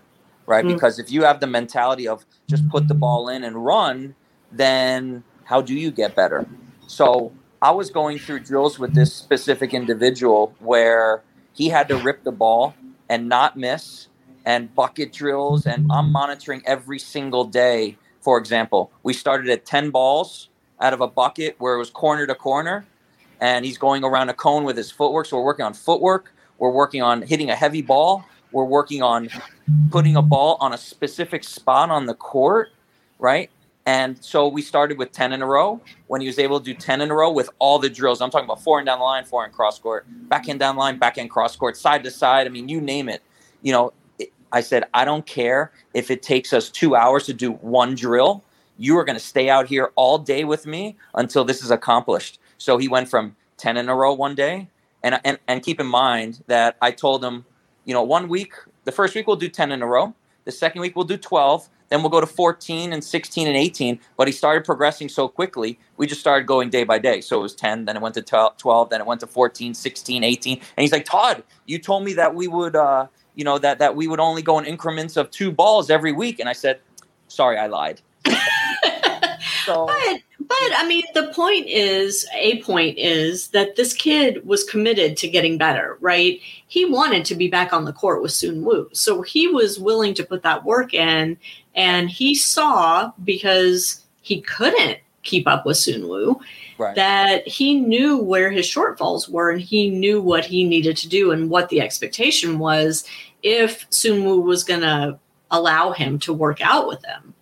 right? 0.47 0.65
Mm-hmm. 0.65 0.75
Because 0.75 0.99
if 0.99 1.12
you 1.12 1.23
have 1.23 1.39
the 1.39 1.47
mentality 1.47 2.09
of 2.09 2.27
just 2.49 2.69
put 2.69 2.89
the 2.89 2.95
ball 2.95 3.29
in 3.29 3.45
and 3.45 3.65
run, 3.65 4.17
then 4.51 5.23
how 5.45 5.61
do 5.62 5.73
you 5.73 5.93
get 5.93 6.17
better? 6.17 6.47
So 6.89 7.33
I 7.66 7.70
was 7.70 7.90
going 7.90 8.20
through 8.20 8.44
drills 8.44 8.79
with 8.79 8.94
this 8.94 9.12
specific 9.12 9.74
individual 9.74 10.55
where 10.61 11.24
he 11.52 11.68
had 11.68 11.88
to 11.88 11.96
rip 11.96 12.22
the 12.22 12.31
ball 12.31 12.76
and 13.09 13.29
not 13.29 13.57
miss 13.57 14.07
and 14.44 14.72
bucket 14.72 15.12
drills 15.12 15.66
and 15.66 15.90
I'm 15.90 16.12
monitoring 16.12 16.62
every 16.64 17.00
single 17.00 17.42
day. 17.44 17.98
For 18.20 18.38
example, 18.38 18.92
we 19.02 19.12
started 19.14 19.50
at 19.50 19.66
10 19.66 19.90
balls 19.90 20.48
out 20.81 20.92
of 20.92 21.00
a 21.00 21.09
bucket 21.09 21.57
where 21.59 21.74
it 21.74 21.79
was 21.79 21.90
corner 21.90 22.24
to 22.29 22.37
corner 22.37 22.87
and 23.40 23.64
he's 23.64 23.79
going 23.79 24.05
around 24.05 24.29
a 24.29 24.35
cone 24.35 24.62
with 24.62 24.76
his 24.76 24.92
footwork. 24.92 25.26
So 25.26 25.37
we're 25.37 25.46
working 25.46 25.64
on 25.64 25.74
footwork, 25.74 26.33
we're 26.59 26.70
working 26.70 27.02
on 27.02 27.22
hitting 27.22 27.50
a 27.50 27.57
heavy 27.57 27.83
ball, 27.83 28.24
we're 28.52 28.62
working 28.62 29.02
on 29.02 29.29
putting 29.90 30.14
a 30.14 30.22
ball 30.22 30.57
on 30.61 30.72
a 30.72 30.79
specific 30.79 31.42
spot 31.42 31.90
on 31.90 32.07
the 32.07 32.14
court, 32.14 32.68
right? 33.18 33.50
And 33.87 34.22
so 34.22 34.49
we 34.49 34.62
started 34.62 34.99
with 34.99 35.12
10 35.12 35.33
in 35.33 35.42
a 35.42 35.46
row. 35.46 35.81
When 36.09 36.20
he 36.20 36.27
was 36.27 36.40
able 36.40 36.59
to 36.59 36.64
do 36.64 36.75
10 36.75 37.01
in 37.01 37.11
a 37.11 37.14
row 37.14 37.31
with 37.31 37.49
all 37.61 37.79
the 37.79 37.88
drills, 37.88 38.20
I'm 38.20 38.31
talking 38.31 38.44
about 38.44 38.62
four 38.62 38.79
and 38.79 38.87
down 38.87 38.99
the 38.99 39.05
line, 39.05 39.25
four 39.25 39.44
and 39.44 39.53
cross 39.53 39.79
court, 39.79 40.07
back 40.29 40.49
end 40.49 40.59
down 40.59 40.75
the 40.75 40.81
line, 40.81 40.99
back 40.99 41.18
end 41.18 41.31
cross 41.31 41.55
court, 41.55 41.77
side 41.77 42.03
to 42.03 42.11
side. 42.11 42.49
I 42.49 42.51
mean, 42.51 42.68
you 42.68 42.81
name 42.81 43.09
it. 43.09 43.22
You 43.62 43.72
know, 43.72 43.92
I 44.53 44.61
said, 44.61 44.85
I 44.92 45.05
don't 45.05 45.25
care 45.25 45.70
if 45.94 46.11
it 46.11 46.22
takes 46.22 46.53
us 46.53 46.68
two 46.68 46.96
hours 46.96 47.27
to 47.27 47.33
do 47.33 47.53
one 47.53 47.94
drill. 47.94 48.42
You 48.77 48.99
are 48.99 49.05
going 49.05 49.18
to 49.18 49.25
stay 49.25 49.49
out 49.49 49.66
here 49.68 49.92
all 49.94 50.18
day 50.18 50.44
with 50.44 50.66
me 50.66 50.96
until 51.14 51.44
this 51.44 51.62
is 51.62 51.70
accomplished. 51.70 52.40
So 52.59 52.79
he 52.79 52.88
went 52.88 53.09
from 53.09 53.37
10 53.59 53.77
in 53.77 53.88
a 53.88 53.94
row 53.94 54.12
one 54.12 54.35
day. 54.35 54.68
And, 55.03 55.20
and, 55.25 55.38
and 55.46 55.62
keep 55.62 55.79
in 55.79 55.87
mind 55.87 56.42
that 56.49 56.77
I 56.83 56.90
told 56.90 57.25
him, 57.25 57.44
you 57.85 57.94
know, 57.94 58.03
one 58.03 58.29
week, 58.29 58.53
the 58.85 58.92
first 58.92 59.14
week 59.14 59.29
we'll 59.29 59.37
do 59.37 59.49
10 59.49 59.70
in 59.70 59.83
a 59.83 59.87
row. 59.87 60.12
The 60.44 60.53
second 60.53 60.81
week 60.81 60.96
we'll 60.96 61.05
do 61.05 61.16
12. 61.16 61.68
Then 61.88 62.01
we'll 62.01 62.11
go 62.11 62.20
to 62.20 62.27
14 62.27 62.92
and 62.92 63.03
16 63.03 63.46
and 63.46 63.57
18. 63.57 64.01
But 64.16 64.29
he 64.29 64.33
started 64.33 64.64
progressing 64.64 65.09
so 65.09 65.29
quickly, 65.29 65.79
we 65.96 66.07
just 66.07 66.20
started 66.20 66.46
going 66.46 66.70
day 66.70 66.85
by 66.85 66.99
day. 66.99 67.20
So 67.20 67.38
it 67.38 67.42
was 67.42 67.55
10, 67.55 67.85
then 67.85 67.96
it 67.96 68.03
went 68.03 68.14
to 68.16 68.22
12, 68.22 68.90
then 68.90 69.01
it 69.01 69.07
went 69.07 69.20
to 69.20 69.27
14, 69.27 69.75
16, 69.75 70.25
18. 70.25 70.59
And 70.59 70.64
he's 70.77 70.92
like, 70.92 71.05
Todd, 71.05 71.42
you 71.66 71.79
told 71.79 72.05
me 72.05 72.14
that 72.14 72.35
we 72.35 72.49
would, 72.49 72.77
uh, 72.77 73.07
you 73.35 73.44
know, 73.44 73.59
that, 73.59 73.79
that 73.79 73.94
we 73.96 74.09
would 74.09 74.20
only 74.20 74.42
go 74.42 74.59
in 74.59 74.64
increments 74.64 75.16
of 75.16 75.31
two 75.31 75.51
balls 75.53 75.90
every 75.90 76.12
week. 76.12 76.40
And 76.40 76.49
I 76.49 76.53
said, 76.53 76.81
sorry, 77.29 77.59
I 77.59 77.66
lied. 77.66 78.01
so, 79.64 79.87
but 79.87 80.20
but 80.49 80.72
I 80.77 80.87
mean, 80.87 81.05
the 81.14 81.33
point 81.35 81.66
is, 81.66 82.27
a 82.35 82.62
point 82.62 82.99
is 82.99 83.49
that 83.49 83.77
this 83.77 83.92
kid 83.92 84.46
was 84.46 84.62
committed 84.62 85.16
to 85.18 85.29
getting 85.29 85.59
better, 85.59 85.99
right? 86.01 86.40
He 86.68 86.85
wanted 86.85 87.25
to 87.27 87.35
be 87.35 87.49
back 87.49 87.72
on 87.72 87.85
the 87.85 87.92
court 87.92 88.22
with 88.22 88.33
Soon 88.33 88.64
Woo. 88.64 88.88
So 88.92 89.22
he 89.22 89.49
was 89.49 89.79
willing 89.81 90.14
to 90.14 90.25
put 90.25 90.42
that 90.42 90.64
work 90.64 90.94
in. 90.94 91.37
And 91.77 92.11
he 92.11 92.35
saw, 92.35 93.12
because 93.23 94.05
he 94.23 94.41
couldn't 94.41 94.99
keep 95.23 95.47
up 95.47 95.67
with 95.67 95.77
Soon 95.77 96.09
Woo, 96.09 96.41
right. 96.79 96.95
that 96.95 97.47
he 97.47 97.81
knew 97.81 98.19
where 98.19 98.51
his 98.51 98.67
shortfalls 98.67 99.29
were 99.29 99.51
and 99.51 99.61
he 99.61 99.91
knew 99.91 100.21
what 100.21 100.45
he 100.45 100.65
needed 100.65 100.97
to 100.99 101.09
do 101.09 101.31
and 101.31 101.51
what 101.51 101.69
the 101.69 101.81
expectation 101.81 102.59
was 102.59 103.05
if 103.43 103.87
Soon 103.91 104.25
Woo 104.25 104.41
was 104.41 104.65
going 104.65 104.81
to 104.81 105.19
allow 105.51 105.93
him 105.93 106.19
to 106.21 106.33
work 106.33 106.61
out 106.61 106.89
with 106.89 107.05
him. 107.05 107.35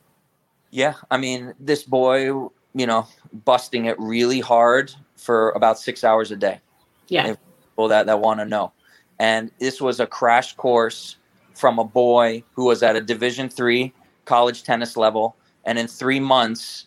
Yeah, 0.70 0.94
I 1.10 1.18
mean, 1.18 1.54
this 1.60 1.84
boy 1.84 2.48
you 2.74 2.86
know, 2.86 3.06
busting 3.32 3.86
it 3.86 3.98
really 3.98 4.40
hard 4.40 4.92
for 5.16 5.50
about 5.52 5.78
six 5.78 6.04
hours 6.04 6.30
a 6.30 6.36
day. 6.36 6.60
Yeah. 7.08 7.34
People 7.70 7.88
that, 7.88 8.06
that 8.06 8.20
want 8.20 8.40
to 8.40 8.44
know. 8.44 8.72
And 9.18 9.50
this 9.60 9.80
was 9.80 10.00
a 10.00 10.06
crash 10.06 10.54
course 10.54 11.16
from 11.54 11.78
a 11.78 11.84
boy 11.84 12.42
who 12.52 12.64
was 12.64 12.82
at 12.82 12.96
a 12.96 13.00
division 13.00 13.48
three 13.48 13.92
college 14.24 14.62
tennis 14.62 14.96
level 14.96 15.36
and 15.64 15.78
in 15.78 15.86
three 15.86 16.20
months 16.20 16.86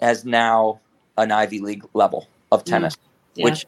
has 0.00 0.24
now 0.24 0.80
an 1.16 1.32
Ivy 1.32 1.60
League 1.60 1.84
level 1.94 2.28
of 2.52 2.62
mm. 2.62 2.66
tennis, 2.66 2.96
yeah. 3.34 3.44
which 3.44 3.66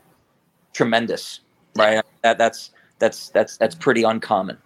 tremendous, 0.73 1.41
right? 1.77 2.03
That 2.23 2.39
that's 2.39 2.71
that's 2.99 3.31
that's 3.31 3.57
that's 3.57 3.75
pretty 3.75 4.03
uncommon. 4.03 4.59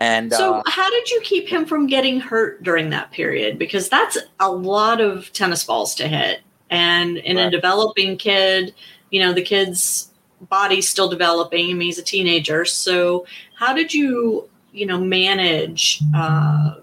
And 0.00 0.32
so, 0.32 0.54
uh, 0.54 0.62
how 0.66 0.90
did 0.90 1.10
you 1.10 1.20
keep 1.22 1.46
him 1.46 1.64
from 1.64 1.86
getting 1.86 2.18
hurt 2.18 2.62
during 2.64 2.90
that 2.90 3.12
period? 3.12 3.56
Because 3.58 3.88
that's 3.88 4.18
a 4.40 4.50
lot 4.50 5.00
of 5.00 5.32
tennis 5.32 5.64
balls 5.64 5.94
to 5.96 6.08
hit. 6.08 6.40
And 6.70 7.18
in 7.18 7.36
right. 7.36 7.46
a 7.46 7.50
developing 7.50 8.16
kid, 8.16 8.74
you 9.10 9.20
know, 9.20 9.32
the 9.32 9.42
kid's 9.42 10.10
body's 10.40 10.88
still 10.88 11.08
developing. 11.08 11.70
I 11.70 11.74
mean, 11.74 11.82
he's 11.82 11.98
a 11.98 12.02
teenager. 12.02 12.64
So, 12.64 13.26
how 13.54 13.74
did 13.74 13.94
you, 13.94 14.48
you 14.72 14.86
know, 14.86 14.98
manage 14.98 16.02
uh, 16.16 16.76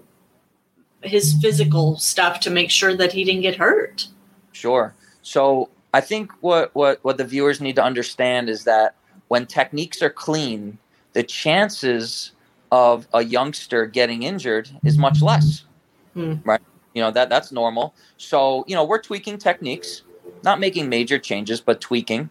his 1.02 1.34
physical 1.40 1.96
stuff 1.96 2.40
to 2.40 2.50
make 2.50 2.70
sure 2.70 2.96
that 2.96 3.12
he 3.12 3.24
didn't 3.24 3.42
get 3.42 3.56
hurt? 3.56 4.06
Sure. 4.52 4.94
So, 5.22 5.70
I 5.92 6.00
think 6.00 6.30
what 6.40 6.74
what 6.74 7.00
what 7.02 7.16
the 7.16 7.24
viewers 7.24 7.60
need 7.60 7.76
to 7.76 7.82
understand 7.82 8.48
is 8.48 8.64
that 8.64 8.94
when 9.28 9.46
techniques 9.46 10.02
are 10.02 10.10
clean, 10.10 10.78
the 11.12 11.22
chances 11.22 12.32
of 12.72 13.08
a 13.12 13.24
youngster 13.24 13.86
getting 13.86 14.22
injured 14.22 14.70
is 14.84 14.96
much 14.98 15.20
less, 15.20 15.64
mm. 16.16 16.40
right? 16.44 16.60
You 16.94 17.02
know 17.02 17.10
that 17.10 17.28
that's 17.28 17.50
normal. 17.50 17.94
So 18.16 18.64
you 18.68 18.74
know 18.74 18.84
we're 18.84 19.00
tweaking 19.00 19.38
techniques, 19.38 20.02
not 20.44 20.60
making 20.60 20.88
major 20.88 21.18
changes, 21.18 21.60
but 21.60 21.80
tweaking, 21.80 22.30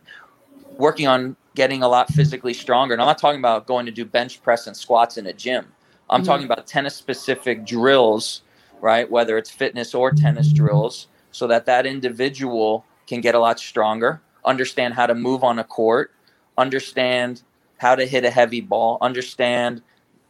working 0.77 1.07
on 1.07 1.35
getting 1.55 1.83
a 1.83 1.87
lot 1.87 2.09
physically 2.11 2.53
stronger. 2.53 2.93
And 2.93 3.01
I'm 3.01 3.07
not 3.07 3.17
talking 3.17 3.39
about 3.39 3.67
going 3.67 3.85
to 3.85 3.91
do 3.91 4.05
bench 4.05 4.41
press 4.41 4.67
and 4.67 4.75
squats 4.75 5.17
in 5.17 5.27
a 5.27 5.33
gym. 5.33 5.65
I'm 6.09 6.21
mm 6.21 6.25
talking 6.25 6.45
about 6.45 6.65
tennis 6.65 6.95
specific 6.95 7.65
drills, 7.65 8.41
right? 8.81 9.09
Whether 9.09 9.37
it's 9.37 9.49
fitness 9.49 9.93
or 9.93 10.11
tennis 10.11 10.51
drills, 10.51 11.07
so 11.31 11.47
that 11.47 11.65
that 11.65 11.85
individual 11.85 12.85
can 13.07 13.21
get 13.21 13.35
a 13.35 13.39
lot 13.39 13.59
stronger, 13.59 14.21
understand 14.45 14.93
how 14.93 15.05
to 15.05 15.15
move 15.15 15.43
on 15.43 15.59
a 15.59 15.63
court, 15.63 16.11
understand 16.57 17.43
how 17.77 17.95
to 17.95 18.05
hit 18.05 18.25
a 18.25 18.29
heavy 18.29 18.61
ball, 18.61 18.97
understand 19.01 19.81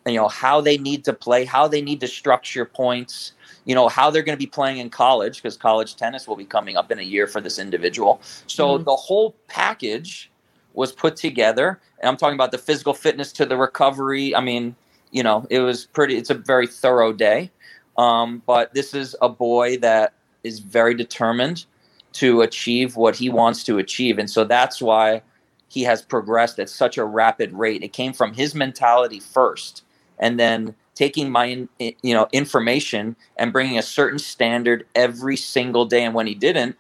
you 0.06 0.16
know 0.16 0.28
how 0.28 0.62
they 0.62 0.78
need 0.78 1.04
to 1.06 1.14
play, 1.14 1.46
how 1.46 1.68
they 1.68 1.82
need 1.82 2.00
to 2.00 2.08
structure 2.08 2.66
points, 2.66 3.34
you 3.66 3.76
know 3.76 3.88
how 3.88 4.10
they're 4.10 4.24
going 4.24 4.38
to 4.38 4.40
be 4.40 4.50
playing 4.50 4.78
in 4.78 4.90
college 4.90 5.38
because 5.38 5.58
college 5.58 5.96
tennis 5.96 6.28
will 6.28 6.36
be 6.36 6.46
coming 6.46 6.78
up 6.78 6.92
in 6.92 7.00
a 7.00 7.04
year 7.04 7.28
for 7.28 7.42
this 7.42 7.60
individual. 7.60 8.22
So 8.48 8.76
mm-hmm. 8.76 8.86
the 8.86 8.96
whole 8.96 9.36
package 9.48 10.32
was 10.74 10.92
put 10.92 11.16
together, 11.16 11.80
and 12.00 12.10
I'm 12.10 12.18
talking 12.18 12.36
about 12.36 12.52
the 12.52 12.58
physical 12.58 12.94
fitness 12.94 13.32
to 13.34 13.46
the 13.46 13.58
recovery. 13.58 14.34
I 14.34 14.42
mean, 14.42 14.76
you 15.12 15.24
know, 15.24 15.46
it 15.50 15.60
was 15.60 15.86
pretty. 15.86 16.16
It's 16.16 16.30
a 16.30 16.36
very 16.36 16.68
thorough 16.68 17.14
day, 17.14 17.52
um, 18.00 18.42
but 18.46 18.74
this 18.74 18.94
is 18.94 19.16
a 19.22 19.30
boy 19.30 19.78
that 19.78 20.14
is 20.44 20.60
very 20.60 20.94
determined 20.94 21.66
to 22.14 22.42
achieve 22.42 22.96
what 22.96 23.16
he 23.16 23.30
wants 23.30 23.64
to 23.66 23.78
achieve, 23.78 24.18
and 24.18 24.30
so 24.30 24.44
that's 24.44 24.82
why 24.82 25.22
he 25.68 25.84
has 25.84 26.02
progressed 26.02 26.60
at 26.60 26.70
such 26.70 26.98
a 26.98 27.06
rapid 27.06 27.54
rate. 27.54 27.84
It 27.84 27.94
came 27.94 28.14
from 28.14 28.34
his 28.34 28.56
mentality 28.56 29.20
first 29.20 29.84
and 30.18 30.40
then 30.40 30.76
taking 30.96 31.30
my 31.30 31.68
you 31.78 32.14
know 32.14 32.28
information 32.34 33.16
and 33.38 33.54
bringing 33.54 33.78
a 33.78 33.84
certain 33.84 34.20
standard 34.20 34.86
every 34.96 35.38
single 35.38 35.86
day. 35.86 36.04
And 36.04 36.16
when 36.16 36.28
he 36.28 36.36
didn't 36.36 36.76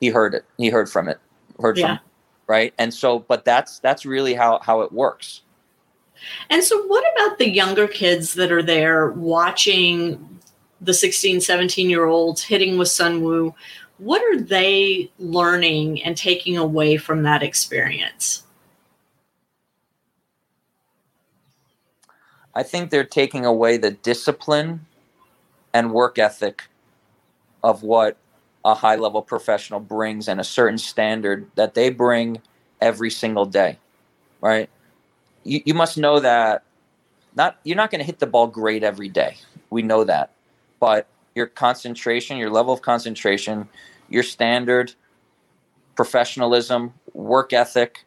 he 0.00 0.08
heard 0.08 0.34
it. 0.34 0.44
He 0.58 0.68
heard 0.68 0.90
from 0.90 1.08
it 1.08 1.18
heard 1.60 1.78
yeah. 1.78 1.86
from 1.86 1.94
it, 1.96 2.00
right? 2.46 2.74
And 2.78 2.92
so 2.92 3.20
but 3.20 3.44
that's 3.44 3.78
that's 3.78 4.04
really 4.04 4.34
how 4.34 4.60
how 4.62 4.80
it 4.82 4.92
works 4.92 5.42
and 6.50 6.62
so 6.62 6.82
what 6.86 7.04
about 7.14 7.38
the 7.38 7.48
younger 7.48 7.86
kids 7.86 8.34
that 8.34 8.52
are 8.52 8.62
there 8.62 9.10
watching 9.10 10.40
the 10.80 10.94
16 10.94 11.40
17 11.40 11.90
year 11.90 12.04
olds 12.04 12.42
hitting 12.42 12.78
with 12.78 12.88
sunwoo 12.88 13.54
what 13.98 14.22
are 14.22 14.40
they 14.40 15.10
learning 15.18 16.02
and 16.02 16.16
taking 16.16 16.56
away 16.56 16.96
from 16.96 17.22
that 17.22 17.42
experience 17.42 18.44
I 22.54 22.62
think 22.62 22.90
they're 22.90 23.04
taking 23.04 23.44
away 23.44 23.76
the 23.76 23.90
discipline 23.90 24.86
and 25.72 25.92
work 25.92 26.18
ethic 26.18 26.64
of 27.62 27.82
what 27.82 28.16
a 28.64 28.74
high 28.74 28.96
level 28.96 29.22
professional 29.22 29.80
brings 29.80 30.28
and 30.28 30.40
a 30.40 30.44
certain 30.44 30.78
standard 30.78 31.50
that 31.56 31.74
they 31.74 31.90
bring 31.90 32.40
every 32.80 33.10
single 33.10 33.44
day, 33.44 33.78
right? 34.40 34.70
You, 35.44 35.62
you 35.64 35.74
must 35.74 35.96
know 35.96 36.20
that 36.20 36.64
not 37.36 37.58
you're 37.64 37.76
not 37.76 37.90
going 37.90 38.00
to 38.00 38.04
hit 38.04 38.18
the 38.18 38.26
ball 38.26 38.46
great 38.46 38.82
every 38.82 39.08
day. 39.08 39.36
We 39.70 39.82
know 39.82 40.04
that, 40.04 40.30
but 40.80 41.06
your 41.34 41.46
concentration, 41.46 42.36
your 42.36 42.50
level 42.50 42.72
of 42.72 42.82
concentration, 42.82 43.68
your 44.08 44.22
standard, 44.22 44.94
professionalism, 45.96 46.94
work 47.12 47.52
ethic, 47.52 48.04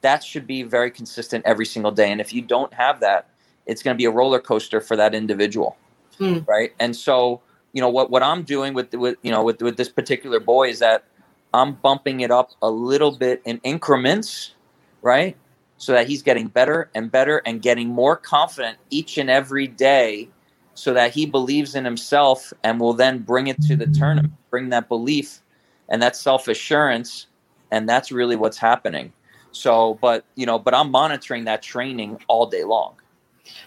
that 0.00 0.24
should 0.24 0.46
be 0.46 0.62
very 0.62 0.90
consistent 0.90 1.44
every 1.44 1.66
single 1.66 1.92
day. 1.92 2.10
And 2.10 2.20
if 2.20 2.32
you 2.32 2.42
don't 2.42 2.72
have 2.74 3.00
that, 3.00 3.28
it's 3.66 3.82
going 3.82 3.94
to 3.94 3.98
be 3.98 4.06
a 4.06 4.10
roller 4.10 4.40
coaster 4.40 4.80
for 4.80 4.96
that 4.96 5.14
individual, 5.14 5.76
mm. 6.18 6.46
right? 6.48 6.72
And 6.80 6.96
so, 6.96 7.40
you 7.72 7.80
know, 7.80 7.88
what 7.88 8.10
what 8.10 8.22
I'm 8.22 8.42
doing 8.42 8.74
with 8.74 8.92
with 8.94 9.16
you 9.22 9.30
know 9.30 9.42
with 9.42 9.60
with 9.62 9.76
this 9.76 9.88
particular 9.88 10.40
boy 10.40 10.70
is 10.70 10.78
that 10.78 11.04
I'm 11.52 11.74
bumping 11.74 12.20
it 12.20 12.30
up 12.30 12.50
a 12.62 12.70
little 12.70 13.16
bit 13.16 13.42
in 13.44 13.60
increments, 13.62 14.54
right? 15.02 15.36
So 15.80 15.92
that 15.92 16.06
he's 16.06 16.22
getting 16.22 16.48
better 16.48 16.90
and 16.94 17.10
better 17.10 17.40
and 17.46 17.62
getting 17.62 17.88
more 17.88 18.14
confident 18.14 18.76
each 18.90 19.16
and 19.16 19.30
every 19.30 19.66
day 19.66 20.28
so 20.74 20.92
that 20.92 21.12
he 21.12 21.24
believes 21.24 21.74
in 21.74 21.86
himself 21.86 22.52
and 22.62 22.78
will 22.78 22.92
then 22.92 23.20
bring 23.20 23.46
it 23.46 23.60
to 23.62 23.76
the 23.76 23.86
tournament, 23.86 24.34
bring 24.50 24.68
that 24.68 24.88
belief 24.88 25.40
and 25.88 26.02
that 26.02 26.16
self 26.16 26.48
assurance. 26.48 27.26
And 27.70 27.88
that's 27.88 28.12
really 28.12 28.36
what's 28.36 28.58
happening. 28.58 29.12
So, 29.52 29.98
but, 30.02 30.24
you 30.34 30.44
know, 30.44 30.58
but 30.58 30.74
I'm 30.74 30.90
monitoring 30.90 31.44
that 31.44 31.62
training 31.62 32.20
all 32.28 32.46
day 32.46 32.64
long. 32.64 32.94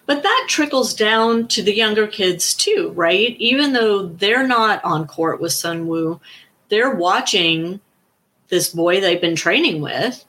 But 0.05 0.23
that 0.23 0.45
trickles 0.47 0.93
down 0.93 1.47
to 1.49 1.63
the 1.63 1.75
younger 1.75 2.07
kids 2.07 2.53
too, 2.53 2.91
right? 2.95 3.35
Even 3.39 3.73
though 3.73 4.07
they're 4.07 4.47
not 4.47 4.83
on 4.85 5.07
court 5.07 5.41
with 5.41 5.51
Sun 5.51 5.87
Woo, 5.87 6.21
they're 6.69 6.95
watching 6.95 7.79
this 8.49 8.69
boy 8.69 9.01
they've 9.01 9.21
been 9.21 9.35
training 9.35 9.81
with 9.81 10.25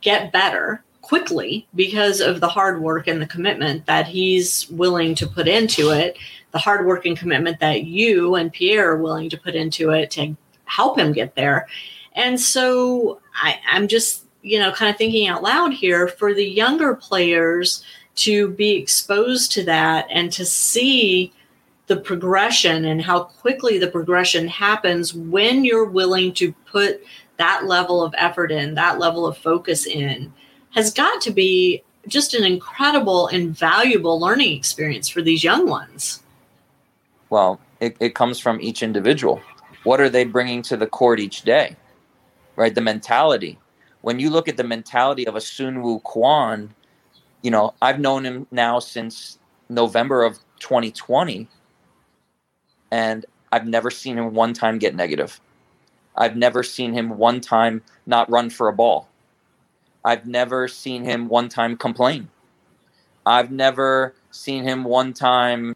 get 0.00 0.32
better 0.32 0.82
quickly 1.04 1.66
because 1.74 2.20
of 2.20 2.40
the 2.40 2.48
hard 2.48 2.80
work 2.80 3.06
and 3.06 3.20
the 3.20 3.26
commitment 3.26 3.84
that 3.86 4.06
he's 4.06 4.68
willing 4.70 5.14
to 5.14 5.26
put 5.26 5.46
into 5.46 5.90
it, 5.90 6.16
the 6.52 6.58
hard 6.58 6.86
work 6.86 7.04
and 7.04 7.16
commitment 7.16 7.60
that 7.60 7.84
you 7.84 8.34
and 8.34 8.52
Pierre 8.52 8.92
are 8.92 9.02
willing 9.02 9.28
to 9.30 9.36
put 9.36 9.54
into 9.54 9.90
it 9.90 10.10
to 10.12 10.36
help 10.64 10.98
him 10.98 11.12
get 11.12 11.34
there. 11.34 11.68
And 12.14 12.40
so 12.40 13.20
I, 13.34 13.58
I'm 13.70 13.86
just, 13.86 14.24
you 14.42 14.58
know, 14.58 14.72
kind 14.72 14.90
of 14.90 14.96
thinking 14.96 15.28
out 15.28 15.42
loud 15.42 15.72
here 15.72 16.08
for 16.08 16.32
the 16.32 16.46
younger 16.46 16.94
players 16.94 17.84
to 18.16 18.48
be 18.50 18.76
exposed 18.76 19.52
to 19.52 19.64
that 19.64 20.06
and 20.10 20.32
to 20.32 20.44
see 20.46 21.32
the 21.86 21.96
progression 21.96 22.84
and 22.86 23.02
how 23.02 23.24
quickly 23.24 23.78
the 23.78 23.88
progression 23.88 24.48
happens 24.48 25.12
when 25.12 25.64
you're 25.64 25.84
willing 25.84 26.32
to 26.32 26.52
put 26.66 27.02
that 27.36 27.66
level 27.66 28.02
of 28.02 28.14
effort 28.16 28.50
in, 28.50 28.74
that 28.74 28.98
level 28.98 29.26
of 29.26 29.36
focus 29.36 29.86
in, 29.86 30.32
has 30.74 30.92
got 30.92 31.20
to 31.22 31.30
be 31.30 31.82
just 32.06 32.34
an 32.34 32.44
incredible 32.44 33.28
and 33.28 33.56
valuable 33.56 34.20
learning 34.20 34.56
experience 34.56 35.08
for 35.08 35.22
these 35.22 35.42
young 35.42 35.68
ones. 35.68 36.22
Well, 37.30 37.60
it, 37.80 37.96
it 38.00 38.14
comes 38.14 38.38
from 38.38 38.60
each 38.60 38.82
individual. 38.82 39.40
What 39.84 40.00
are 40.00 40.10
they 40.10 40.24
bringing 40.24 40.62
to 40.62 40.76
the 40.76 40.86
court 40.86 41.20
each 41.20 41.42
day? 41.42 41.76
Right? 42.56 42.74
The 42.74 42.80
mentality. 42.80 43.58
When 44.02 44.18
you 44.18 44.30
look 44.30 44.48
at 44.48 44.56
the 44.56 44.64
mentality 44.64 45.26
of 45.26 45.34
a 45.34 45.40
Soonwoo 45.40 46.02
Kwon, 46.02 46.68
you 47.42 47.50
know, 47.50 47.74
I've 47.80 48.00
known 48.00 48.24
him 48.24 48.46
now 48.50 48.78
since 48.78 49.38
November 49.68 50.22
of 50.24 50.38
2020, 50.60 51.48
and 52.90 53.26
I've 53.52 53.66
never 53.66 53.90
seen 53.90 54.18
him 54.18 54.34
one 54.34 54.52
time 54.52 54.78
get 54.78 54.94
negative. 54.94 55.40
I've 56.16 56.36
never 56.36 56.62
seen 56.62 56.92
him 56.92 57.16
one 57.16 57.40
time 57.40 57.82
not 58.06 58.30
run 58.30 58.50
for 58.50 58.68
a 58.68 58.72
ball. 58.72 59.08
I've 60.04 60.26
never 60.26 60.68
seen 60.68 61.04
him 61.04 61.28
one 61.28 61.48
time 61.48 61.76
complain. 61.76 62.28
I've 63.26 63.50
never 63.50 64.14
seen 64.30 64.64
him 64.64 64.84
one 64.84 65.14
time 65.14 65.74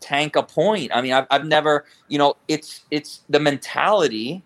tank 0.00 0.36
a 0.36 0.42
point. 0.42 0.90
I 0.94 1.00
mean, 1.00 1.12
I've, 1.12 1.26
I've 1.30 1.46
never, 1.46 1.84
you 2.08 2.18
know, 2.18 2.36
it's 2.48 2.82
it's 2.90 3.20
the 3.28 3.40
mentality 3.40 4.42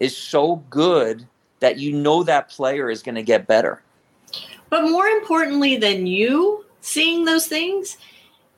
is 0.00 0.16
so 0.16 0.56
good 0.70 1.26
that 1.60 1.78
you 1.78 1.92
know 1.92 2.22
that 2.24 2.48
player 2.48 2.90
is 2.90 3.02
going 3.02 3.14
to 3.14 3.22
get 3.22 3.46
better. 3.46 3.82
But 4.68 4.82
more 4.82 5.06
importantly 5.06 5.76
than 5.76 6.06
you 6.06 6.64
seeing 6.80 7.24
those 7.24 7.46
things, 7.46 7.98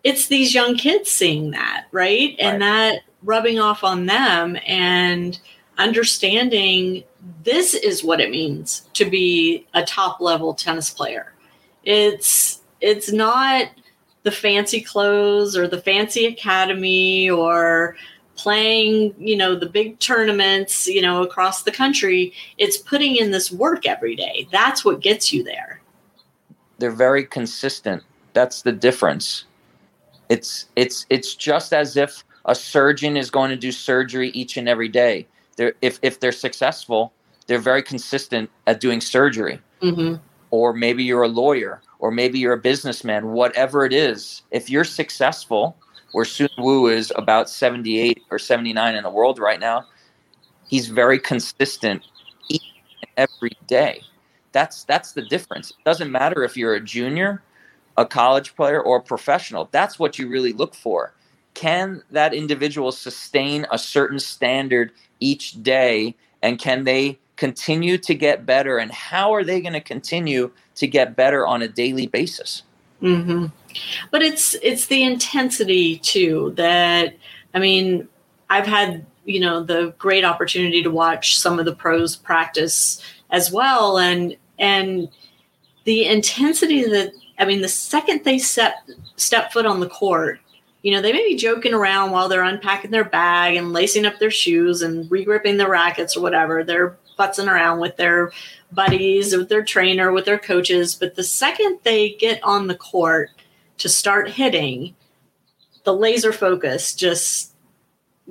it's 0.05 0.29
these 0.29 0.55
young 0.55 0.77
kids 0.77 1.11
seeing 1.11 1.51
that, 1.51 1.87
right? 1.93 2.31
right. 2.31 2.37
And 2.39 2.63
that 2.63 3.01
rubbing 3.23 3.59
off 3.59 3.85
on 3.85 4.07
them 4.07 4.57
and 4.67 5.39
understanding 5.79 7.05
this 7.45 7.75
is 7.75 8.03
what 8.03 8.21
it 8.21 8.31
means 8.31 8.89
to 8.95 9.05
be 9.05 9.67
a 9.75 9.85
top 9.85 10.21
level 10.21 10.55
tennis 10.55 10.91
player. 10.91 11.33
It's 11.85 12.61
it's 12.81 13.13
not 13.13 13.69
the 14.25 14.31
fancy 14.31 14.81
clothes 14.81 15.57
or 15.57 15.67
the 15.69 15.81
fancy 15.81 16.27
academy 16.27 17.29
or 17.31 17.97
playing, 18.37 19.15
you 19.19 19.37
know, 19.37 19.55
the 19.55 19.69
big 19.69 19.99
tournaments, 19.99 20.87
you 20.87 21.03
know, 21.03 21.23
across 21.23 21.63
the 21.63 21.71
country. 21.71 22.33
It's 22.59 22.77
putting 22.77 23.17
in 23.17 23.31
this 23.31 23.53
work 23.53 23.87
every 23.87 24.17
day. 24.17 24.49
That's 24.51 24.85
what 24.85 25.01
gets 25.01 25.33
you 25.33 25.45
there. 25.45 25.81
They're 26.79 26.91
very 26.91 27.25
consistent. 27.25 28.03
That's 28.33 28.63
the 28.63 28.73
difference. 28.73 29.45
It's 30.29 30.67
it's 30.77 31.07
it's 31.11 31.35
just 31.35 31.73
as 31.73 31.97
if 31.97 32.25
a 32.47 32.55
surgeon 32.55 33.17
is 33.17 33.31
going 33.31 33.51
to 33.51 33.57
do 33.57 33.71
surgery 33.71 34.31
each 34.31 34.57
and 34.57 34.69
every 34.69 34.89
day 34.89 35.27
they're 35.57 35.75
if 35.83 35.99
if 36.03 36.21
they're 36.21 36.33
successful, 36.33 37.13
they're 37.47 37.59
very 37.59 37.83
consistent 37.83 38.51
at 38.67 38.81
doing 38.81 39.01
surgery. 39.01 39.61
Mm-hmm. 39.81 40.17
Or 40.51 40.73
maybe 40.75 41.03
you're 41.03 41.23
a 41.23 41.29
lawyer, 41.29 41.81
or 41.99 42.11
maybe 42.11 42.39
you're 42.39 42.53
a 42.53 42.59
businessman. 42.59 43.29
Whatever 43.29 43.87
it 43.87 43.93
is, 43.93 44.43
if 44.51 44.69
you're 44.69 44.85
successful, 44.85 45.77
where 46.13 46.27
Sun 46.27 46.51
Wu 46.59 46.89
is 46.89 47.13
about 47.17 47.49
78 47.49 48.23
or 48.31 48.39
79 48.39 48.95
in 48.95 49.03
the 49.03 49.11
world 49.11 49.39
right 49.39 49.59
now, 49.59 49.87
he's 50.69 50.89
very 50.89 51.19
consistent 51.19 52.03
every 53.17 53.57
day. 53.67 54.03
That's 54.53 54.85
that's 54.85 55.13
the 55.13 55.23
difference. 55.23 55.71
It 55.71 55.85
doesn't 55.85 56.13
matter 56.13 56.45
if 56.45 56.57
you're 56.57 56.75
a 56.75 56.81
junior, 56.81 57.43
a 57.97 58.05
college 58.05 58.55
player, 58.55 58.81
or 58.81 58.99
a 58.99 59.03
professional. 59.03 59.69
That's 59.73 59.99
what 59.99 60.19
you 60.19 60.29
really 60.29 60.53
look 60.53 60.75
for. 60.75 61.15
Can 61.55 62.03
that 62.11 62.35
individual 62.35 62.93
sustain 62.93 63.67
a 63.71 63.79
certain 63.79 64.19
standard 64.19 64.93
each 65.21 65.63
day? 65.63 66.15
And 66.43 66.59
can 66.59 66.85
they 66.85 67.19
continue 67.37 67.99
to 67.99 68.15
get 68.15 68.47
better? 68.47 68.79
And 68.79 68.91
how 68.91 69.33
are 69.35 69.45
they 69.45 69.61
going 69.61 69.75
to 69.75 69.81
continue 69.81 70.51
to 70.77 70.87
get 70.87 71.17
better 71.17 71.47
on 71.47 71.63
a 71.63 71.69
daily 71.69 72.07
basis? 72.07 72.63
Mm-hmm. 73.03 73.47
but 74.13 74.23
it's 74.23 74.55
it's 74.63 74.87
the 74.87 75.03
intensity 75.03 75.99
too 75.99 76.53
that 76.55 77.17
i 77.53 77.59
mean 77.59 78.07
i've 78.49 78.65
had 78.65 79.05
you 79.25 79.41
know 79.41 79.63
the 79.63 79.93
great 79.99 80.25
opportunity 80.25 80.83
to 80.83 80.91
watch 80.91 81.37
some 81.37 81.59
of 81.59 81.65
the 81.65 81.75
pros 81.75 82.17
practice 82.17 83.03
as 83.31 83.51
well. 83.51 83.99
And 83.99 84.37
and 84.59 85.09
the 85.85 86.07
intensity 86.07 86.85
that 86.85 87.13
i 87.39 87.45
mean 87.45 87.61
the 87.61 87.69
second 87.69 88.25
they 88.25 88.39
step 88.39 88.75
step 89.17 89.53
foot 89.53 89.67
on 89.67 89.81
the 89.81 89.89
court 89.89 90.41
you 90.83 90.91
know, 90.91 91.01
they 91.01 91.13
may 91.13 91.27
be 91.27 91.37
joking 91.37 91.75
around 91.75 92.11
while 92.11 92.29
they're 92.29 92.43
unpacking 92.43 92.91
their 92.91 93.05
bag 93.05 93.57
and 93.57 93.73
lacing 93.73 94.05
up 94.05 94.19
their 94.19 94.31
shoes 94.31 94.83
and 94.83 95.09
regripping 95.09 95.57
their 95.57 95.71
rackets 95.71 96.17
or 96.17 96.23
whatever. 96.23 96.65
They're 96.65 96.97
futzing 97.19 97.51
around 97.51 97.79
with 97.79 97.97
their 97.97 98.33
buddies, 98.73 99.37
with 99.37 99.49
their 99.49 99.65
trainer, 99.65 100.11
with 100.11 100.25
their 100.25 100.39
coaches. 100.39 100.95
But 100.95 101.15
the 101.15 101.23
second 101.23 101.79
they 101.85 102.15
get 102.15 102.43
on 102.43 102.67
the 102.67 102.75
court 102.75 103.31
to 103.79 103.89
start 103.89 104.31
hitting, 104.31 104.97
the 105.85 105.95
laser 105.95 106.33
focus 106.33 106.95
just 106.95 107.53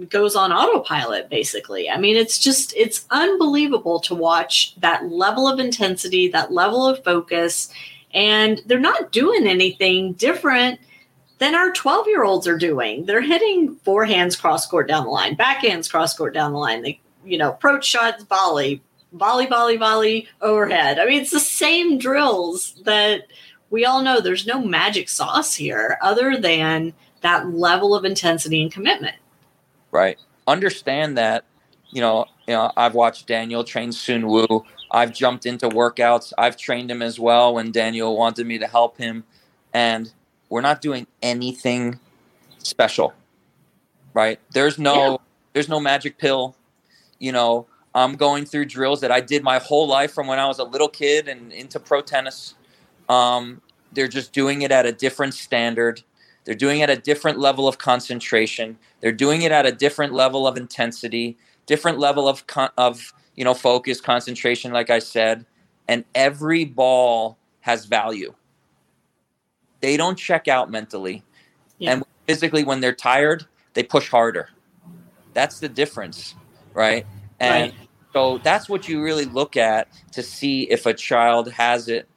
goes 0.09 0.35
on 0.35 0.51
autopilot 0.51 1.29
basically. 1.29 1.89
I 1.89 1.97
mean, 1.97 2.17
it's 2.17 2.37
just 2.39 2.73
it's 2.75 3.05
unbelievable 3.11 3.99
to 4.01 4.15
watch 4.15 4.75
that 4.79 5.09
level 5.09 5.47
of 5.47 5.59
intensity, 5.59 6.27
that 6.29 6.51
level 6.51 6.85
of 6.85 7.03
focus, 7.03 7.71
and 8.13 8.61
they're 8.65 8.79
not 8.79 9.11
doing 9.11 9.47
anything 9.47 10.13
different 10.13 10.79
than 11.41 11.55
our 11.55 11.71
12 11.71 12.07
year 12.07 12.23
olds 12.23 12.47
are 12.47 12.57
doing. 12.57 13.03
They're 13.05 13.19
hitting 13.19 13.75
forehands 13.77 14.39
cross 14.39 14.67
court 14.67 14.87
down 14.87 15.05
the 15.05 15.09
line, 15.09 15.35
backhands 15.35 15.89
cross 15.89 16.15
court 16.15 16.35
down 16.35 16.51
the 16.53 16.59
line. 16.59 16.83
They, 16.83 17.01
you 17.25 17.39
know, 17.39 17.49
approach 17.49 17.83
shots, 17.83 18.23
volley, 18.25 18.79
volley, 19.11 19.47
volley, 19.47 19.75
volley, 19.75 20.27
overhead. 20.41 20.99
I 20.99 21.05
mean, 21.05 21.19
it's 21.19 21.31
the 21.31 21.39
same 21.39 21.97
drills 21.97 22.75
that 22.85 23.23
we 23.71 23.85
all 23.85 24.03
know 24.03 24.21
there's 24.21 24.45
no 24.45 24.61
magic 24.61 25.09
sauce 25.09 25.55
here 25.55 25.97
other 26.03 26.37
than 26.37 26.93
that 27.21 27.49
level 27.49 27.95
of 27.95 28.05
intensity 28.05 28.61
and 28.61 28.71
commitment. 28.71 29.15
Right. 29.89 30.19
Understand 30.45 31.17
that, 31.17 31.45
you 31.89 32.01
know, 32.01 32.25
you 32.47 32.53
know, 32.53 32.71
I've 32.77 32.93
watched 32.93 33.25
Daniel 33.25 33.63
train 33.63 33.91
Sun 33.91 34.27
Wu. 34.27 34.63
I've 34.91 35.11
jumped 35.11 35.47
into 35.47 35.69
workouts. 35.69 36.33
I've 36.37 36.55
trained 36.55 36.91
him 36.91 37.01
as 37.01 37.19
well 37.19 37.55
when 37.55 37.71
Daniel 37.71 38.15
wanted 38.15 38.45
me 38.45 38.59
to 38.59 38.67
help 38.67 38.99
him. 38.99 39.23
And 39.73 40.13
we're 40.51 40.61
not 40.61 40.81
doing 40.81 41.07
anything 41.23 41.99
special 42.59 43.15
right? 44.13 44.39
There's 44.51 44.77
no 44.77 45.11
yeah. 45.11 45.17
there's 45.53 45.69
no 45.69 45.79
magic 45.79 46.17
pill. 46.17 46.55
You 47.19 47.31
know 47.31 47.67
i'm 47.93 48.15
going 48.15 48.45
through 48.45 48.63
drills 48.63 49.01
that 49.01 49.11
i 49.11 49.19
did 49.19 49.43
my 49.43 49.59
whole 49.59 49.85
life 49.85 50.13
from 50.13 50.25
when 50.25 50.39
i 50.39 50.47
was 50.47 50.59
a 50.59 50.63
little 50.63 50.87
kid 50.87 51.27
and 51.27 51.51
into 51.51 51.79
pro 51.79 52.01
tennis. 52.01 52.55
Um, 53.09 53.61
they're 53.91 54.07
just 54.07 54.31
doing 54.31 54.61
it 54.61 54.71
at 54.71 54.85
a 54.85 54.93
different 54.93 55.33
standard. 55.33 56.01
They're 56.45 56.55
doing 56.55 56.79
it 56.79 56.89
at 56.89 56.97
a 56.97 57.01
different 57.01 57.39
level 57.39 57.67
of 57.67 57.77
concentration. 57.77 58.77
They're 59.01 59.11
doing 59.11 59.41
it 59.41 59.51
at 59.51 59.65
a 59.65 59.73
different 59.73 60.13
level 60.13 60.47
of 60.47 60.55
intensity 60.55 61.37
different 61.65 61.99
level 61.99 62.27
of 62.27 62.47
con- 62.47 62.71
of 62.77 63.13
you 63.35 63.43
know 63.43 63.53
focus 63.53 64.01
concentration 64.01 64.71
like 64.71 64.89
i 64.89 64.99
said. 64.99 65.45
And 65.87 66.05
every 66.15 66.63
ball 66.63 67.37
has 67.59 67.85
value 67.85 68.33
they 69.81 69.97
don't 69.97 70.17
check 70.17 70.47
out 70.47 70.71
mentally. 70.71 71.23
Yeah. 71.77 71.93
And 71.93 72.03
physically, 72.27 72.63
when 72.63 72.79
they're 72.79 72.93
tired, 72.93 73.45
they 73.73 73.83
push 73.83 74.09
harder. 74.09 74.49
That's 75.33 75.59
the 75.59 75.69
difference, 75.69 76.35
right? 76.73 77.05
And 77.39 77.71
right. 77.71 77.89
so 78.13 78.37
that's 78.39 78.69
what 78.69 78.87
you 78.87 79.01
really 79.01 79.25
look 79.25 79.57
at 79.57 79.87
to 80.11 80.21
see 80.21 80.63
if 80.63 80.85
a 80.85 80.93
child 80.93 81.51
has 81.51 81.87
it 81.87 82.07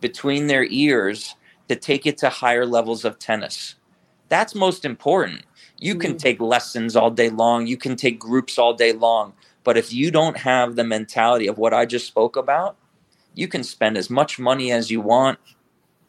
between 0.00 0.46
their 0.46 0.64
ears 0.64 1.34
to 1.68 1.76
take 1.76 2.06
it 2.06 2.18
to 2.18 2.28
higher 2.28 2.66
levels 2.66 3.04
of 3.04 3.18
tennis. 3.18 3.76
That's 4.28 4.54
most 4.54 4.84
important. 4.84 5.44
You 5.78 5.96
can 5.96 6.14
mm. 6.14 6.18
take 6.18 6.40
lessons 6.40 6.96
all 6.96 7.10
day 7.10 7.28
long, 7.28 7.66
you 7.66 7.76
can 7.76 7.96
take 7.96 8.18
groups 8.18 8.58
all 8.58 8.74
day 8.74 8.92
long. 8.92 9.34
But 9.64 9.76
if 9.76 9.92
you 9.92 10.10
don't 10.10 10.36
have 10.36 10.74
the 10.74 10.84
mentality 10.84 11.46
of 11.46 11.58
what 11.58 11.72
I 11.72 11.86
just 11.86 12.06
spoke 12.06 12.36
about, 12.36 12.76
you 13.34 13.46
can 13.48 13.62
spend 13.62 13.96
as 13.96 14.10
much 14.10 14.38
money 14.38 14.72
as 14.72 14.90
you 14.90 15.00
want. 15.00 15.38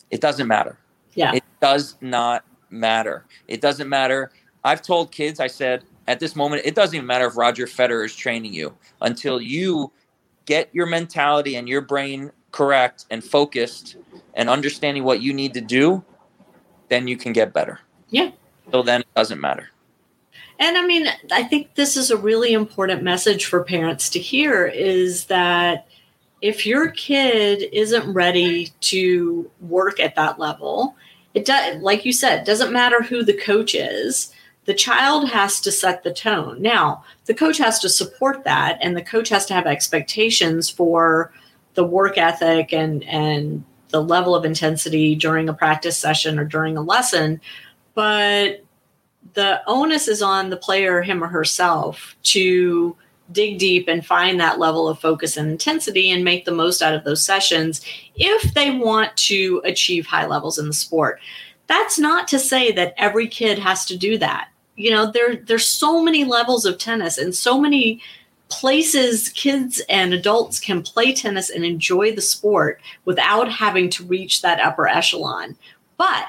It 0.10 0.22
doesn't 0.22 0.48
matter. 0.48 0.78
Yeah. 1.16 1.34
It 1.34 1.44
does 1.62 1.98
not 2.02 2.46
matter. 2.70 3.26
It 3.48 3.62
doesn't 3.62 3.90
matter. 3.90 4.32
I've 4.64 4.82
told 4.82 5.12
kids, 5.12 5.40
I 5.40 5.48
said, 5.48 5.84
at 6.08 6.20
this 6.20 6.36
moment, 6.36 6.64
it 6.66 6.76
doesn't 6.76 6.96
even 6.96 7.08
matter 7.08 7.28
if 7.28 7.38
Roger 7.38 7.66
Federer 7.66 8.06
is 8.06 8.16
training 8.16 8.54
you 8.54 8.76
until 9.02 9.42
you 9.42 9.92
get 10.46 10.70
your 10.74 10.86
mentality 10.86 11.56
and 11.56 11.70
your 11.70 11.82
brain 11.82 12.32
correct 12.52 13.06
and 13.10 13.24
focused 13.24 13.96
and 14.34 14.50
understanding 14.50 15.04
what 15.04 15.22
you 15.22 15.34
need 15.34 15.54
to 15.54 15.62
do, 15.62 16.04
then 16.90 17.08
you 17.08 17.18
can 17.18 17.34
get 17.34 17.54
better. 17.54 17.80
Yeah. 18.10 18.32
So 18.72 18.82
then 18.84 19.02
it 19.02 19.08
doesn't 19.16 19.40
matter. 19.40 19.70
And 20.60 20.78
I 20.78 20.86
mean, 20.86 21.08
I 21.32 21.44
think 21.44 21.76
this 21.76 21.98
is 21.98 22.12
a 22.12 22.18
really 22.18 22.54
important 22.54 23.04
message 23.04 23.46
for 23.46 23.64
parents 23.64 24.10
to 24.12 24.20
hear 24.20 24.66
is 24.68 25.26
that 25.26 25.88
if 26.44 26.66
your 26.66 26.90
kid 26.92 27.70
isn't 27.72 28.14
ready 28.14 28.74
to 28.82 29.50
work 29.62 30.02
at 30.02 30.16
that 30.16 30.38
level, 30.38 30.94
it 31.34 31.46
does, 31.46 31.82
like 31.82 32.04
you 32.04 32.12
said, 32.12 32.44
doesn't 32.44 32.74
matter 32.74 33.02
who 33.02 33.24
the 33.24 33.38
coach 33.38 33.74
is. 33.74 34.34
The 34.66 34.74
child 34.74 35.30
has 35.30 35.62
to 35.62 35.72
set 35.72 36.04
the 36.04 36.14
tone. 36.14 36.62
Now, 36.62 37.06
the 37.26 37.34
coach 37.34 37.58
has 37.60 37.80
to 37.80 37.88
support 37.88 38.44
that, 38.44 38.78
and 38.82 38.96
the 38.96 39.02
coach 39.02 39.30
has 39.30 39.46
to 39.48 39.54
have 39.54 39.66
expectations 39.66 40.70
for 40.70 41.32
the 41.76 41.86
work 41.86 42.18
ethic 42.18 42.74
and 42.74 43.06
and 43.06 43.64
the 43.90 44.04
level 44.04 44.36
of 44.36 44.44
intensity 44.44 45.16
during 45.16 45.48
a 45.48 45.54
practice 45.54 45.98
session 45.98 46.38
or 46.38 46.44
during 46.44 46.76
a 46.76 46.82
lesson. 46.82 47.40
But 47.94 48.66
the 49.34 49.62
onus 49.66 50.10
is 50.10 50.22
on 50.22 50.50
the 50.50 50.58
player, 50.58 51.02
him 51.02 51.24
or 51.24 51.28
herself, 51.28 52.18
to 52.24 52.98
dig 53.34 53.58
deep 53.58 53.88
and 53.88 54.06
find 54.06 54.40
that 54.40 54.60
level 54.60 54.88
of 54.88 55.00
focus 55.00 55.38
and 55.38 55.50
intensity 55.50 56.10
and 56.12 56.24
make 56.24 56.46
the 56.46 56.52
most 56.52 56.82
out 56.82 56.94
of 56.94 57.04
those 57.04 57.26
sessions 57.26 57.82
if 58.16 58.54
they 58.54 58.72
want 58.72 59.16
to 59.18 59.62
achieve 59.66 60.06
high 60.06 60.26
levels 60.26 60.58
in 60.58 60.68
the 60.68 60.74
sport. 60.74 61.20
That's 61.68 61.98
not 61.98 62.28
to 62.30 62.40
say 62.40 62.72
that 62.74 62.94
every 62.98 63.28
kid 63.28 63.60
has 63.60 63.86
to 63.86 63.98
do 63.98 64.18
that. 64.20 64.50
You 64.76 64.92
know, 64.92 65.12
there 65.12 65.36
there's 65.36 65.66
so 65.66 66.04
many 66.04 66.24
levels 66.24 66.66
of 66.66 66.78
tennis 66.78 67.18
and 67.18 67.34
so 67.34 67.60
many 67.60 68.02
places 68.50 69.30
kids 69.30 69.82
and 69.90 70.14
adults 70.14 70.60
can 70.60 70.84
play 70.84 71.14
tennis 71.14 71.50
and 71.50 71.66
enjoy 71.66 72.14
the 72.14 72.22
sport 72.22 72.82
without 73.06 73.50
having 73.50 73.90
to 73.90 74.04
reach 74.04 74.42
that 74.42 74.60
upper 74.60 74.88
echelon. 74.88 75.56
But 75.98 76.28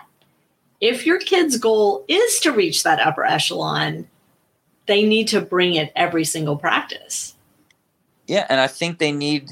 if 0.80 1.06
your 1.06 1.18
kid's 1.18 1.58
goal 1.58 2.04
is 2.08 2.40
to 2.40 2.52
reach 2.52 2.82
that 2.82 3.00
upper 3.00 3.24
echelon, 3.24 4.08
they 4.86 5.04
need 5.04 5.28
to 5.28 5.40
bring 5.40 5.74
it 5.74 5.92
every 5.96 6.24
single 6.24 6.56
practice. 6.56 7.34
Yeah, 8.26 8.46
and 8.48 8.60
I 8.60 8.66
think 8.66 8.98
they 8.98 9.12
need 9.12 9.50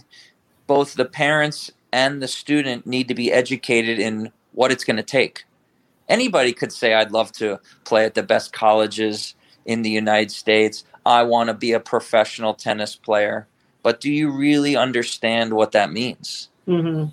both 0.66 0.95
the 0.95 1.05
parents 1.05 1.71
and 1.92 2.23
the 2.23 2.29
student 2.29 2.87
need 2.87 3.09
to 3.09 3.14
be 3.14 3.33
educated 3.33 3.99
in 3.99 4.33
what 4.53 4.73
it's 4.73 4.85
going 4.85 4.97
to 4.97 5.03
take. 5.03 5.45
Anybody 6.09 6.53
could 6.53 6.73
say, 6.73 6.95
I'd 6.95 7.12
love 7.12 7.33
to 7.33 7.61
play 7.85 8.05
at 8.05 8.14
the 8.14 8.23
best 8.23 8.53
colleges 8.53 9.35
in 9.64 9.83
the 9.83 9.90
United 9.90 10.31
States. 10.31 10.85
I 11.05 11.23
want 11.23 11.49
to 11.49 11.55
be 11.55 11.73
a 11.73 11.81
professional 11.81 12.55
tennis 12.55 12.97
player. 12.97 13.47
But 13.83 14.01
do 14.01 14.11
you 14.11 14.31
really 14.31 14.77
understand 14.77 15.53
what 15.53 15.73
that 15.73 15.92
means? 15.92 16.49
Mm-hmm. 16.66 17.11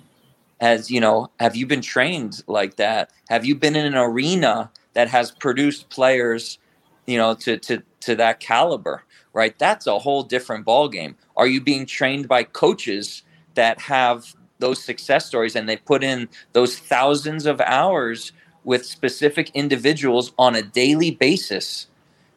As 0.60 0.90
you 0.90 1.00
know, 1.00 1.30
have 1.40 1.56
you 1.56 1.66
been 1.66 1.80
trained 1.80 2.42
like 2.46 2.76
that? 2.76 3.10
Have 3.28 3.44
you 3.44 3.54
been 3.54 3.76
in 3.76 3.86
an 3.86 3.96
arena 3.96 4.70
that 4.92 5.08
has 5.08 5.30
produced 5.30 5.88
players, 5.88 6.58
you 7.06 7.16
know, 7.16 7.34
to 7.36 7.56
to 7.58 7.82
to 8.00 8.14
that 8.16 8.40
caliber? 8.40 9.04
Right, 9.32 9.56
that's 9.58 9.86
a 9.86 9.98
whole 9.98 10.24
different 10.24 10.64
ball 10.64 10.88
game. 10.88 11.16
Are 11.36 11.46
you 11.46 11.60
being 11.60 11.86
trained 11.86 12.26
by 12.26 12.42
coaches 12.42 13.22
that 13.54 13.80
have 13.80 14.34
those 14.58 14.82
success 14.82 15.26
stories 15.26 15.54
and 15.54 15.68
they 15.68 15.76
put 15.76 16.02
in 16.02 16.28
those 16.52 16.78
thousands 16.78 17.46
of 17.46 17.60
hours 17.60 18.32
with 18.64 18.84
specific 18.84 19.50
individuals 19.54 20.32
on 20.36 20.56
a 20.56 20.62
daily 20.62 21.12
basis 21.12 21.86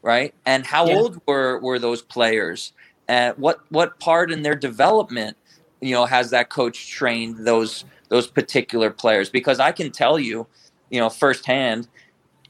right? 0.04 0.36
And 0.46 0.66
how 0.66 0.86
yeah. 0.86 0.96
old 0.96 1.20
were 1.26 1.60
were 1.60 1.80
those 1.80 2.04
players? 2.04 2.74
And 3.08 3.36
what 3.40 3.60
what 3.70 4.00
part 4.00 4.32
in 4.32 4.44
their 4.44 4.56
development, 4.56 5.36
you 5.82 5.94
know, 5.96 6.06
has 6.06 6.30
that 6.30 6.50
coach 6.52 6.92
trained 6.92 7.48
those 7.48 7.86
those 8.10 8.28
particular 8.28 8.92
players? 8.92 9.32
Because 9.32 9.60
I 9.60 9.72
can 9.72 9.92
tell 9.92 10.20
you, 10.20 10.46
you 10.92 11.00
know, 11.00 11.10
firsthand, 11.10 11.88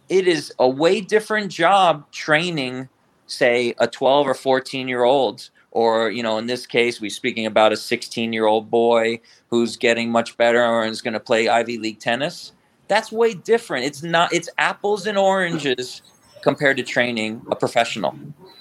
it 0.10 0.28
is 0.28 0.52
a 0.60 0.68
way 0.68 1.00
different 1.00 1.50
job 1.50 2.12
training, 2.12 2.90
say, 3.34 3.74
a 3.80 3.88
12 3.88 4.28
or 4.28 4.34
14 4.34 4.88
year 4.88 5.04
old 5.04 5.50
or 5.72 6.12
you 6.12 6.22
know 6.22 6.38
in 6.38 6.46
this 6.46 6.68
case 6.68 7.02
we're 7.02 7.10
speaking 7.10 7.48
about 7.48 7.74
a 7.74 7.78
16 7.78 8.32
year 8.32 8.46
old 8.46 8.70
boy 8.70 9.20
who's 9.50 9.76
getting 9.76 10.12
much 10.12 10.38
better 10.38 10.64
or 10.64 10.86
is 10.86 11.02
going 11.02 11.16
to 11.16 11.20
play 11.20 11.48
ivy 11.48 11.80
league 11.80 11.98
tennis 11.98 12.52
that's 12.88 13.12
way 13.12 13.34
different 13.34 13.84
it's 13.84 14.04
not 14.04 14.32
it's 14.32 14.48
apples 14.60 15.08
and 15.08 15.18
oranges 15.18 16.04
compared 16.44 16.78
to 16.78 16.84
training 16.84 17.42
a 17.50 17.56
professional, 17.56 18.12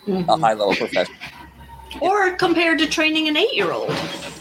mm-hmm. 0.06 0.30
a 0.30 0.36
high 0.38 0.54
level 0.54 0.74
professional. 0.74 1.18
Or 2.00 2.34
compared 2.36 2.78
to 2.78 2.86
training 2.86 3.28
an 3.28 3.36
eight 3.36 3.52
year 3.52 3.70
old. 3.70 3.90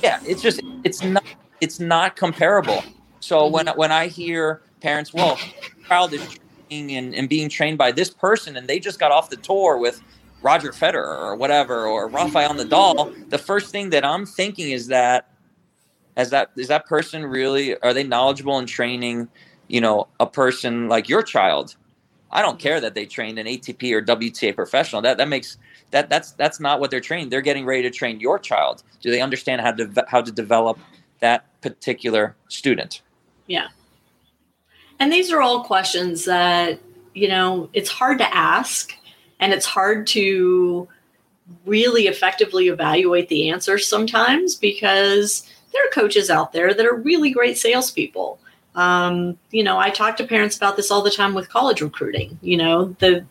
Yeah, 0.02 0.20
it's 0.26 0.42
just 0.42 0.62
it's 0.86 1.04
not 1.04 1.26
it's 1.60 1.80
not 1.80 2.16
comparable. 2.16 2.84
So 3.20 3.42
mm-hmm. 3.42 3.54
when 3.54 3.68
when 3.76 3.92
I 3.92 4.08
hear 4.08 4.62
parents, 4.80 5.14
well, 5.14 5.38
child 5.88 6.14
is 6.14 6.40
training 6.70 6.96
and, 6.96 7.14
and 7.14 7.28
being 7.28 7.50
trained 7.50 7.78
by 7.78 7.92
this 7.92 8.10
person 8.10 8.56
and 8.56 8.70
they 8.70 8.80
just 8.80 9.00
got 9.00 9.12
off 9.12 9.30
the 9.30 9.36
tour 9.36 9.78
with 9.78 10.02
Roger 10.42 10.72
Federer 10.72 11.20
or 11.20 11.36
whatever 11.36 11.86
or 11.86 12.08
Rafael 12.08 12.54
Nadal, 12.54 13.30
the 13.30 13.38
first 13.38 13.72
thing 13.72 13.90
that 13.92 14.06
I'm 14.06 14.26
thinking 14.26 14.72
is 14.72 14.88
that 14.88 15.30
as 16.18 16.30
that 16.32 16.52
is 16.58 16.68
that 16.68 16.86
person 16.86 17.26
really 17.26 17.78
are 17.82 17.94
they 17.94 18.04
knowledgeable 18.04 18.60
in 18.60 18.66
training, 18.66 19.30
you 19.68 19.82
know, 19.82 20.08
a 20.20 20.26
person 20.26 20.90
like 20.90 21.08
your 21.08 21.24
child 21.24 21.76
I 22.32 22.42
don't 22.42 22.60
care 22.60 22.80
that 22.80 22.96
they 22.96 23.06
trained 23.06 23.40
an 23.40 23.46
ATP 23.46 23.92
or 23.92 24.02
WTA 24.02 24.56
professional. 24.56 25.02
That 25.02 25.18
that 25.18 25.28
makes 25.28 25.58
that 25.92 26.10
that's 26.10 26.32
that's 26.32 26.60
not 26.60 26.80
what 26.80 26.90
they're 26.90 27.02
trained. 27.02 27.32
They're 27.32 27.42
getting 27.42 27.66
ready 27.66 27.82
to 27.84 27.90
train 27.90 28.20
your 28.20 28.40
child. 28.40 28.84
Do 29.02 29.12
they 29.12 29.22
understand 29.22 29.62
how 29.62 29.74
to 29.74 30.06
how 30.08 30.22
to 30.22 30.32
develop 30.32 30.80
that 31.20 31.46
particular 31.62 32.36
student? 32.48 33.02
Yeah. 33.48 33.68
And 35.00 35.12
these 35.12 35.32
are 35.32 35.42
all 35.42 35.64
questions 35.64 36.26
that 36.26 36.80
you 37.14 37.28
know 37.28 37.70
it's 37.74 37.90
hard 37.90 38.18
to 38.20 38.36
ask, 38.36 38.96
and 39.42 39.52
it's 39.52 39.66
hard 39.66 40.08
to 40.08 40.88
really 41.66 42.08
effectively 42.08 42.70
evaluate 42.70 43.28
the 43.28 43.50
answers 43.50 43.86
sometimes 43.88 44.56
because 44.56 45.46
there 45.74 45.86
are 45.86 45.90
coaches 45.90 46.30
out 46.30 46.54
there 46.54 46.74
that 46.74 46.86
are 46.86 46.96
really 46.96 47.32
great 47.32 47.58
salespeople 47.58 48.40
um, 48.76 49.38
you 49.52 49.64
know, 49.64 49.78
I 49.78 49.90
talk 49.90 50.18
to 50.18 50.28
parents 50.28 50.56
about 50.56 50.78
this 50.78 50.92
all 50.92 51.02
the 51.02 51.12
time 51.12 51.34
with 51.34 51.50
college 51.50 51.82
recruiting. 51.82 52.40
You 52.42 52.58
know, 52.58 52.96
the 53.00 53.26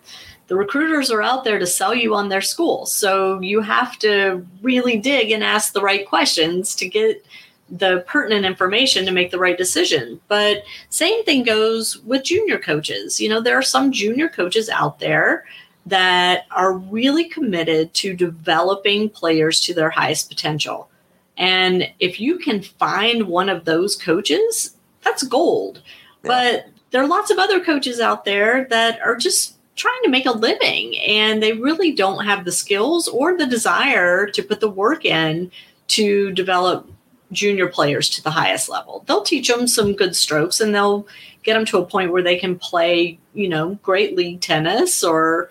the 0.49 0.57
recruiters 0.57 1.11
are 1.13 1.23
out 1.23 1.45
there 1.45 1.61
to 1.61 1.67
sell 1.67 1.95
you 1.95 2.15
on 2.15 2.29
their 2.29 2.41
school, 2.41 2.85
so 2.87 3.41
you 3.41 3.61
have 3.61 3.99
to 4.01 4.45
really 4.63 4.99
dig 4.99 5.31
and 5.31 5.45
ask 5.45 5.73
the 5.73 5.81
right 5.81 6.07
questions 6.07 6.75
to 6.77 6.89
get 6.89 7.25
the 7.71 8.05
pertinent 8.09 8.45
information 8.45 9.07
to 9.07 9.13
make 9.13 9.31
the 9.31 9.39
right 9.39 9.57
decision. 9.57 10.21
But 10.27 10.65
same 10.89 11.25
thing 11.25 11.45
goes 11.45 11.99
with 11.99 12.25
junior 12.25 12.59
coaches. 12.59 13.21
You 13.21 13.29
know, 13.29 13.41
there 13.41 13.57
are 13.57 13.63
some 13.63 13.93
junior 13.93 14.29
coaches 14.29 14.69
out 14.69 14.99
there 14.99 15.45
that 15.91 16.47
are 16.51 16.73
really 16.73 17.29
committed 17.29 17.93
to 17.95 18.15
developing 18.15 19.09
players 19.09 19.61
to 19.61 19.75
their 19.75 19.91
highest 19.91 20.29
potential. 20.29 20.91
And 21.37 21.91
if 22.01 22.21
you 22.21 22.39
can 22.39 22.63
find 22.63 23.29
one 23.29 23.49
of 23.49 23.65
those 23.65 23.97
coaches 23.97 24.77
that's 25.03 25.23
gold. 25.23 25.83
Yeah. 26.25 26.29
But 26.29 26.67
there 26.91 27.03
are 27.03 27.09
lots 27.09 27.31
of 27.31 27.39
other 27.39 27.65
coaches 27.65 28.01
out 28.01 28.25
there 28.25 28.67
that 28.71 29.01
are 29.01 29.17
just 29.17 29.57
trying 29.77 30.03
to 30.05 30.11
make 30.11 30.27
a 30.27 30.33
living 30.33 30.99
and 30.99 31.43
they 31.43 31.53
really 31.53 31.93
don't 31.93 32.27
have 32.27 32.45
the 32.45 32.53
skills 32.53 33.09
or 33.09 33.37
the 33.37 33.47
desire 33.47 34.27
to 34.27 34.43
put 34.43 34.61
the 34.61 34.69
work 34.69 35.05
in 35.05 35.51
to 35.89 36.33
develop 36.33 36.91
junior 37.33 37.69
players 37.69 38.11
to 38.11 38.23
the 38.23 38.31
highest 38.31 38.69
level. 38.69 39.05
They'll 39.07 39.23
teach 39.23 39.49
them 39.49 39.67
some 39.67 39.95
good 39.95 40.15
strokes 40.17 40.61
and 40.61 40.75
they'll 40.75 41.07
get 41.43 41.55
them 41.55 41.65
to 41.67 41.79
a 41.79 41.87
point 41.87 42.13
where 42.13 42.23
they 42.23 42.39
can 42.39 42.59
play, 42.59 43.19
you 43.33 43.49
know, 43.49 43.79
great 43.83 44.17
league 44.17 44.41
tennis 44.41 45.03
or 45.03 45.49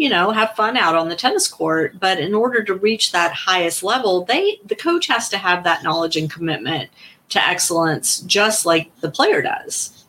you 0.00 0.08
know, 0.08 0.30
have 0.30 0.56
fun 0.56 0.78
out 0.78 0.94
on 0.94 1.10
the 1.10 1.14
tennis 1.14 1.46
court, 1.46 2.00
but 2.00 2.18
in 2.18 2.32
order 2.32 2.64
to 2.64 2.72
reach 2.72 3.12
that 3.12 3.34
highest 3.34 3.82
level, 3.82 4.24
they 4.24 4.58
the 4.64 4.74
coach 4.74 5.06
has 5.08 5.28
to 5.28 5.36
have 5.36 5.62
that 5.64 5.82
knowledge 5.82 6.16
and 6.16 6.32
commitment 6.32 6.88
to 7.28 7.46
excellence 7.46 8.20
just 8.20 8.64
like 8.64 8.90
the 9.02 9.10
player 9.10 9.42
does. 9.42 10.06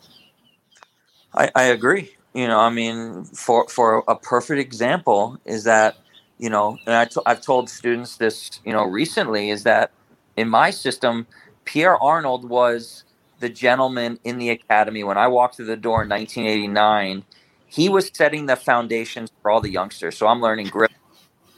I, 1.34 1.50
I 1.54 1.64
agree. 1.64 2.10
You 2.32 2.48
know, 2.48 2.58
I 2.58 2.70
mean, 2.70 3.24
for 3.24 3.68
for 3.68 4.02
a 4.08 4.16
perfect 4.16 4.60
example 4.60 5.38
is 5.44 5.64
that 5.64 5.96
you 6.38 6.48
know, 6.48 6.78
and 6.86 6.94
I 6.94 7.04
t- 7.04 7.20
I've 7.26 7.42
told 7.42 7.68
students 7.68 8.16
this, 8.16 8.60
you 8.64 8.72
know, 8.72 8.84
recently 8.84 9.50
is 9.50 9.62
that 9.64 9.90
in 10.38 10.48
my 10.48 10.70
system, 10.70 11.26
Pierre 11.66 12.02
Arnold 12.02 12.48
was 12.48 13.04
the 13.40 13.50
gentleman 13.50 14.18
in 14.24 14.38
the 14.38 14.48
academy 14.48 15.04
when 15.04 15.18
I 15.18 15.28
walked 15.28 15.56
through 15.56 15.66
the 15.66 15.76
door 15.76 16.02
in 16.02 16.08
1989. 16.08 17.24
He 17.72 17.88
was 17.88 18.10
setting 18.12 18.46
the 18.46 18.56
foundations 18.56 19.30
for 19.40 19.50
all 19.50 19.62
the 19.62 19.70
youngsters. 19.70 20.16
So 20.18 20.26
I'm 20.26 20.42
learning 20.42 20.68
grip 20.68 20.92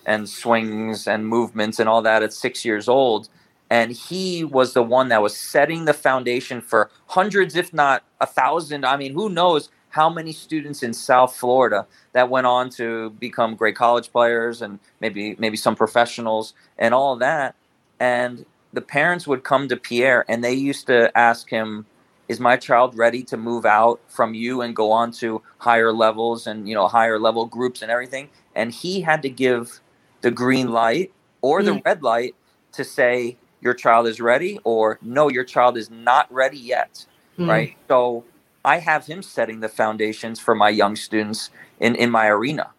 and 0.07 0.29
swings 0.29 1.07
and 1.09 1.27
movements 1.27 1.79
and 1.79 1.89
all 1.89 2.03
that 2.03 2.23
at 2.23 2.33
six 2.33 2.65
years 2.65 2.89
old 2.89 3.29
and 3.71 3.93
he 3.93 4.45
was 4.45 4.75
the 4.75 4.83
one 4.83 5.09
that 5.09 5.23
was 5.23 5.37
setting 5.37 5.85
the 5.85 5.95
foundation 5.95 6.61
for 6.61 6.91
hundreds 7.09 7.57
if 7.57 7.73
not 7.73 8.05
a 8.21 8.27
thousand 8.27 8.85
i 8.85 8.97
mean 8.97 9.15
who 9.15 9.29
knows 9.29 9.71
how 9.91 10.11
many 10.11 10.33
students 10.33 10.83
in 10.83 10.93
south 10.93 11.35
florida 11.35 11.87
that 12.13 12.29
went 12.29 12.47
on 12.47 12.69
to 12.69 13.11
become 13.13 13.55
great 13.57 13.77
college 13.77 14.11
players 14.13 14.61
and 14.63 14.79
maybe 15.01 15.35
maybe 15.39 15.57
some 15.57 15.75
professionals 15.75 16.55
and 16.79 16.93
all 16.95 17.17
that 17.17 17.55
and 17.99 18.45
the 18.73 18.83
parents 18.83 19.27
would 19.27 19.43
come 19.43 19.69
to 19.69 19.77
pierre 19.77 20.25
and 20.29 20.45
they 20.45 20.53
used 20.55 20.87
to 20.87 21.17
ask 21.17 21.49
him 21.49 21.87
is 22.29 22.41
my 22.41 22.57
child 22.57 22.97
ready 22.97 23.23
to 23.23 23.37
move 23.37 23.67
out 23.67 24.01
from 24.09 24.35
you 24.35 24.63
and 24.63 24.75
go 24.75 24.91
on 24.91 25.11
to 25.13 25.43
higher 25.59 25.93
levels 25.93 26.47
and 26.47 26.69
you 26.69 26.75
know 26.75 26.89
higher 26.89 27.19
level 27.19 27.47
groups 27.47 27.83
and 27.83 27.91
everything 27.91 28.29
and 28.55 28.73
he 28.73 29.01
had 29.01 29.23
to 29.23 29.29
give 29.29 29.81
the 30.23 30.31
green 30.31 30.71
light 30.71 31.13
or 31.43 31.63
the 31.63 31.73
mm. 31.73 31.85
red 31.85 32.03
light 32.03 32.35
to 32.73 32.85
say 32.85 33.37
your 33.61 33.75
child 33.75 34.07
is 34.07 34.21
ready 34.21 34.59
or 34.65 34.99
no 35.03 35.29
your 35.29 35.45
child 35.45 35.77
is 35.77 35.91
not 35.91 36.33
ready 36.33 36.59
yet 36.59 37.05
mm-hmm. 37.39 37.51
right 37.51 37.77
so 37.89 38.25
i 38.65 38.79
have 38.79 39.07
him 39.07 39.23
setting 39.23 39.61
the 39.61 39.69
foundations 39.69 40.41
for 40.41 40.55
my 40.55 40.71
young 40.71 40.97
students 40.97 41.51
in 41.81 41.95
in 41.97 42.11
my 42.11 42.27
arena 42.29 42.71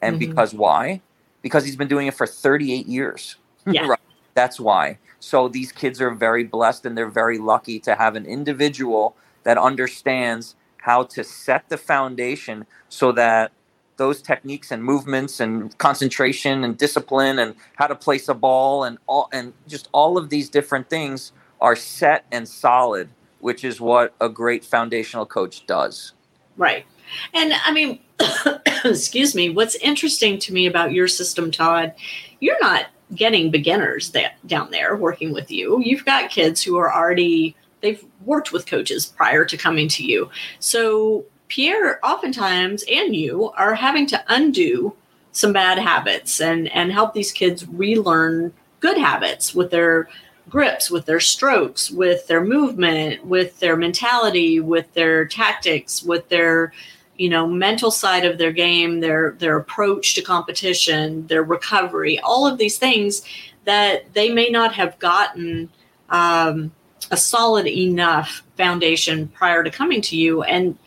and 0.00 0.18
mm-hmm. 0.18 0.30
because 0.30 0.54
why 0.54 1.00
because 1.42 1.64
he's 1.64 1.76
been 1.76 1.88
doing 1.88 2.06
it 2.06 2.14
for 2.14 2.26
38 2.26 2.86
years 2.86 3.36
yeah. 3.66 3.86
right 3.86 4.00
that's 4.34 4.58
why 4.58 4.98
so 5.24 5.48
these 5.48 5.72
kids 5.72 6.02
are 6.02 6.10
very 6.10 6.44
blessed 6.44 6.84
and 6.84 6.98
they're 6.98 7.08
very 7.08 7.38
lucky 7.38 7.80
to 7.80 7.94
have 7.94 8.14
an 8.14 8.26
individual 8.26 9.16
that 9.44 9.56
understands 9.56 10.54
how 10.82 11.02
to 11.02 11.24
set 11.24 11.66
the 11.70 11.78
foundation 11.78 12.66
so 12.90 13.10
that 13.10 13.50
those 13.96 14.20
techniques 14.20 14.70
and 14.70 14.84
movements 14.84 15.40
and 15.40 15.76
concentration 15.78 16.62
and 16.62 16.76
discipline 16.76 17.38
and 17.38 17.54
how 17.76 17.86
to 17.86 17.94
place 17.94 18.28
a 18.28 18.34
ball 18.34 18.84
and 18.84 18.98
all 19.06 19.30
and 19.32 19.54
just 19.66 19.88
all 19.92 20.18
of 20.18 20.28
these 20.28 20.50
different 20.50 20.90
things 20.90 21.32
are 21.58 21.74
set 21.74 22.26
and 22.30 22.46
solid 22.46 23.08
which 23.40 23.64
is 23.64 23.80
what 23.80 24.14
a 24.20 24.28
great 24.28 24.64
foundational 24.64 25.24
coach 25.24 25.66
does. 25.66 26.12
Right. 26.58 26.84
And 27.32 27.54
i 27.64 27.72
mean 27.72 28.00
excuse 28.84 29.34
me 29.34 29.48
what's 29.48 29.74
interesting 29.76 30.38
to 30.40 30.52
me 30.52 30.66
about 30.66 30.92
your 30.92 31.08
system 31.08 31.50
todd 31.50 31.94
you're 32.40 32.60
not 32.60 32.86
getting 33.14 33.50
beginners 33.50 34.10
that 34.10 34.34
down 34.46 34.70
there 34.70 34.96
working 34.96 35.32
with 35.32 35.50
you. 35.50 35.80
You've 35.80 36.04
got 36.04 36.30
kids 36.30 36.62
who 36.62 36.76
are 36.76 36.92
already 36.92 37.56
they've 37.80 38.04
worked 38.24 38.52
with 38.52 38.66
coaches 38.66 39.06
prior 39.06 39.44
to 39.44 39.56
coming 39.56 39.88
to 39.88 40.04
you. 40.04 40.30
So 40.58 41.24
Pierre, 41.48 42.04
oftentimes, 42.04 42.84
and 42.90 43.14
you 43.14 43.50
are 43.50 43.74
having 43.74 44.06
to 44.06 44.24
undo 44.28 44.94
some 45.32 45.52
bad 45.52 45.78
habits 45.78 46.40
and 46.40 46.68
and 46.68 46.92
help 46.92 47.12
these 47.12 47.32
kids 47.32 47.66
relearn 47.68 48.52
good 48.80 48.96
habits 48.96 49.54
with 49.54 49.70
their 49.70 50.08
grips, 50.48 50.90
with 50.90 51.06
their 51.06 51.20
strokes, 51.20 51.90
with 51.90 52.26
their 52.26 52.44
movement, 52.44 53.24
with 53.24 53.58
their 53.60 53.76
mentality, 53.76 54.60
with 54.60 54.92
their 54.94 55.26
tactics, 55.26 56.02
with 56.02 56.28
their 56.28 56.72
you 57.16 57.28
know 57.28 57.46
mental 57.46 57.90
side 57.90 58.24
of 58.24 58.38
their 58.38 58.52
game, 58.52 59.00
their 59.00 59.32
their 59.38 59.56
approach 59.56 60.14
to 60.14 60.22
competition, 60.22 61.26
their 61.26 61.42
recovery, 61.42 62.18
all 62.20 62.46
of 62.46 62.58
these 62.58 62.78
things 62.78 63.22
that 63.64 64.12
they 64.14 64.30
may 64.30 64.48
not 64.48 64.74
have 64.74 64.98
gotten 64.98 65.70
um, 66.10 66.72
a 67.10 67.16
solid 67.16 67.66
enough 67.66 68.42
foundation 68.56 69.28
prior 69.28 69.64
to 69.64 69.70
coming 69.70 70.00
to 70.02 70.16
you. 70.16 70.42
And 70.42 70.78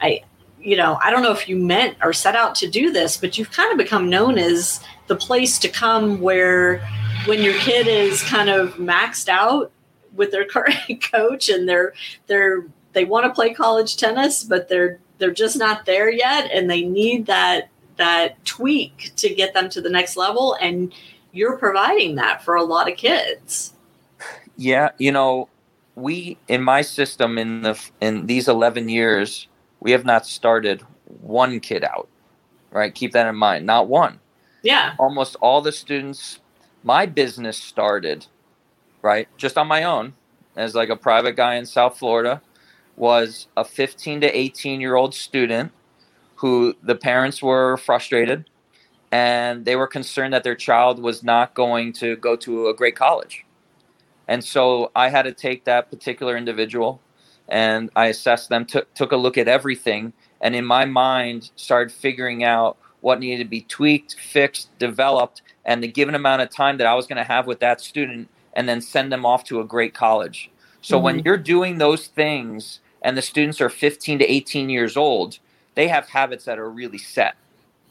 I, 0.00 0.22
you 0.60 0.76
know, 0.76 0.98
I 1.02 1.10
don't 1.10 1.22
know 1.22 1.32
if 1.32 1.48
you 1.48 1.56
meant 1.56 1.96
or 2.02 2.12
set 2.12 2.36
out 2.36 2.54
to 2.56 2.68
do 2.68 2.92
this, 2.92 3.16
but 3.16 3.38
you've 3.38 3.50
kind 3.50 3.72
of 3.72 3.78
become 3.78 4.10
known 4.10 4.38
as 4.38 4.80
the 5.06 5.16
place 5.16 5.58
to 5.60 5.68
come 5.68 6.20
where 6.20 6.78
when 7.26 7.42
your 7.42 7.58
kid 7.58 7.86
is 7.86 8.22
kind 8.22 8.48
of 8.48 8.74
maxed 8.74 9.28
out 9.28 9.72
with 10.14 10.30
their 10.30 10.44
current 10.48 11.02
coach 11.10 11.48
and 11.48 11.68
they're 11.68 11.94
they're 12.26 12.64
they 12.92 13.04
want 13.04 13.26
to 13.26 13.30
play 13.30 13.52
college 13.52 13.98
tennis, 13.98 14.42
but 14.42 14.70
they're 14.70 14.98
they're 15.18 15.30
just 15.32 15.56
not 15.56 15.86
there 15.86 16.10
yet 16.10 16.50
and 16.52 16.70
they 16.70 16.82
need 16.82 17.26
that 17.26 17.68
that 17.96 18.44
tweak 18.44 19.12
to 19.16 19.34
get 19.34 19.54
them 19.54 19.68
to 19.70 19.80
the 19.80 19.88
next 19.88 20.16
level 20.16 20.56
and 20.60 20.92
you're 21.32 21.56
providing 21.56 22.14
that 22.16 22.42
for 22.44 22.54
a 22.54 22.62
lot 22.62 22.90
of 22.90 22.96
kids. 22.96 23.74
Yeah, 24.56 24.90
you 24.98 25.12
know, 25.12 25.48
we 25.94 26.38
in 26.48 26.62
my 26.62 26.82
system 26.82 27.38
in 27.38 27.62
the 27.62 27.78
in 28.00 28.26
these 28.26 28.48
11 28.48 28.88
years 28.88 29.48
we 29.80 29.92
have 29.92 30.04
not 30.04 30.26
started 30.26 30.82
one 31.20 31.60
kid 31.60 31.84
out, 31.84 32.08
right? 32.70 32.94
Keep 32.94 33.12
that 33.12 33.26
in 33.26 33.36
mind. 33.36 33.66
Not 33.66 33.88
one. 33.88 34.20
Yeah. 34.62 34.94
Almost 34.98 35.36
all 35.36 35.60
the 35.60 35.72
students, 35.72 36.40
my 36.82 37.06
business 37.06 37.56
started, 37.56 38.26
right? 39.02 39.28
Just 39.36 39.56
on 39.58 39.68
my 39.68 39.84
own 39.84 40.14
as 40.56 40.74
like 40.74 40.88
a 40.88 40.96
private 40.96 41.36
guy 41.36 41.54
in 41.54 41.66
South 41.66 41.98
Florida, 41.98 42.40
was 42.96 43.46
a 43.56 43.64
15 43.64 44.22
to 44.22 44.36
18 44.36 44.80
year 44.80 44.96
old 44.96 45.14
student 45.14 45.72
who 46.36 46.74
the 46.82 46.94
parents 46.94 47.42
were 47.42 47.76
frustrated 47.76 48.48
and 49.12 49.64
they 49.64 49.76
were 49.76 49.86
concerned 49.86 50.32
that 50.32 50.44
their 50.44 50.54
child 50.54 51.00
was 51.00 51.22
not 51.22 51.54
going 51.54 51.92
to 51.92 52.16
go 52.16 52.36
to 52.36 52.68
a 52.68 52.74
great 52.74 52.96
college. 52.96 53.44
And 54.28 54.42
so 54.42 54.90
I 54.96 55.08
had 55.08 55.22
to 55.22 55.32
take 55.32 55.64
that 55.64 55.90
particular 55.90 56.36
individual 56.36 57.00
and 57.48 57.90
I 57.94 58.06
assessed 58.06 58.48
them, 58.48 58.64
took 58.64 58.92
took 58.94 59.12
a 59.12 59.16
look 59.16 59.38
at 59.38 59.46
everything, 59.46 60.12
and 60.40 60.56
in 60.56 60.64
my 60.64 60.84
mind 60.84 61.50
started 61.54 61.92
figuring 61.92 62.42
out 62.42 62.76
what 63.00 63.20
needed 63.20 63.44
to 63.44 63.48
be 63.48 63.60
tweaked, 63.60 64.16
fixed, 64.18 64.76
developed, 64.78 65.42
and 65.64 65.82
the 65.82 65.88
given 65.88 66.14
amount 66.16 66.42
of 66.42 66.50
time 66.50 66.76
that 66.78 66.86
I 66.86 66.94
was 66.94 67.06
going 67.06 67.18
to 67.18 67.24
have 67.24 67.46
with 67.46 67.60
that 67.60 67.80
student, 67.80 68.28
and 68.52 68.68
then 68.68 68.80
send 68.80 69.12
them 69.12 69.24
off 69.24 69.44
to 69.44 69.60
a 69.60 69.64
great 69.64 69.94
college. 69.94 70.50
So 70.80 70.96
mm-hmm. 70.96 71.04
when 71.04 71.18
you're 71.20 71.36
doing 71.36 71.78
those 71.78 72.08
things, 72.08 72.80
and 73.06 73.16
the 73.16 73.22
students 73.22 73.60
are 73.60 73.68
15 73.68 74.18
to 74.18 74.24
18 74.24 74.68
years 74.68 74.96
old, 74.96 75.38
they 75.76 75.86
have 75.86 76.08
habits 76.08 76.44
that 76.44 76.58
are 76.58 76.68
really 76.68 76.98
set. 76.98 77.36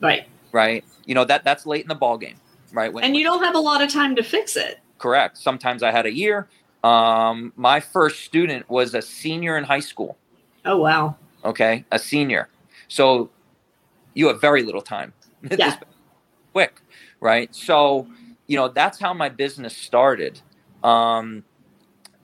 Right. 0.02 0.28
Right. 0.52 0.84
You 1.06 1.16
know 1.16 1.24
that 1.24 1.46
that's 1.46 1.66
late 1.66 1.84
in 1.84 1.88
the 1.88 1.96
ball 1.96 2.18
game. 2.18 2.36
Right. 2.74 2.92
When, 2.92 3.06
and 3.06 3.16
you 3.16 3.24
don't 3.24 3.42
have 3.42 3.56
a 3.56 3.60
lot 3.60 3.82
of 3.82 3.90
time 3.90 4.18
to 4.18 4.24
fix 4.24 4.58
it. 4.58 4.82
Correct. 4.98 5.38
Sometimes 5.38 5.84
I 5.84 5.92
had 5.92 6.06
a 6.06 6.14
year. 6.14 6.50
Um, 6.84 7.54
my 7.56 7.80
first 7.80 8.26
student 8.26 8.70
was 8.70 8.94
a 8.94 9.02
senior 9.02 9.58
in 9.58 9.64
high 9.64 9.80
school. 9.80 10.18
Oh 10.66 10.78
wow. 10.78 11.16
Okay, 11.46 11.86
a 11.94 11.98
senior. 11.98 12.50
So 12.90 13.30
you 14.16 14.28
have 14.28 14.42
very 14.42 14.64
little 14.64 14.82
time. 14.82 15.14
Yeah. 15.58 15.78
quick, 16.52 16.82
right? 17.22 17.56
So 17.56 18.08
you 18.48 18.58
know 18.58 18.68
that's 18.68 19.00
how 19.00 19.14
my 19.14 19.30
business 19.30 19.78
started. 19.78 20.42
Um, 20.84 21.46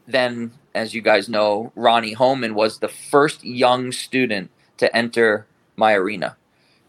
then, 0.07 0.51
as 0.73 0.93
you 0.93 1.01
guys 1.01 1.29
know, 1.29 1.71
Ronnie 1.75 2.13
Holman 2.13 2.55
was 2.55 2.79
the 2.79 2.87
first 2.87 3.43
young 3.43 3.91
student 3.91 4.49
to 4.77 4.95
enter 4.95 5.45
my 5.75 5.93
arena. 5.93 6.37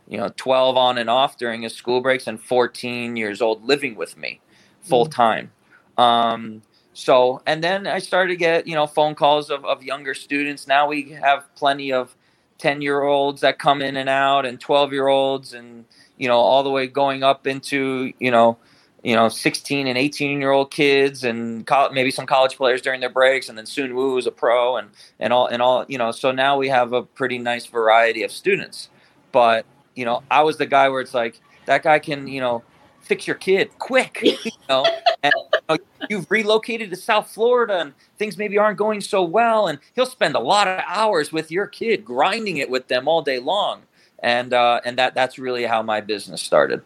You 0.08 0.18
know, 0.18 0.32
12 0.36 0.76
on 0.76 0.98
and 0.98 1.08
off 1.08 1.38
during 1.38 1.62
his 1.62 1.74
school 1.74 2.00
breaks, 2.00 2.26
and 2.26 2.40
14 2.40 3.16
years 3.16 3.40
old 3.40 3.64
living 3.64 3.94
with 3.94 4.16
me 4.16 4.40
full 4.82 5.06
mm. 5.06 5.10
time. 5.10 5.52
Um, 5.96 6.62
so, 6.92 7.42
and 7.46 7.64
then 7.64 7.86
I 7.86 7.98
started 7.98 8.32
to 8.32 8.36
get, 8.36 8.66
you 8.66 8.74
know, 8.74 8.86
phone 8.86 9.14
calls 9.14 9.50
of, 9.50 9.64
of 9.64 9.82
younger 9.82 10.14
students. 10.14 10.66
Now 10.66 10.88
we 10.88 11.10
have 11.10 11.52
plenty 11.54 11.92
of 11.92 12.14
10 12.58 12.82
year 12.82 13.02
olds 13.02 13.40
that 13.40 13.58
come 13.58 13.80
in 13.80 13.96
and 13.96 14.08
out 14.08 14.44
and 14.44 14.60
12 14.60 14.92
year 14.92 15.08
olds 15.08 15.54
and, 15.54 15.84
you 16.18 16.28
know, 16.28 16.38
all 16.38 16.62
the 16.62 16.70
way 16.70 16.86
going 16.86 17.22
up 17.22 17.46
into, 17.46 18.12
you 18.18 18.30
know, 18.30 18.58
you 19.02 19.16
know, 19.16 19.28
16 19.28 19.86
and 19.86 19.98
18 19.98 20.40
year 20.40 20.52
old 20.52 20.70
kids 20.70 21.24
and 21.24 21.66
co- 21.66 21.90
maybe 21.90 22.10
some 22.10 22.26
college 22.26 22.56
players 22.56 22.80
during 22.80 23.00
their 23.00 23.10
breaks. 23.10 23.48
And 23.48 23.58
then 23.58 23.66
Soon 23.66 23.94
Woo 23.94 24.16
is 24.16 24.26
a 24.26 24.30
pro 24.30 24.76
and, 24.76 24.90
and 25.18 25.32
all, 25.32 25.46
and 25.46 25.60
all, 25.60 25.84
you 25.88 25.98
know, 25.98 26.12
so 26.12 26.30
now 26.30 26.56
we 26.56 26.68
have 26.68 26.92
a 26.92 27.02
pretty 27.02 27.38
nice 27.38 27.66
variety 27.66 28.22
of 28.22 28.30
students. 28.30 28.90
But, 29.32 29.66
you 29.94 30.04
know, 30.04 30.22
I 30.30 30.42
was 30.42 30.56
the 30.56 30.66
guy 30.66 30.88
where 30.88 31.00
it's 31.00 31.14
like, 31.14 31.40
that 31.66 31.82
guy 31.82 31.98
can, 31.98 32.28
you 32.28 32.40
know, 32.40 32.62
fix 33.00 33.26
your 33.26 33.36
kid 33.36 33.70
quick, 33.78 34.20
you 34.22 34.50
know, 34.68 34.86
and 35.22 35.32
you 35.52 35.60
know, 35.68 35.78
you've 36.08 36.30
relocated 36.30 36.90
to 36.90 36.96
South 36.96 37.30
Florida 37.30 37.80
and 37.80 37.94
things 38.18 38.38
maybe 38.38 38.56
aren't 38.56 38.78
going 38.78 39.00
so 39.00 39.22
well. 39.22 39.66
And 39.66 39.80
he'll 39.94 40.06
spend 40.06 40.36
a 40.36 40.40
lot 40.40 40.68
of 40.68 40.80
hours 40.86 41.32
with 41.32 41.50
your 41.50 41.66
kid, 41.66 42.04
grinding 42.04 42.58
it 42.58 42.70
with 42.70 42.86
them 42.88 43.08
all 43.08 43.22
day 43.22 43.40
long. 43.40 43.82
And, 44.20 44.54
uh, 44.54 44.80
and 44.84 44.96
that, 44.98 45.14
that's 45.14 45.38
really 45.38 45.64
how 45.64 45.82
my 45.82 46.00
business 46.00 46.40
started. 46.40 46.82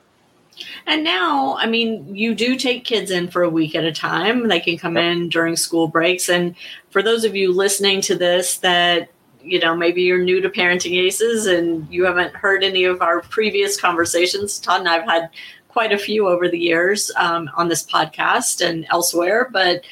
And 0.87 1.05
now, 1.05 1.57
I 1.57 1.67
mean, 1.67 2.15
you 2.15 2.35
do 2.35 2.57
take 2.57 2.85
kids 2.85 3.11
in 3.11 3.29
for 3.29 3.43
a 3.43 3.51
week 3.51 3.75
at 3.75 3.85
a 3.85 3.93
time. 3.93 4.49
They 4.49 4.61
can 4.61 4.79
come 4.79 4.97
in 4.97 5.29
during 5.29 5.57
school 5.57 5.89
breaks. 5.89 6.29
And 6.29 6.55
for 6.91 7.03
those 7.03 7.25
of 7.25 7.37
you 7.37 7.53
listening 7.53 8.01
to 8.03 8.15
this 8.15 8.59
that 8.59 9.11
you 9.43 9.61
know 9.61 9.77
maybe 9.77 10.03
you're 10.03 10.23
new 10.25 10.41
to 10.41 10.51
parenting 10.51 10.99
aces 10.99 11.47
and 11.47 11.87
you 11.89 12.05
haven't 12.05 12.35
heard 12.35 12.65
any 12.65 12.83
of 12.83 13.01
our 13.01 13.21
previous 13.21 13.81
conversations 13.81 14.59
todd 14.59 14.81
and 14.81 14.89
i've 14.89 15.05
had 15.05 15.31
quite 15.77 15.93
a 15.93 15.99
few 15.99 16.27
over 16.27 16.49
the 16.49 16.59
years 16.59 17.13
um, 17.17 17.51
on 17.55 17.69
this 17.69 17.85
podcast 17.85 18.67
and 18.67 18.87
elsewhere. 18.89 19.51
But 19.53 19.85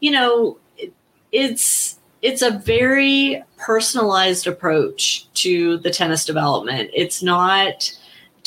you 0.00 0.10
know, 0.10 0.58
it, 0.76 0.92
it's 1.30 1.96
it's 2.22 2.42
a 2.42 2.50
very 2.50 3.44
personalized 3.56 4.48
approach 4.48 5.32
to 5.34 5.76
the 5.76 5.92
tennis 5.92 6.24
development. 6.24 6.90
It's 6.92 7.22
not. 7.22 7.96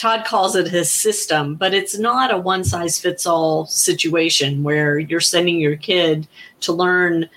Todd 0.02 0.26
calls 0.26 0.56
it 0.56 0.68
his 0.68 0.92
system, 0.92 1.54
but 1.54 1.76
it's 1.76 1.96
not 1.96 2.34
a 2.34 2.38
one 2.40 2.64
size 2.64 3.00
fits 3.00 3.28
all 3.28 3.68
situation 3.68 4.64
where 4.64 4.98
you're 4.98 5.20
sending 5.20 5.60
your 5.60 5.76
kid 5.76 6.28
to 6.62 6.74
learn 6.74 7.30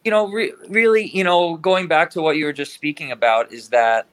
you 0.04 0.12
know, 0.12 0.28
re- 0.28 0.52
really, 0.68 1.08
you 1.08 1.24
know, 1.24 1.56
going 1.56 1.88
back 1.88 2.10
to 2.10 2.22
what 2.22 2.36
you 2.36 2.44
were 2.44 2.52
just 2.52 2.72
speaking 2.72 3.10
about 3.10 3.52
is 3.52 3.70
that, 3.70 4.06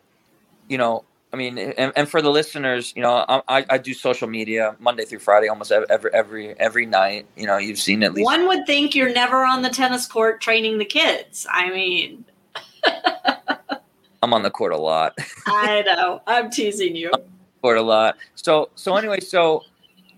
you 0.67 0.79
know, 0.79 1.05
I 1.31 1.37
mean, 1.37 1.59
and, 1.59 1.93
and 1.95 2.09
for 2.09 2.23
the 2.23 2.31
listeners, 2.31 2.91
you 2.95 3.03
know, 3.03 3.23
I, 3.47 3.63
I 3.69 3.77
do 3.77 3.93
social 3.93 4.27
media 4.27 4.75
Monday 4.79 5.05
through 5.05 5.19
Friday, 5.19 5.47
almost 5.47 5.71
every 5.71 6.11
every 6.11 6.59
every 6.59 6.85
night. 6.87 7.27
You 7.37 7.45
know, 7.45 7.57
you've 7.57 7.77
seen 7.77 8.01
at 8.01 8.13
least. 8.13 8.25
One 8.25 8.47
would 8.47 8.65
think 8.65 8.95
you're 8.95 9.13
never 9.13 9.45
on 9.45 9.61
the 9.61 9.69
tennis 9.69 10.07
court 10.07 10.41
training 10.41 10.79
the 10.79 10.85
kids. 10.85 11.45
I 11.51 11.69
mean, 11.69 12.25
I'm 14.23 14.33
on 14.33 14.41
the 14.41 14.49
court 14.49 14.73
a 14.73 14.77
lot. 14.77 15.17
I 15.45 15.83
know. 15.83 16.21
I'm 16.25 16.49
teasing 16.49 16.95
you. 16.95 17.11
court 17.61 17.77
a 17.77 17.83
lot. 17.83 18.17
So 18.33 18.69
so 18.73 18.95
anyway, 18.95 19.19
so 19.19 19.63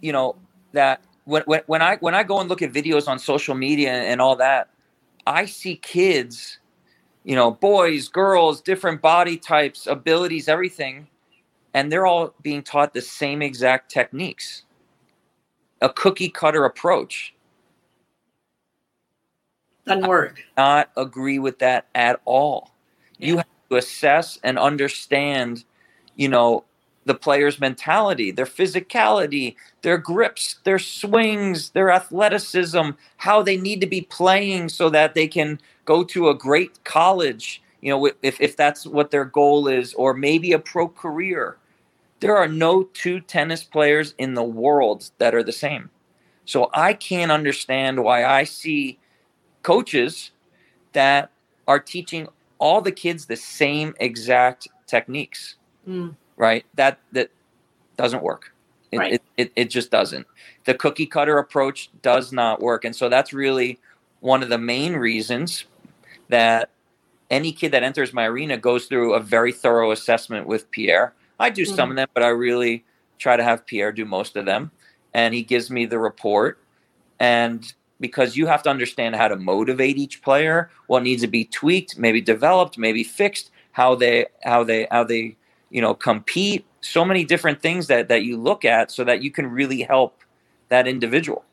you 0.01 0.13
know 0.13 0.35
that 0.71 1.01
when, 1.25 1.43
when 1.43 1.61
when 1.65 1.81
I 1.81 1.97
when 1.97 2.15
I 2.15 2.23
go 2.23 2.39
and 2.39 2.47
look 2.47 2.61
at 2.61 2.71
videos 2.71 3.09
on 3.09 3.19
social 3.19 3.53
media 3.53 3.91
and 3.91 4.21
all 4.21 4.37
that, 4.37 4.69
I 5.27 5.45
see 5.45 5.75
kids 5.75 6.59
you 7.23 7.35
know, 7.35 7.51
boys, 7.51 8.07
girls, 8.07 8.61
different 8.61 9.01
body 9.01 9.37
types, 9.37 9.87
abilities, 9.87 10.47
everything. 10.47 11.07
And 11.73 11.91
they're 11.91 12.05
all 12.05 12.33
being 12.41 12.63
taught 12.63 12.93
the 12.93 13.01
same 13.01 13.41
exact 13.41 13.91
techniques 13.91 14.63
a 15.81 15.89
cookie 15.89 16.29
cutter 16.29 16.65
approach. 16.65 17.33
Doesn't 19.85 20.07
work. 20.07 20.43
not 20.57 20.91
agree 20.95 21.39
with 21.39 21.57
that 21.59 21.87
at 21.95 22.21
all. 22.25 22.71
Yeah. 23.17 23.27
You 23.27 23.37
have 23.37 23.47
to 23.71 23.77
assess 23.77 24.39
and 24.43 24.59
understand, 24.59 25.65
you 26.15 26.29
know, 26.29 26.63
the 27.05 27.15
player's 27.15 27.59
mentality, 27.59 28.31
their 28.31 28.45
physicality, 28.45 29.55
their 29.81 29.97
grips, 29.97 30.59
their 30.63 30.79
swings, 30.79 31.71
their 31.71 31.89
athleticism, 31.89 32.91
how 33.17 33.41
they 33.41 33.57
need 33.57 33.81
to 33.81 33.87
be 33.87 34.01
playing 34.01 34.69
so 34.69 34.89
that 34.89 35.15
they 35.15 35.27
can 35.27 35.59
go 35.85 36.03
to 36.03 36.29
a 36.29 36.35
great 36.35 36.83
college, 36.83 37.61
you 37.81 37.89
know, 37.89 38.11
if, 38.21 38.39
if 38.39 38.55
that's 38.55 38.85
what 38.85 39.11
their 39.11 39.25
goal 39.25 39.67
is, 39.67 39.93
or 39.95 40.13
maybe 40.13 40.51
a 40.51 40.59
pro 40.59 40.87
career. 40.87 41.57
There 42.19 42.37
are 42.37 42.47
no 42.47 42.83
two 42.83 43.19
tennis 43.19 43.63
players 43.63 44.13
in 44.19 44.35
the 44.35 44.43
world 44.43 45.09
that 45.17 45.33
are 45.33 45.43
the 45.43 45.51
same. 45.51 45.89
So 46.45 46.69
I 46.73 46.93
can't 46.93 47.31
understand 47.31 48.03
why 48.03 48.25
I 48.25 48.43
see 48.43 48.99
coaches 49.63 50.31
that 50.93 51.31
are 51.67 51.79
teaching 51.79 52.27
all 52.59 52.81
the 52.81 52.91
kids 52.91 53.25
the 53.25 53.35
same 53.35 53.95
exact 53.99 54.67
techniques. 54.85 55.55
Mm. 55.87 56.15
Right? 56.37 56.65
That 56.75 56.99
that 57.11 57.29
doesn't 57.97 58.23
work. 58.23 58.53
It, 58.91 58.97
right. 58.97 59.13
it, 59.13 59.21
it, 59.37 59.51
it 59.55 59.69
just 59.69 59.89
doesn't. 59.89 60.27
The 60.65 60.73
cookie 60.73 61.05
cutter 61.05 61.37
approach 61.37 61.89
does 62.01 62.33
not 62.33 62.61
work. 62.61 62.83
And 62.83 62.95
so 62.95 63.07
that's 63.07 63.31
really 63.31 63.79
one 64.19 64.43
of 64.43 64.49
the 64.49 64.57
main 64.57 64.93
reasons 64.93 65.65
that 66.27 66.69
any 67.29 67.53
kid 67.53 67.71
that 67.71 67.83
enters 67.83 68.11
my 68.13 68.25
arena 68.25 68.57
goes 68.57 68.87
through 68.87 69.13
a 69.13 69.19
very 69.21 69.53
thorough 69.53 69.91
assessment 69.91 70.45
with 70.47 70.69
Pierre. 70.71 71.13
I 71.39 71.49
do 71.49 71.63
mm-hmm. 71.63 71.75
some 71.75 71.89
of 71.89 71.95
them, 71.95 72.09
but 72.13 72.23
I 72.23 72.27
really 72.27 72.83
try 73.17 73.37
to 73.37 73.43
have 73.43 73.65
Pierre 73.65 73.93
do 73.93 74.03
most 74.03 74.35
of 74.35 74.45
them. 74.45 74.71
And 75.13 75.33
he 75.33 75.41
gives 75.41 75.71
me 75.71 75.85
the 75.85 75.99
report. 75.99 76.59
And 77.19 77.71
because 78.01 78.35
you 78.35 78.47
have 78.47 78.63
to 78.63 78.69
understand 78.69 79.15
how 79.15 79.29
to 79.29 79.37
motivate 79.37 79.97
each 79.97 80.21
player, 80.21 80.69
what 80.87 81.03
needs 81.03 81.21
to 81.21 81.27
be 81.27 81.45
tweaked, 81.45 81.97
maybe 81.97 82.19
developed, 82.19 82.77
maybe 82.77 83.03
fixed, 83.03 83.51
how 83.71 83.95
they 83.95 84.25
how 84.43 84.63
they 84.63 84.87
how 84.91 85.03
they, 85.03 85.37
you 85.71 85.81
know, 85.81 85.93
compete, 85.93 86.65
so 86.81 87.03
many 87.05 87.23
different 87.23 87.61
things 87.61 87.87
that 87.87 88.09
that 88.09 88.23
you 88.23 88.37
look 88.37 88.65
at 88.65 88.91
so 88.91 89.03
that 89.03 89.23
you 89.23 89.31
can 89.31 89.47
really 89.47 89.81
help 89.81 90.19
that 90.69 90.87
individual. 90.87 91.43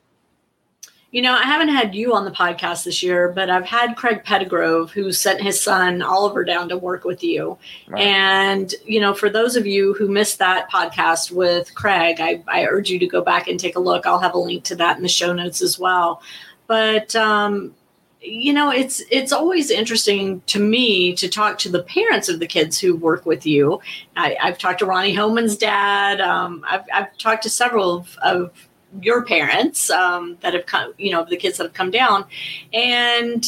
You 1.11 1.23
know, 1.23 1.33
I 1.33 1.45
haven't 1.45 1.71
had 1.71 1.95
you 1.95 2.15
on 2.15 2.27
the 2.27 2.31
podcast 2.31 2.85
this 2.85 3.03
year, 3.03 3.31
but 3.31 3.49
I've 3.49 3.65
had 3.65 3.97
Craig 3.97 4.25
Pettigrove, 4.25 4.91
who 4.91 5.11
sent 5.11 5.41
his 5.41 5.59
son 5.59 6.03
Oliver 6.03 6.45
down 6.45 6.69
to 6.69 6.77
work 6.77 7.05
with 7.05 7.25
you. 7.25 7.57
Right. 7.87 8.03
And, 8.03 8.75
you 8.85 9.01
know, 9.01 9.15
for 9.15 9.31
those 9.31 9.57
of 9.57 9.67
you 9.67 9.95
who 9.95 10.07
missed 10.07 10.39
that 10.39 10.71
podcast 10.71 11.31
with 11.31 11.75
Craig, 11.75 12.19
I, 12.21 12.45
I 12.47 12.67
urge 12.67 12.91
you 12.91 12.99
to 12.99 13.07
go 13.07 13.23
back 13.23 13.49
and 13.49 13.59
take 13.59 13.77
a 13.77 13.81
look. 13.81 14.05
I'll 14.05 14.19
have 14.19 14.35
a 14.35 14.39
link 14.39 14.65
to 14.65 14.77
that 14.77 14.99
in 14.99 15.03
the 15.03 15.09
show 15.09 15.33
notes 15.33 15.63
as 15.63 15.79
well. 15.79 16.21
But, 16.67 17.17
um, 17.17 17.75
you 18.21 18.53
know 18.53 18.71
it's 18.71 19.01
it's 19.11 19.33
always 19.33 19.71
interesting 19.71 20.43
to 20.47 20.59
me 20.59 21.15
to 21.15 21.29
talk 21.29 21.59
to 21.59 21.69
the 21.69 21.83
parents 21.85 22.29
of 22.29 22.41
the 22.41 22.47
kids 22.47 22.79
who 22.79 22.97
work 22.97 23.25
with 23.25 23.47
you. 23.47 23.81
I, 24.17 24.37
have 24.41 24.59
talked 24.59 24.81
to 24.81 24.87
ronnie 24.87 25.15
homan's 25.15 25.57
dad. 25.57 26.21
Um, 26.21 26.65
I've, 26.69 26.85
I've 26.93 27.17
talked 27.19 27.45
to 27.45 27.51
several 27.51 27.95
of, 27.95 28.19
of 28.23 28.69
your 29.03 29.25
parents 29.25 29.91
um, 29.91 30.39
that 30.41 30.55
have 30.55 30.67
come, 30.67 30.95
you 30.99 31.13
know, 31.13 31.25
the 31.25 31.37
kids 31.37 31.59
that 31.59 31.65
have 31.65 31.75
come 31.75 31.91
down, 31.91 32.25
and 32.73 33.45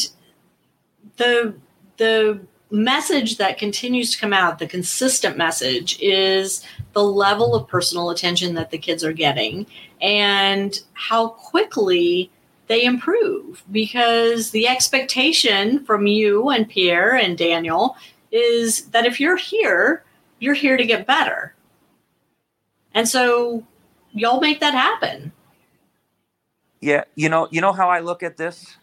the 1.17 1.53
the 1.97 2.39
message 2.71 3.37
that 3.37 3.57
continues 3.57 4.11
to 4.11 4.19
come 4.19 4.31
out, 4.31 4.57
the 4.57 4.67
consistent 4.67 5.37
message, 5.37 5.99
is 6.01 6.65
the 6.93 7.03
level 7.03 7.53
of 7.53 7.67
personal 7.67 8.09
attention 8.09 8.55
that 8.55 8.71
the 8.71 8.77
kids 8.77 9.03
are 9.03 9.13
getting 9.13 9.65
and 10.01 10.79
how 10.93 11.27
quickly 11.27 12.31
they 12.71 12.85
improve 12.85 13.61
because 13.69 14.51
the 14.51 14.65
expectation 14.65 15.83
from 15.83 16.07
you 16.07 16.49
and 16.51 16.69
Pierre 16.69 17.17
and 17.17 17.37
Daniel 17.37 17.97
is 18.31 18.85
that 18.91 19.05
if 19.05 19.19
you're 19.19 19.35
here, 19.35 20.05
you're 20.39 20.53
here 20.53 20.77
to 20.77 20.85
get 20.85 21.05
better. 21.05 21.53
And 22.93 23.09
so 23.09 23.67
y'all 24.13 24.39
make 24.39 24.61
that 24.61 24.73
happen. 24.73 25.33
Yeah, 26.79 27.03
you 27.15 27.27
know, 27.27 27.49
you 27.51 27.59
know 27.59 27.73
how 27.73 27.89
I 27.89 27.99
look 27.99 28.23
at 28.23 28.37
this 28.37 28.77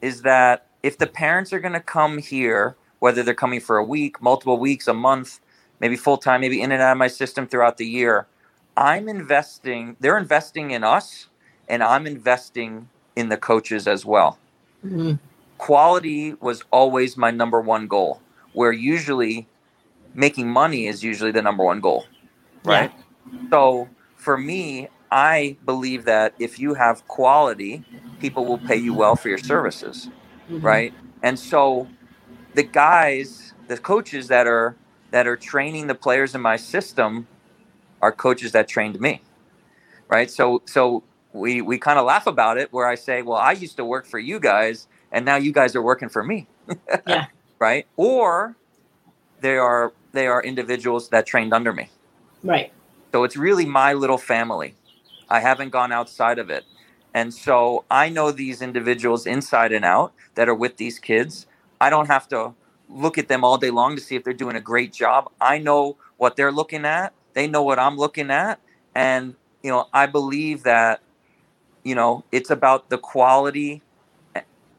is 0.00 0.22
that 0.22 0.66
if 0.82 0.96
the 0.96 1.06
parents 1.06 1.52
are 1.52 1.60
going 1.60 1.74
to 1.74 1.80
come 1.80 2.16
here, 2.16 2.76
whether 3.00 3.22
they're 3.22 3.34
coming 3.34 3.60
for 3.60 3.76
a 3.76 3.84
week, 3.84 4.22
multiple 4.22 4.58
weeks, 4.58 4.88
a 4.88 4.94
month, 4.94 5.38
maybe 5.80 5.96
full 5.96 6.16
time, 6.16 6.40
maybe 6.40 6.62
in 6.62 6.72
and 6.72 6.80
out 6.80 6.92
of 6.92 6.98
my 6.98 7.08
system 7.08 7.46
throughout 7.46 7.76
the 7.76 7.86
year, 7.86 8.26
I'm 8.74 9.06
investing, 9.06 9.96
they're 10.00 10.16
investing 10.16 10.70
in 10.70 10.82
us 10.82 11.28
and 11.68 11.82
I'm 11.82 12.06
investing 12.06 12.88
in 13.18 13.28
the 13.28 13.36
coaches 13.36 13.88
as 13.88 14.06
well. 14.06 14.38
Mm-hmm. 14.86 15.14
Quality 15.58 16.34
was 16.34 16.62
always 16.70 17.16
my 17.16 17.32
number 17.32 17.60
one 17.60 17.88
goal, 17.88 18.22
where 18.52 18.70
usually 18.70 19.48
making 20.14 20.48
money 20.48 20.86
is 20.86 21.02
usually 21.02 21.32
the 21.32 21.42
number 21.42 21.64
one 21.64 21.80
goal, 21.80 22.06
right? 22.64 22.92
Yeah. 22.94 23.50
So 23.50 23.88
for 24.14 24.38
me, 24.38 24.88
I 25.10 25.56
believe 25.64 26.04
that 26.04 26.34
if 26.38 26.60
you 26.60 26.74
have 26.74 27.08
quality, 27.08 27.84
people 28.20 28.44
will 28.44 28.58
pay 28.58 28.76
you 28.76 28.94
well 28.94 29.16
for 29.16 29.28
your 29.28 29.38
services, 29.38 30.08
mm-hmm. 30.48 30.64
right? 30.64 30.94
And 31.22 31.36
so 31.36 31.88
the 32.54 32.62
guys, 32.62 33.52
the 33.66 33.78
coaches 33.78 34.28
that 34.28 34.46
are 34.46 34.76
that 35.10 35.26
are 35.26 35.36
training 35.36 35.88
the 35.88 35.94
players 35.94 36.34
in 36.36 36.40
my 36.40 36.56
system 36.56 37.26
are 38.00 38.12
coaches 38.12 38.52
that 38.52 38.68
trained 38.68 39.00
me. 39.00 39.22
Right? 40.08 40.30
So 40.30 40.62
so 40.66 41.02
we 41.32 41.60
we 41.60 41.78
kind 41.78 41.98
of 41.98 42.06
laugh 42.06 42.26
about 42.26 42.58
it 42.58 42.72
where 42.72 42.86
I 42.86 42.94
say, 42.94 43.22
"Well, 43.22 43.38
I 43.38 43.52
used 43.52 43.76
to 43.76 43.84
work 43.84 44.06
for 44.06 44.18
you 44.18 44.40
guys 44.40 44.88
and 45.12 45.24
now 45.24 45.36
you 45.36 45.52
guys 45.52 45.76
are 45.76 45.82
working 45.82 46.08
for 46.08 46.22
me." 46.22 46.46
yeah. 47.06 47.26
Right? 47.58 47.86
Or 47.96 48.56
they 49.40 49.56
are 49.56 49.92
they 50.12 50.26
are 50.26 50.42
individuals 50.42 51.08
that 51.10 51.26
trained 51.26 51.52
under 51.52 51.72
me. 51.72 51.90
Right. 52.42 52.72
So 53.12 53.24
it's 53.24 53.36
really 53.36 53.66
my 53.66 53.92
little 53.92 54.18
family. 54.18 54.74
I 55.28 55.40
haven't 55.40 55.70
gone 55.70 55.92
outside 55.92 56.38
of 56.38 56.50
it. 56.50 56.64
And 57.14 57.32
so 57.32 57.84
I 57.90 58.08
know 58.08 58.30
these 58.30 58.62
individuals 58.62 59.26
inside 59.26 59.72
and 59.72 59.84
out 59.84 60.12
that 60.34 60.48
are 60.48 60.54
with 60.54 60.76
these 60.76 60.98
kids. 60.98 61.46
I 61.80 61.90
don't 61.90 62.06
have 62.06 62.28
to 62.28 62.54
look 62.88 63.18
at 63.18 63.28
them 63.28 63.44
all 63.44 63.58
day 63.58 63.70
long 63.70 63.96
to 63.96 64.02
see 64.02 64.16
if 64.16 64.24
they're 64.24 64.32
doing 64.32 64.56
a 64.56 64.60
great 64.60 64.92
job. 64.92 65.30
I 65.40 65.58
know 65.58 65.96
what 66.16 66.36
they're 66.36 66.52
looking 66.52 66.84
at. 66.84 67.12
They 67.34 67.46
know 67.46 67.62
what 67.62 67.78
I'm 67.78 67.96
looking 67.96 68.30
at. 68.30 68.60
And, 68.94 69.34
you 69.62 69.70
know, 69.70 69.88
I 69.92 70.06
believe 70.06 70.62
that, 70.64 71.00
you 71.88 71.94
know, 71.94 72.24
it's 72.32 72.50
about 72.50 72.90
the 72.90 72.98
quality 72.98 73.82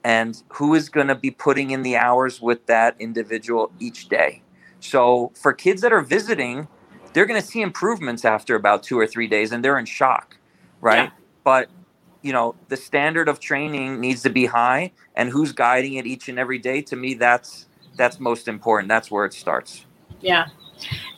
and 0.04 0.44
who 0.54 0.76
is 0.76 0.90
going 0.90 1.08
to 1.08 1.16
be 1.16 1.32
putting 1.32 1.72
in 1.72 1.82
the 1.82 1.98
hours 1.98 2.40
with 2.40 2.66
that 2.68 2.96
individual 3.00 3.72
each 3.80 4.08
day. 4.10 4.42
So 4.80 5.32
for 5.36 5.52
kids 5.52 5.82
that 5.82 5.92
are 5.92 6.02
visiting, 6.02 6.68
they're 7.14 7.26
going 7.26 7.42
to 7.42 7.46
see 7.46 7.62
improvements 7.62 8.24
after 8.24 8.56
about 8.56 8.84
two 8.84 8.98
or 8.98 9.08
three 9.08 9.28
days 9.28 9.52
and 9.52 9.66
they're 9.66 9.80
in 9.80 9.86
shock, 9.86 10.38
right? 10.82 11.06
Yeah. 11.06 11.12
But 11.44 11.70
you 12.22 12.34
know 12.34 12.56
the 12.68 12.78
standard 12.78 13.30
of 13.30 13.40
training 13.40 14.00
needs 14.00 14.22
to 14.24 14.30
be 14.30 14.46
high 14.46 14.92
and 15.16 15.30
who's 15.30 15.52
guiding 15.52 15.94
it 15.94 16.06
each 16.06 16.28
and 16.28 16.38
every 16.38 16.58
day 16.58 16.82
to 16.82 16.98
me 16.98 17.14
that's 17.14 17.68
that's 17.96 18.20
most 18.20 18.50
important 18.50 18.90
that's 18.90 19.10
where 19.10 19.26
it 19.26 19.34
starts 19.34 19.86
yeah 20.20 20.48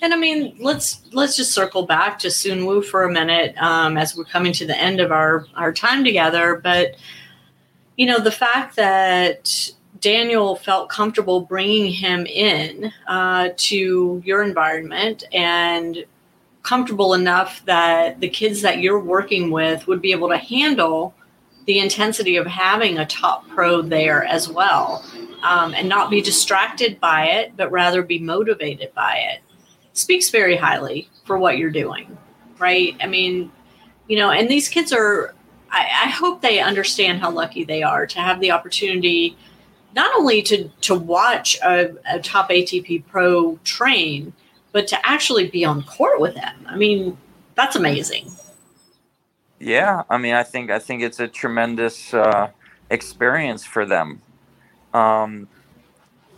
and 0.01 0.13
i 0.13 0.17
mean 0.17 0.55
let's 0.59 1.01
let's 1.11 1.35
just 1.35 1.51
circle 1.51 1.85
back 1.85 2.19
to 2.19 2.29
soon 2.29 2.65
woo 2.65 2.81
for 2.81 3.03
a 3.03 3.11
minute 3.11 3.55
um, 3.57 3.97
as 3.97 4.15
we're 4.15 4.23
coming 4.23 4.53
to 4.53 4.65
the 4.65 4.77
end 4.77 4.99
of 4.99 5.11
our 5.11 5.45
our 5.55 5.73
time 5.73 6.03
together 6.03 6.59
but 6.63 6.95
you 7.97 8.05
know 8.05 8.19
the 8.19 8.31
fact 8.31 8.75
that 8.75 9.71
daniel 9.99 10.55
felt 10.55 10.89
comfortable 10.89 11.41
bringing 11.41 11.91
him 11.91 12.25
in 12.25 12.91
uh, 13.07 13.49
to 13.57 14.21
your 14.25 14.43
environment 14.43 15.23
and 15.31 16.05
comfortable 16.63 17.13
enough 17.13 17.63
that 17.65 18.19
the 18.19 18.29
kids 18.29 18.61
that 18.61 18.79
you're 18.79 18.99
working 18.99 19.51
with 19.51 19.87
would 19.87 20.01
be 20.01 20.11
able 20.11 20.29
to 20.29 20.37
handle 20.37 21.13
the 21.65 21.79
intensity 21.79 22.37
of 22.37 22.45
having 22.45 22.97
a 22.97 23.05
top 23.05 23.47
pro 23.49 23.81
there 23.81 24.23
as 24.25 24.49
well 24.49 25.03
um, 25.43 25.73
and 25.73 25.87
not 25.87 26.09
be 26.09 26.21
distracted 26.21 26.99
by 26.99 27.25
it, 27.25 27.53
but 27.55 27.71
rather 27.71 28.01
be 28.01 28.19
motivated 28.19 28.93
by 28.93 29.15
it. 29.31 29.41
Speaks 29.93 30.29
very 30.29 30.55
highly 30.55 31.09
for 31.25 31.37
what 31.37 31.57
you're 31.57 31.71
doing, 31.71 32.17
right? 32.59 32.95
I 33.01 33.07
mean, 33.07 33.51
you 34.07 34.17
know, 34.17 34.31
and 34.31 34.49
these 34.49 34.69
kids 34.69 34.93
are, 34.93 35.33
I, 35.69 35.79
I 36.05 36.09
hope 36.09 36.41
they 36.41 36.59
understand 36.59 37.19
how 37.19 37.31
lucky 37.31 37.63
they 37.63 37.83
are 37.83 38.05
to 38.07 38.19
have 38.19 38.39
the 38.39 38.51
opportunity 38.51 39.37
not 39.93 40.11
only 40.17 40.41
to, 40.43 40.69
to 40.81 40.95
watch 40.95 41.59
a, 41.61 41.93
a 42.09 42.19
top 42.19 42.49
ATP 42.49 43.05
pro 43.07 43.57
train, 43.63 44.33
but 44.71 44.87
to 44.87 45.05
actually 45.05 45.49
be 45.49 45.65
on 45.65 45.83
court 45.83 46.19
with 46.21 46.35
them, 46.35 46.65
I 46.65 46.77
mean, 46.77 47.17
that's 47.55 47.75
amazing. 47.75 48.31
Yeah, 49.59 50.03
I 50.09 50.17
mean, 50.17 50.33
I 50.33 50.43
think 50.43 50.71
I 50.71 50.79
think 50.79 51.03
it's 51.03 51.19
a 51.19 51.27
tremendous 51.27 52.13
uh, 52.13 52.49
experience 52.89 53.63
for 53.63 53.85
them. 53.85 54.21
Um, 54.93 55.47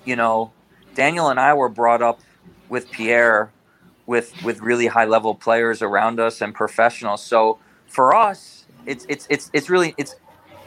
you 0.03 0.17
know, 0.17 0.51
Daniel 0.93 1.29
and 1.29 1.39
I 1.39 1.53
were 1.53 1.69
brought 1.69 2.01
up 2.01 2.19
with 2.73 2.89
Pierre, 2.91 3.51
with 4.07 4.33
with 4.43 4.59
really 4.59 4.87
high 4.87 5.05
level 5.05 5.33
players 5.35 5.81
around 5.81 6.19
us 6.19 6.41
and 6.41 6.53
professionals. 6.53 7.23
So 7.23 7.59
for 7.87 8.13
us, 8.13 8.65
it's 8.85 9.05
it's 9.07 9.25
it's 9.29 9.49
it's 9.53 9.69
really 9.69 9.93
it's 9.97 10.15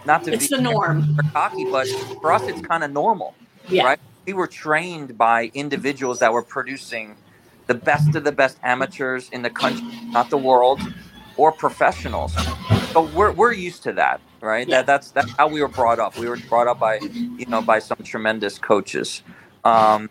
not 0.07 0.25
to 0.25 0.33
it's 0.33 0.49
be 0.49 0.57
the 0.57 0.63
norm 0.63 1.19
cocky, 1.35 1.65
but 1.71 1.87
for 2.23 2.33
us, 2.33 2.43
it's 2.45 2.63
kind 2.63 2.83
of 2.85 2.93
normal, 2.93 3.35
yeah. 3.69 3.85
right? 3.85 4.01
We 4.25 4.33
were 4.33 4.47
trained 4.47 5.19
by 5.19 5.51
individuals 5.53 6.21
that 6.21 6.33
were 6.33 6.43
producing 6.43 7.17
the 7.67 7.75
best 7.75 8.15
of 8.15 8.23
the 8.23 8.33
best 8.33 8.57
amateurs 8.63 9.29
in 9.31 9.43
the 9.43 9.51
country, 9.51 9.85
not 10.07 10.31
the 10.31 10.39
world, 10.39 10.81
or 11.37 11.51
professionals. 11.51 12.33
So 12.93 13.03
we're, 13.17 13.33
we're 13.33 13.53
used 13.53 13.83
to 13.83 13.93
that, 13.95 14.21
right? 14.41 14.67
Yeah. 14.67 14.77
That, 14.77 14.87
that's 14.87 15.11
that's 15.11 15.33
how 15.33 15.49
we 15.49 15.61
were 15.61 15.69
brought 15.81 15.99
up. 15.99 16.17
We 16.17 16.29
were 16.29 16.39
brought 16.49 16.69
up 16.69 16.79
by 16.79 17.01
you 17.41 17.47
know 17.47 17.61
by 17.61 17.81
some 17.81 17.99
tremendous 18.05 18.59
coaches, 18.59 19.23
um, 19.65 20.09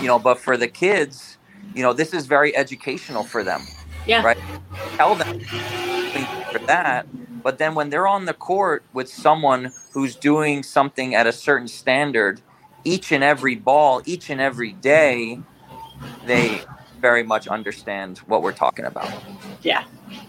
you 0.00 0.06
know. 0.06 0.18
But 0.18 0.38
for 0.38 0.56
the 0.56 0.68
kids, 0.68 1.38
you 1.74 1.82
know, 1.82 1.92
this 1.92 2.12
is 2.12 2.26
very 2.26 2.56
educational 2.56 3.24
for 3.24 3.42
them. 3.44 3.62
Yeah. 4.06 4.22
Right. 4.22 4.38
Tell 4.96 5.14
them 5.14 5.40
for 6.52 6.58
that. 6.60 7.06
But 7.42 7.58
then 7.58 7.74
when 7.74 7.90
they're 7.90 8.06
on 8.06 8.26
the 8.26 8.34
court 8.34 8.84
with 8.92 9.08
someone 9.08 9.72
who's 9.92 10.14
doing 10.14 10.62
something 10.62 11.14
at 11.14 11.26
a 11.26 11.32
certain 11.32 11.68
standard, 11.68 12.40
each 12.84 13.12
and 13.12 13.24
every 13.24 13.56
ball, 13.56 14.02
each 14.04 14.30
and 14.30 14.40
every 14.40 14.72
day, 14.72 15.40
they 16.24 16.62
very 17.02 17.24
much 17.24 17.48
understand 17.48 18.18
what 18.18 18.42
we're 18.42 18.52
talking 18.52 18.86
about. 18.86 19.12
Yeah. 19.60 19.84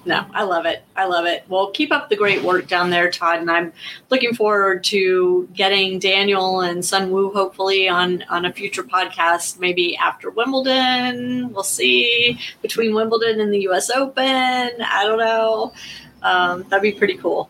No, 0.06 0.26
I 0.34 0.44
love 0.44 0.66
it. 0.66 0.84
I 0.96 1.06
love 1.06 1.26
it. 1.26 1.46
Well, 1.48 1.72
keep 1.72 1.92
up 1.92 2.10
the 2.10 2.16
great 2.16 2.44
work 2.44 2.68
down 2.68 2.90
there, 2.90 3.10
Todd. 3.12 3.40
And 3.40 3.50
I'm 3.50 3.72
looking 4.10 4.34
forward 4.34 4.84
to 4.86 5.48
getting 5.54 6.00
Daniel 6.00 6.62
and 6.62 6.84
Soon 6.84 7.12
Woo 7.12 7.32
hopefully 7.32 7.88
on 7.88 8.24
on 8.24 8.46
a 8.46 8.52
future 8.52 8.84
podcast, 8.84 9.60
maybe 9.60 9.96
after 9.96 10.30
Wimbledon. 10.30 11.54
We'll 11.54 11.64
see 11.64 12.40
between 12.62 12.94
Wimbledon 12.94 13.40
and 13.40 13.54
the 13.54 13.60
U.S. 13.62 13.90
Open. 13.90 14.26
I 14.26 15.04
don't 15.04 15.20
know. 15.20 15.74
Um, 16.22 16.64
that'd 16.70 16.82
be 16.82 16.94
pretty 16.94 17.18
cool. 17.18 17.50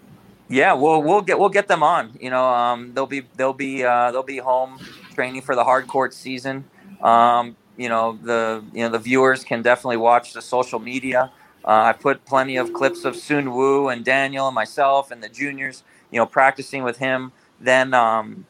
Yeah, 0.50 0.74
we'll 0.74 1.02
we'll 1.02 1.22
get 1.22 1.40
we'll 1.40 1.50
get 1.50 1.68
them 1.68 1.82
on. 1.82 2.18
You 2.20 2.30
know, 2.30 2.46
um, 2.46 2.94
they'll 2.94 3.08
be 3.08 3.24
they'll 3.36 3.54
be 3.54 3.84
uh, 3.84 4.12
they'll 4.12 4.24
be 4.24 4.38
home 4.38 4.80
training 5.14 5.42
for 5.42 5.56
the 5.56 5.64
hard 5.64 5.88
court 5.88 6.14
season. 6.14 6.66
Um, 7.02 7.56
you 7.78 7.90
know 7.90 8.18
the 8.22 8.64
you 8.74 8.84
know 8.84 8.90
the 8.90 9.00
viewers 9.00 9.44
can 9.44 9.62
definitely 9.62 9.98
watch 9.98 10.34
the 10.34 10.42
social 10.42 10.80
media. 10.80 11.32
Uh, 11.66 11.84
I 11.84 11.94
put 11.94 12.26
plenty 12.26 12.58
of 12.58 12.74
clips 12.74 13.06
of 13.06 13.16
Soon 13.16 13.54
Woo 13.54 13.88
and 13.88 14.04
Daniel 14.04 14.48
and 14.48 14.56
myself 14.56 15.12
and 15.12 15.24
the 15.24 15.30
juniors, 15.30 15.84
you 16.12 16.20
know, 16.20 16.26
practicing 16.26 16.84
with 16.84 16.98
him. 16.98 17.32
Then 17.60 17.94
um, 17.94 18.46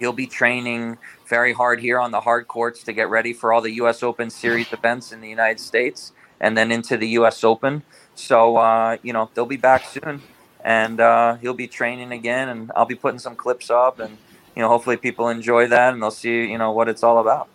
he'll 0.00 0.12
be 0.12 0.26
training 0.26 0.98
very 1.28 1.52
hard 1.52 1.80
here 1.80 2.00
on 2.00 2.10
the 2.10 2.22
hard 2.22 2.48
courts 2.48 2.82
to 2.84 2.92
get 2.92 3.08
ready 3.08 3.32
for 3.32 3.52
all 3.52 3.60
the 3.60 3.72
U.S. 3.74 4.02
Open 4.02 4.30
Series 4.30 4.72
events 4.72 5.12
in 5.12 5.20
the 5.20 5.28
United 5.28 5.60
States 5.60 6.12
and 6.40 6.56
then 6.56 6.72
into 6.72 6.96
the 6.96 7.08
U.S. 7.10 7.44
Open. 7.44 7.82
So 8.14 8.56
uh, 8.56 8.96
you 9.02 9.12
know 9.12 9.30
they'll 9.34 9.46
be 9.46 9.56
back 9.56 9.84
soon, 9.86 10.22
and 10.64 11.00
uh, 11.00 11.36
he'll 11.36 11.54
be 11.54 11.68
training 11.68 12.12
again, 12.12 12.48
and 12.48 12.72
I'll 12.74 12.86
be 12.86 12.96
putting 12.96 13.20
some 13.20 13.36
clips 13.36 13.70
up, 13.70 14.00
and 14.00 14.18
you 14.56 14.62
know 14.62 14.68
hopefully 14.68 14.96
people 14.96 15.28
enjoy 15.28 15.68
that 15.68 15.92
and 15.92 16.02
they'll 16.02 16.10
see 16.10 16.50
you 16.50 16.58
know 16.58 16.72
what 16.72 16.88
it's 16.88 17.02
all 17.02 17.18
about. 17.18 17.48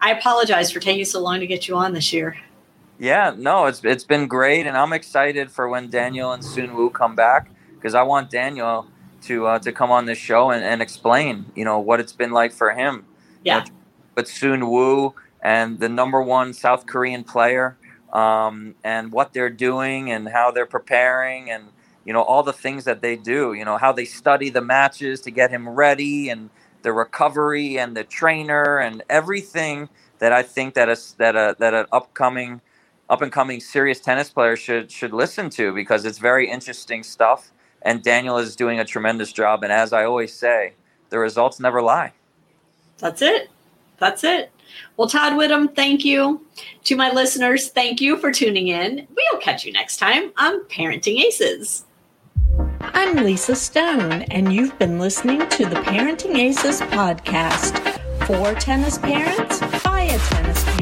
I 0.00 0.12
apologize 0.12 0.70
for 0.70 0.80
taking 0.80 1.06
so 1.06 1.20
long 1.20 1.40
to 1.40 1.46
get 1.46 1.68
you 1.68 1.76
on 1.76 1.94
this 1.94 2.12
year. 2.12 2.36
Yeah, 2.98 3.34
no, 3.36 3.64
it's 3.66 3.82
it's 3.82 4.04
been 4.04 4.28
great, 4.28 4.66
and 4.66 4.76
I'm 4.76 4.92
excited 4.92 5.50
for 5.50 5.68
when 5.68 5.88
Daniel 5.88 6.32
and 6.32 6.44
Soon 6.44 6.74
Woo 6.74 6.90
come 6.90 7.16
back 7.16 7.48
because 7.82 7.94
I 7.96 8.02
want 8.02 8.30
Daniel 8.30 8.86
to 9.22 9.46
uh, 9.46 9.58
to 9.58 9.72
come 9.72 9.90
on 9.90 10.06
this 10.06 10.18
show 10.18 10.50
and, 10.50 10.64
and 10.64 10.80
explain, 10.80 11.46
you 11.56 11.64
know, 11.64 11.80
what 11.80 11.98
it's 11.98 12.12
been 12.12 12.30
like 12.30 12.52
for 12.52 12.70
him. 12.70 13.04
Yeah. 13.42 13.58
You 13.58 13.64
know, 13.64 13.70
but 14.14 14.28
Soon 14.28 14.70
Woo 14.70 15.14
and 15.42 15.80
the 15.80 15.88
number 15.88 16.22
one 16.22 16.52
South 16.52 16.86
Korean 16.86 17.24
player, 17.24 17.76
um, 18.12 18.76
and 18.84 19.10
what 19.10 19.32
they're 19.32 19.50
doing 19.50 20.10
and 20.10 20.28
how 20.28 20.52
they're 20.52 20.66
preparing 20.66 21.50
and 21.50 21.64
you 22.04 22.12
know 22.12 22.22
all 22.22 22.42
the 22.42 22.52
things 22.52 22.84
that 22.84 23.02
they 23.02 23.16
do. 23.16 23.52
You 23.52 23.64
know 23.64 23.78
how 23.78 23.92
they 23.92 24.04
study 24.04 24.48
the 24.48 24.62
matches 24.62 25.20
to 25.22 25.30
get 25.32 25.50
him 25.50 25.68
ready 25.68 26.28
and 26.28 26.50
the 26.82 26.92
recovery 26.92 27.78
and 27.78 27.96
the 27.96 28.04
trainer 28.04 28.78
and 28.78 29.02
everything 29.08 29.88
that 30.20 30.32
I 30.32 30.42
think 30.42 30.74
that 30.74 30.88
a 30.88 30.96
that 31.18 31.34
a 31.34 31.56
that 31.58 31.74
an 31.74 31.86
upcoming 31.90 32.60
up 33.10 33.22
and 33.22 33.32
coming 33.32 33.60
serious 33.60 33.98
tennis 33.98 34.30
player 34.30 34.56
should 34.56 34.90
should 34.90 35.12
listen 35.12 35.50
to 35.50 35.74
because 35.74 36.04
it's 36.04 36.18
very 36.18 36.48
interesting 36.48 37.02
stuff 37.02 37.50
and 37.84 38.02
Daniel 38.02 38.38
is 38.38 38.56
doing 38.56 38.80
a 38.80 38.84
tremendous 38.84 39.32
job. 39.32 39.62
And 39.62 39.72
as 39.72 39.92
I 39.92 40.04
always 40.04 40.32
say, 40.32 40.74
the 41.10 41.18
results 41.18 41.60
never 41.60 41.82
lie. 41.82 42.12
That's 42.98 43.22
it. 43.22 43.50
That's 43.98 44.24
it. 44.24 44.50
Well, 44.96 45.08
Todd 45.08 45.34
Widom, 45.34 45.74
thank 45.74 46.04
you. 46.04 46.44
To 46.84 46.96
my 46.96 47.10
listeners, 47.10 47.68
thank 47.68 48.00
you 48.00 48.16
for 48.16 48.32
tuning 48.32 48.68
in. 48.68 49.06
We'll 49.10 49.40
catch 49.40 49.64
you 49.64 49.72
next 49.72 49.98
time 49.98 50.32
on 50.38 50.64
Parenting 50.64 51.22
Aces. 51.22 51.84
I'm 52.80 53.16
Lisa 53.16 53.54
Stone, 53.54 54.22
and 54.30 54.52
you've 54.52 54.78
been 54.78 54.98
listening 54.98 55.48
to 55.48 55.66
the 55.66 55.76
Parenting 55.76 56.36
Aces 56.36 56.80
podcast 56.80 57.78
for 58.26 58.58
tennis 58.58 58.98
parents 58.98 59.60
by 59.82 60.02
a 60.02 60.18
tennis 60.18 60.64
parent. 60.64 60.81